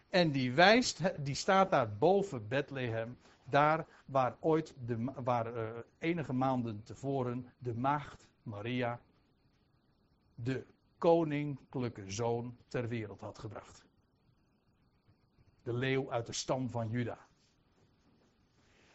En 0.08 0.32
die 0.32 0.52
wijst, 0.52 1.24
die 1.24 1.34
staat 1.34 1.70
daar 1.70 1.96
boven 1.96 2.48
Bethlehem. 2.48 3.18
Daar 3.44 3.86
waar 4.06 4.36
ooit, 4.40 4.74
de, 4.86 5.12
waar 5.14 5.56
uh, 5.56 5.70
enige 5.98 6.32
maanden 6.32 6.82
tevoren, 6.82 7.52
de 7.58 7.74
maagd 7.74 8.28
Maria, 8.42 9.00
de 10.34 10.66
koninklijke 10.98 12.10
zoon 12.10 12.56
ter 12.68 12.88
wereld 12.88 13.20
had 13.20 13.38
gebracht. 13.38 13.83
De 15.64 15.72
leeuw 15.72 16.12
uit 16.12 16.26
de 16.26 16.32
stam 16.32 16.70
van 16.70 16.88
Juda. 16.88 17.18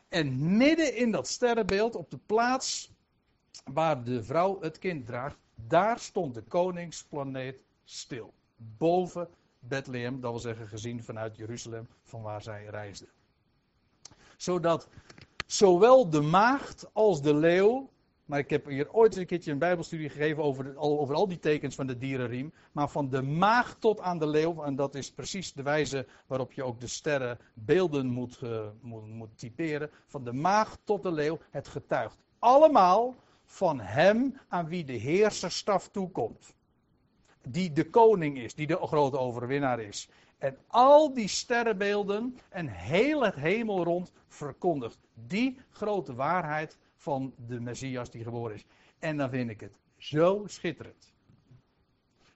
En 0.09 0.57
midden 0.57 0.95
in 0.95 1.11
dat 1.11 1.27
sterrenbeeld, 1.27 1.95
op 1.95 2.11
de 2.11 2.19
plaats 2.25 2.91
waar 3.63 4.03
de 4.03 4.23
vrouw 4.23 4.61
het 4.61 4.79
kind 4.79 5.05
draagt, 5.05 5.37
daar 5.55 5.99
stond 5.99 6.33
de 6.33 6.41
koningsplaneet 6.41 7.61
stil. 7.83 8.33
Boven 8.55 9.29
Bethlehem, 9.59 10.21
dat 10.21 10.31
wil 10.31 10.39
zeggen 10.39 10.67
gezien 10.67 11.03
vanuit 11.03 11.35
Jeruzalem, 11.35 11.87
van 12.03 12.21
waar 12.21 12.41
zij 12.41 12.65
reisde. 12.65 13.07
Zodat 14.37 14.87
zowel 15.45 16.09
de 16.09 16.21
maagd 16.21 16.93
als 16.93 17.21
de 17.21 17.33
leeuw 17.33 17.89
maar 18.29 18.39
ik 18.39 18.49
heb 18.49 18.65
hier 18.65 18.93
ooit 18.93 19.15
een 19.15 19.25
keertje 19.25 19.51
een 19.51 19.57
Bijbelstudie 19.57 20.09
gegeven 20.09 20.43
over, 20.43 20.77
over 20.77 21.15
al 21.15 21.27
die 21.27 21.39
tekens 21.39 21.75
van 21.75 21.87
de 21.87 21.97
dierenriem. 21.97 22.53
Maar 22.71 22.89
van 22.89 23.09
de 23.09 23.21
maag 23.21 23.75
tot 23.79 23.99
aan 23.99 24.19
de 24.19 24.27
leeuw. 24.27 24.63
En 24.63 24.75
dat 24.75 24.95
is 24.95 25.11
precies 25.11 25.53
de 25.53 25.63
wijze 25.63 26.05
waarop 26.27 26.51
je 26.51 26.63
ook 26.63 26.79
de 26.79 26.87
sterrenbeelden 26.87 28.05
moet, 28.05 28.39
uh, 28.43 28.67
moet, 28.81 29.07
moet 29.07 29.37
typeren. 29.37 29.89
Van 30.05 30.23
de 30.23 30.33
maag 30.33 30.77
tot 30.83 31.03
de 31.03 31.11
leeuw. 31.11 31.39
Het 31.49 31.67
getuigt 31.67 32.17
allemaal 32.39 33.15
van 33.45 33.79
hem 33.79 34.39
aan 34.47 34.67
wie 34.67 34.83
de 34.83 34.93
heerserstaf 34.93 35.87
toekomt. 35.87 36.55
Die 37.47 37.71
de 37.71 37.89
koning 37.89 38.37
is, 38.37 38.55
die 38.55 38.67
de 38.67 38.77
grote 38.77 39.17
overwinnaar 39.17 39.79
is. 39.79 40.09
En 40.37 40.57
al 40.67 41.13
die 41.13 41.27
sterrenbeelden 41.27 42.37
en 42.49 42.67
heel 42.67 43.23
het 43.23 43.35
hemel 43.35 43.83
rond 43.83 44.11
verkondigt 44.27 44.99
die 45.13 45.59
grote 45.69 46.15
waarheid 46.15 46.77
van 46.99 47.33
de 47.47 47.59
Messias 47.59 48.11
die 48.11 48.23
geboren 48.23 48.55
is. 48.55 48.65
En 48.99 49.17
dan 49.17 49.29
vind 49.29 49.49
ik 49.49 49.59
het 49.59 49.79
zo 49.97 50.43
schitterend. 50.45 51.13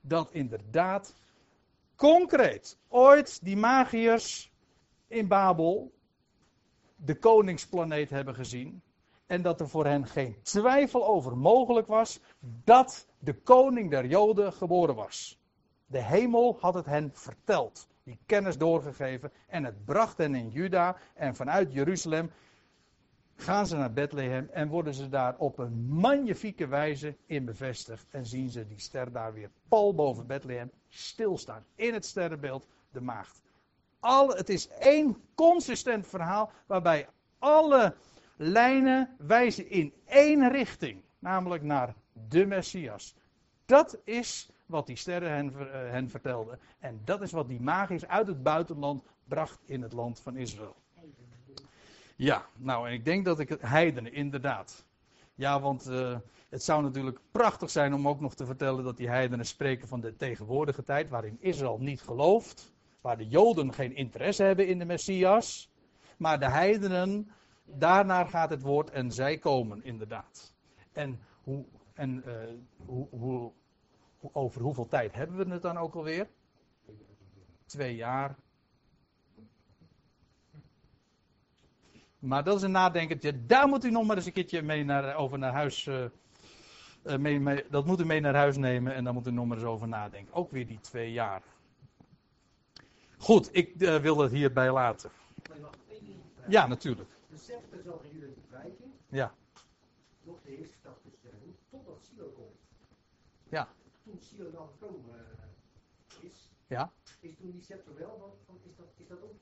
Dat 0.02 0.32
inderdaad 0.32 1.16
concreet 1.96 2.78
ooit 2.88 3.44
die 3.44 3.58
magiërs 3.58 4.52
in 5.08 5.28
Babel 5.28 5.94
de 6.96 7.16
koningsplaneet 7.16 8.10
hebben 8.10 8.36
gezien. 8.36 8.82
En 9.26 9.42
dat 9.42 9.60
er 9.60 9.70
voor 9.70 9.86
hen 9.86 10.08
geen 10.08 10.42
twijfel 10.42 11.08
over 11.08 11.38
mogelijk 11.38 11.88
was 11.88 12.20
dat 12.40 13.08
de 13.20 13.34
koning 13.34 13.90
der 13.90 14.06
Joden 14.06 14.54
geboren 14.54 14.96
was. 14.96 15.40
De 15.86 16.02
hemel 16.02 16.58
had 16.60 16.74
het 16.74 16.86
hen 16.86 17.12
verteld, 17.14 17.88
die 18.04 18.20
kennis 18.26 18.58
doorgegeven. 18.58 19.32
En 19.48 19.64
het 19.64 19.86
bracht 19.86 20.18
hen 20.18 20.36
in 20.36 20.50
Juda 20.50 20.98
en 21.14 21.36
vanuit 21.36 21.74
Jeruzalem 21.74 22.32
gaan 23.44 23.68
ze 23.68 23.76
naar 23.76 23.94
Bethlehem 23.94 24.50
en 24.52 24.68
worden 24.68 24.94
ze 24.94 25.10
daar 25.10 25.36
op 25.38 25.58
een 25.58 25.88
magnifieke 25.88 26.68
wijze 26.68 27.16
in 27.26 27.46
bevestigd. 27.46 28.06
En 28.10 28.26
zien 28.26 28.50
ze 28.50 28.68
die 28.68 28.80
ster 28.80 29.12
daar 29.12 29.34
weer 29.34 29.50
pal 29.68 29.96
boven 29.96 30.28
Bethlehem 30.28 30.72
stilstaan. 30.90 31.66
In 31.76 31.94
het 31.94 32.06
sterrenbeeld 32.06 32.68
de 32.92 33.02
maagd. 33.02 33.42
Alle, 34.00 34.36
het 34.36 34.50
is 34.50 34.68
één 34.68 35.18
consistent 35.36 36.08
verhaal 36.08 36.52
waarbij 36.66 37.08
alle 37.40 37.96
lijnen 38.38 39.16
wijzen 39.18 39.70
in 39.70 39.94
één 40.06 40.50
richting. 40.50 41.02
Namelijk 41.20 41.64
naar 41.64 41.94
de 42.30 42.46
Messias. 42.46 43.16
Dat 43.66 43.98
is 44.04 44.50
wat 44.66 44.88
die 44.88 44.96
sterren 44.96 45.32
hen, 45.32 45.54
uh, 45.54 45.66
hen 45.72 46.10
vertelden. 46.10 46.60
En 46.80 47.02
dat 47.06 47.22
is 47.22 47.32
wat 47.32 47.48
die 47.48 47.62
magisch 47.62 48.08
uit 48.08 48.28
het 48.28 48.44
buitenland 48.44 49.04
bracht 49.28 49.60
in 49.66 49.82
het 49.82 49.94
land 49.94 50.20
van 50.20 50.36
Israël. 50.36 50.76
Ja, 52.24 52.46
nou, 52.58 52.88
en 52.88 52.94
ik 52.94 53.06
denk 53.06 53.26
dat 53.26 53.40
ik 53.40 53.50
het 53.50 53.62
heidenen, 53.62 54.14
inderdaad. 54.14 54.86
Ja, 55.36 55.62
want 55.62 55.90
uh, 55.90 56.18
het 56.50 56.64
zou 56.64 56.84
natuurlijk 56.84 57.20
prachtig 57.32 57.70
zijn 57.70 57.94
om 57.94 58.08
ook 58.08 58.20
nog 58.20 58.36
te 58.36 58.46
vertellen 58.46 58.84
dat 58.84 58.98
die 58.98 59.10
heidenen 59.10 59.46
spreken 59.46 59.88
van 59.88 60.02
de 60.02 60.16
tegenwoordige 60.16 60.84
tijd, 60.84 61.10
waarin 61.10 61.38
Israël 61.40 61.78
niet 61.80 62.02
gelooft, 62.02 62.74
waar 63.02 63.18
de 63.18 63.28
Joden 63.28 63.74
geen 63.74 63.96
interesse 63.96 64.44
hebben 64.44 64.68
in 64.68 64.80
de 64.80 64.86
Messias, 64.86 65.72
maar 66.18 66.40
de 66.40 66.50
heidenen, 66.50 67.32
daarnaar 67.66 68.28
gaat 68.28 68.50
het 68.50 68.62
woord 68.62 68.90
en 68.90 69.12
zij 69.12 69.38
komen, 69.38 69.84
inderdaad. 69.84 70.54
En, 70.92 71.20
hoe, 71.44 71.66
en 71.94 72.24
uh, 72.28 72.34
hoe, 72.86 73.08
hoe, 73.10 73.52
over 74.32 74.62
hoeveel 74.62 74.88
tijd 74.88 75.14
hebben 75.14 75.48
we 75.48 75.54
het 75.54 75.62
dan 75.62 75.78
ook 75.78 75.96
alweer? 75.96 76.28
Twee 77.66 77.96
jaar. 77.96 78.36
Maar 82.24 82.44
dat 82.44 82.56
is 82.56 82.62
een 82.62 82.72
nadenkertje. 82.72 83.46
Daar 83.46 83.68
moet 83.68 83.84
u 83.84 83.92
nog 83.92 84.06
maar 84.06 84.16
eens 84.16 84.26
een 84.26 84.32
keertje 84.32 84.62
mee 84.62 84.84
naar, 84.84 85.16
over 85.16 85.38
naar 85.40 85.52
huis. 85.52 85.86
Uh, 85.86 86.06
mee, 87.18 87.40
mee, 87.40 87.66
dat 87.70 87.86
moet 87.86 88.00
u 88.00 88.06
mee 88.06 88.20
naar 88.20 88.36
huis 88.36 88.58
nemen 88.58 88.94
en 88.94 89.04
daar 89.04 89.14
moet 89.14 89.28
u 89.28 89.32
nog 89.32 89.46
maar 89.46 89.58
eens 89.58 89.66
over 89.66 89.88
nadenken. 89.88 90.34
Ook 90.34 90.52
weer 90.52 90.68
die 90.68 90.80
twee 90.80 91.12
jaar. 91.12 91.42
Goed, 93.18 93.50
ik 93.52 93.74
uh, 93.78 93.96
wil 93.96 94.18
het 94.18 94.32
hierbij 94.32 94.72
laten. 94.72 95.12
Ja, 96.48 96.68
natuurlijk. 96.68 97.10
De 97.30 97.38
scepter 97.38 97.82
zal 97.84 98.00
van 98.02 98.20
jullie 98.20 98.36
wijken. 98.50 98.94
Ja. 99.10 99.34
Nog 100.22 100.42
de 100.44 100.58
eerste 100.58 100.76
stap 100.80 101.02
te 101.04 101.10
stellen, 101.20 101.56
totdat 101.70 102.10
Silo 102.10 102.28
komt. 102.36 102.60
Ja. 103.50 103.68
Toen 104.04 104.20
Silo 104.20 104.52
dan 104.52 104.68
gekomen 104.68 105.16
uh, 105.16 106.30
is, 106.30 106.50
ja. 106.68 106.92
is 107.20 107.36
toen 107.36 107.52
die 107.52 107.62
scepter 107.62 107.96
wel, 107.98 108.40
van, 108.46 108.56
is, 108.64 108.76
dat, 108.76 108.86
is 108.98 109.08
dat 109.08 109.22
ook, 109.22 109.36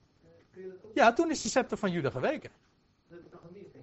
kun 0.51 0.61
je 0.61 0.67
dat 0.67 0.85
ook? 0.85 0.95
Ja, 0.95 1.13
toen 1.13 1.29
is 1.29 1.41
de 1.41 1.49
scepter 1.49 1.77
van 1.77 1.91
Juda 1.91 2.09
geweken. 2.09 2.51
Dat 3.11 3.31
nog 3.31 3.41
denk 3.53 3.65
ik. 3.65 3.75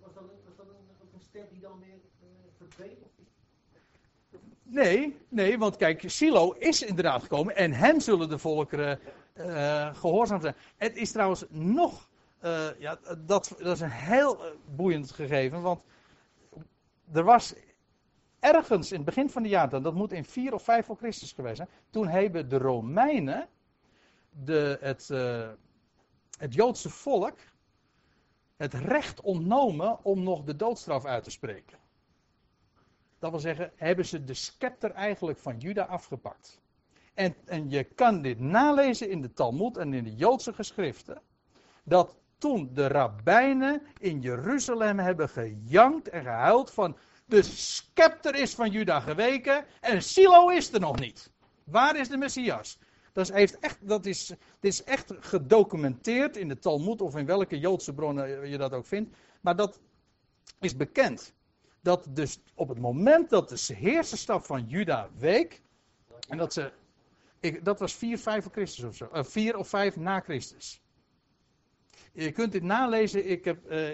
Was 0.00 0.14
dat, 0.14 0.22
een, 0.22 0.56
was 0.98 1.10
dat 1.12 1.22
ster 1.22 1.48
die 1.50 1.60
dan 1.60 1.78
weer 1.80 1.98
uh, 2.22 2.28
verdween? 2.56 2.96
Nee, 4.62 5.16
nee, 5.28 5.58
want 5.58 5.76
kijk, 5.76 6.02
Silo 6.06 6.52
is 6.52 6.82
inderdaad 6.82 7.22
gekomen 7.22 7.56
en 7.56 7.72
hem 7.72 8.00
zullen 8.00 8.28
de 8.28 8.38
volkeren 8.38 9.00
uh, 9.34 9.94
gehoorzaam 9.94 10.40
zijn. 10.40 10.54
Het 10.76 10.96
is 10.96 11.12
trouwens 11.12 11.44
nog, 11.48 12.08
uh, 12.44 12.68
ja, 12.78 12.98
dat, 13.18 13.54
dat 13.58 13.74
is 13.74 13.80
een 13.80 13.90
heel 13.90 14.40
boeiend 14.76 15.10
gegeven, 15.10 15.62
want 15.62 15.82
er 17.12 17.24
was 17.24 17.54
ergens 18.40 18.90
in 18.90 18.96
het 18.96 19.06
begin 19.06 19.30
van 19.30 19.42
de 19.42 19.48
jaar, 19.48 19.68
dat 19.82 19.94
moet 19.94 20.12
in 20.12 20.24
4 20.24 20.54
of 20.54 20.62
5 20.62 20.86
voor 20.86 20.96
Christus 20.96 21.32
geweest 21.32 21.56
zijn, 21.56 21.68
toen 21.90 22.08
hebben 22.08 22.48
de 22.48 22.58
Romeinen 22.58 23.48
de, 24.30 24.78
het, 24.80 25.10
het 26.38 26.54
Joodse 26.54 26.90
volk 26.90 27.38
het 28.56 28.74
recht 28.74 29.20
ontnomen 29.20 30.04
om 30.04 30.22
nog 30.22 30.44
de 30.44 30.56
doodstraf 30.56 31.04
uit 31.04 31.24
te 31.24 31.30
spreken. 31.30 31.78
Dat 33.18 33.30
wil 33.30 33.40
zeggen, 33.40 33.72
hebben 33.76 34.06
ze 34.06 34.24
de 34.24 34.34
scepter 34.34 34.90
eigenlijk 34.90 35.38
van 35.38 35.58
Juda 35.58 35.82
afgepakt. 35.82 36.60
En, 37.14 37.34
en 37.44 37.70
je 37.70 37.84
kan 37.84 38.22
dit 38.22 38.40
nalezen 38.40 39.10
in 39.10 39.22
de 39.22 39.32
Talmud 39.32 39.76
en 39.76 39.94
in 39.94 40.04
de 40.04 40.14
Joodse 40.14 40.52
geschriften. 40.52 41.22
Dat 41.84 42.16
toen 42.38 42.70
de 42.74 42.86
rabbijnen 42.86 43.82
in 43.98 44.20
Jeruzalem 44.20 44.98
hebben 44.98 45.28
gejankt 45.28 46.08
en 46.08 46.22
gehuild 46.22 46.70
van 46.70 46.96
de 47.24 47.42
scepter 47.42 48.34
is 48.34 48.54
van 48.54 48.70
Juda 48.70 49.00
geweken 49.00 49.64
en 49.80 50.02
Silo 50.02 50.48
is 50.48 50.72
er 50.72 50.80
nog 50.80 51.00
niet. 51.00 51.30
Waar 51.64 51.96
is 51.96 52.08
de 52.08 52.16
Messias? 52.16 52.78
Dat 53.12 53.30
is, 53.30 53.52
echt, 53.58 53.78
dat 53.80 54.06
is, 54.06 54.26
dit 54.26 54.72
is 54.72 54.84
echt 54.84 55.12
gedocumenteerd 55.20 56.36
in 56.36 56.48
de 56.48 56.58
Talmud 56.58 57.00
of 57.00 57.16
in 57.16 57.26
welke 57.26 57.58
Joodse 57.58 57.94
bronnen 57.94 58.48
je 58.48 58.58
dat 58.58 58.72
ook 58.72 58.86
vindt. 58.86 59.16
Maar 59.40 59.56
dat 59.56 59.80
is 60.60 60.76
bekend. 60.76 61.34
Dat 61.80 62.06
dus 62.10 62.40
op 62.54 62.68
het 62.68 62.78
moment 62.78 63.30
dat 63.30 63.48
de 63.48 63.74
heerserstaf 63.74 64.46
van 64.46 64.66
Juda 64.66 65.08
week. 65.18 65.62
En 66.28 66.38
dat 66.38 66.52
ze. 66.52 66.72
Ik, 67.40 67.64
dat 67.64 67.78
was 67.78 67.94
4, 67.94 68.18
5 68.18 68.42
voor 68.42 68.52
Christus 68.52 68.84
of 68.84 68.96
zo. 68.96 69.08
Uh, 69.14 69.22
4 69.24 69.56
of 69.56 69.68
5 69.68 69.96
na 69.96 70.20
Christus. 70.20 70.82
Je 72.12 72.32
kunt 72.32 72.52
dit 72.52 72.62
nalezen. 72.62 73.30
Ik 73.30 73.44
heb 73.44 73.72
uh, 73.72 73.88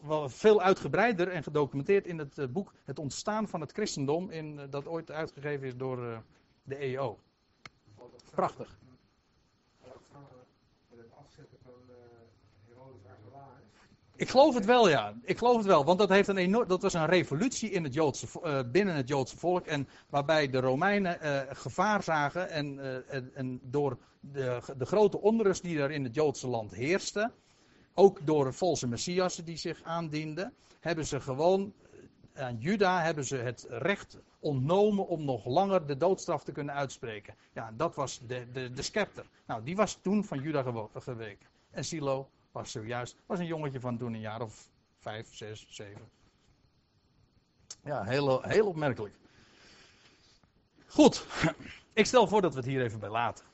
wel 0.00 0.28
veel 0.28 0.62
uitgebreider 0.62 1.28
en 1.28 1.42
gedocumenteerd 1.42 2.06
in 2.06 2.18
het 2.18 2.52
boek 2.52 2.74
Het 2.84 2.98
ontstaan 2.98 3.48
van 3.48 3.60
het 3.60 3.72
christendom. 3.72 4.30
In, 4.30 4.60
dat 4.70 4.86
ooit 4.86 5.10
uitgegeven 5.10 5.66
is 5.66 5.76
door 5.76 6.22
de 6.62 6.76
EO. 6.76 7.18
Prachtig. 8.30 8.78
Ik 14.20 14.28
geloof 14.28 14.54
het 14.54 14.64
wel, 14.64 14.88
ja. 14.88 15.14
Ik 15.22 15.38
geloof 15.38 15.56
het 15.56 15.66
wel, 15.66 15.84
want 15.84 15.98
dat, 15.98 16.08
heeft 16.08 16.28
een 16.28 16.36
enorm, 16.36 16.68
dat 16.68 16.82
was 16.82 16.94
een 16.94 17.06
revolutie 17.06 17.70
in 17.70 17.84
het 17.84 17.94
Joodse, 17.94 18.26
uh, 18.44 18.60
binnen 18.70 18.94
het 18.94 19.08
Joodse 19.08 19.38
volk. 19.38 19.66
En 19.66 19.88
waarbij 20.08 20.50
de 20.50 20.60
Romeinen 20.60 21.18
uh, 21.22 21.40
gevaar 21.48 22.02
zagen 22.02 22.50
en, 22.50 22.74
uh, 22.74 23.14
en, 23.14 23.30
en, 23.34 23.60
door 23.62 23.98
de, 24.20 24.60
de 24.76 24.86
grote 24.86 25.20
onrust 25.20 25.62
die 25.62 25.78
er 25.78 25.90
in 25.90 26.04
het 26.04 26.14
Joodse 26.14 26.48
land 26.48 26.74
heerste, 26.74 27.30
ook 27.94 28.26
door 28.26 28.54
valse 28.54 28.88
messiassen 28.88 29.44
die 29.44 29.56
zich 29.56 29.82
aandienden, 29.82 30.54
hebben 30.80 31.06
ze 31.06 31.20
gewoon 31.20 31.72
aan 32.34 32.56
Juda 32.58 33.02
hebben 33.02 33.24
ze 33.24 33.36
het 33.36 33.66
recht 33.68 34.18
ontnomen 34.40 35.06
om 35.06 35.24
nog 35.24 35.44
langer 35.44 35.86
de 35.86 35.96
doodstraf 35.96 36.44
te 36.44 36.52
kunnen 36.52 36.74
uitspreken. 36.74 37.34
Ja, 37.52 37.72
dat 37.76 37.94
was 37.94 38.20
de, 38.26 38.50
de, 38.52 38.72
de 38.72 38.82
scepter. 38.82 39.26
Nou, 39.46 39.64
die 39.64 39.76
was 39.76 39.98
toen 40.02 40.24
van 40.24 40.40
Juda 40.40 40.88
geweken. 40.94 41.46
En 41.70 41.84
Silo 41.84 42.30
was 42.52 42.70
zojuist, 42.70 43.16
was 43.26 43.38
een 43.38 43.46
jongetje 43.46 43.80
van 43.80 43.98
toen 43.98 44.14
een 44.14 44.20
jaar 44.20 44.42
of 44.42 44.68
vijf, 44.98 45.34
zes, 45.34 45.66
zeven. 45.68 46.08
Ja, 47.84 48.04
heel, 48.04 48.42
heel 48.42 48.66
opmerkelijk. 48.66 49.14
Goed, 50.86 51.26
ik 51.92 52.06
stel 52.06 52.26
voor 52.26 52.42
dat 52.42 52.52
we 52.52 52.58
het 52.58 52.68
hier 52.68 52.82
even 52.82 53.00
bij 53.00 53.10
laten. 53.10 53.44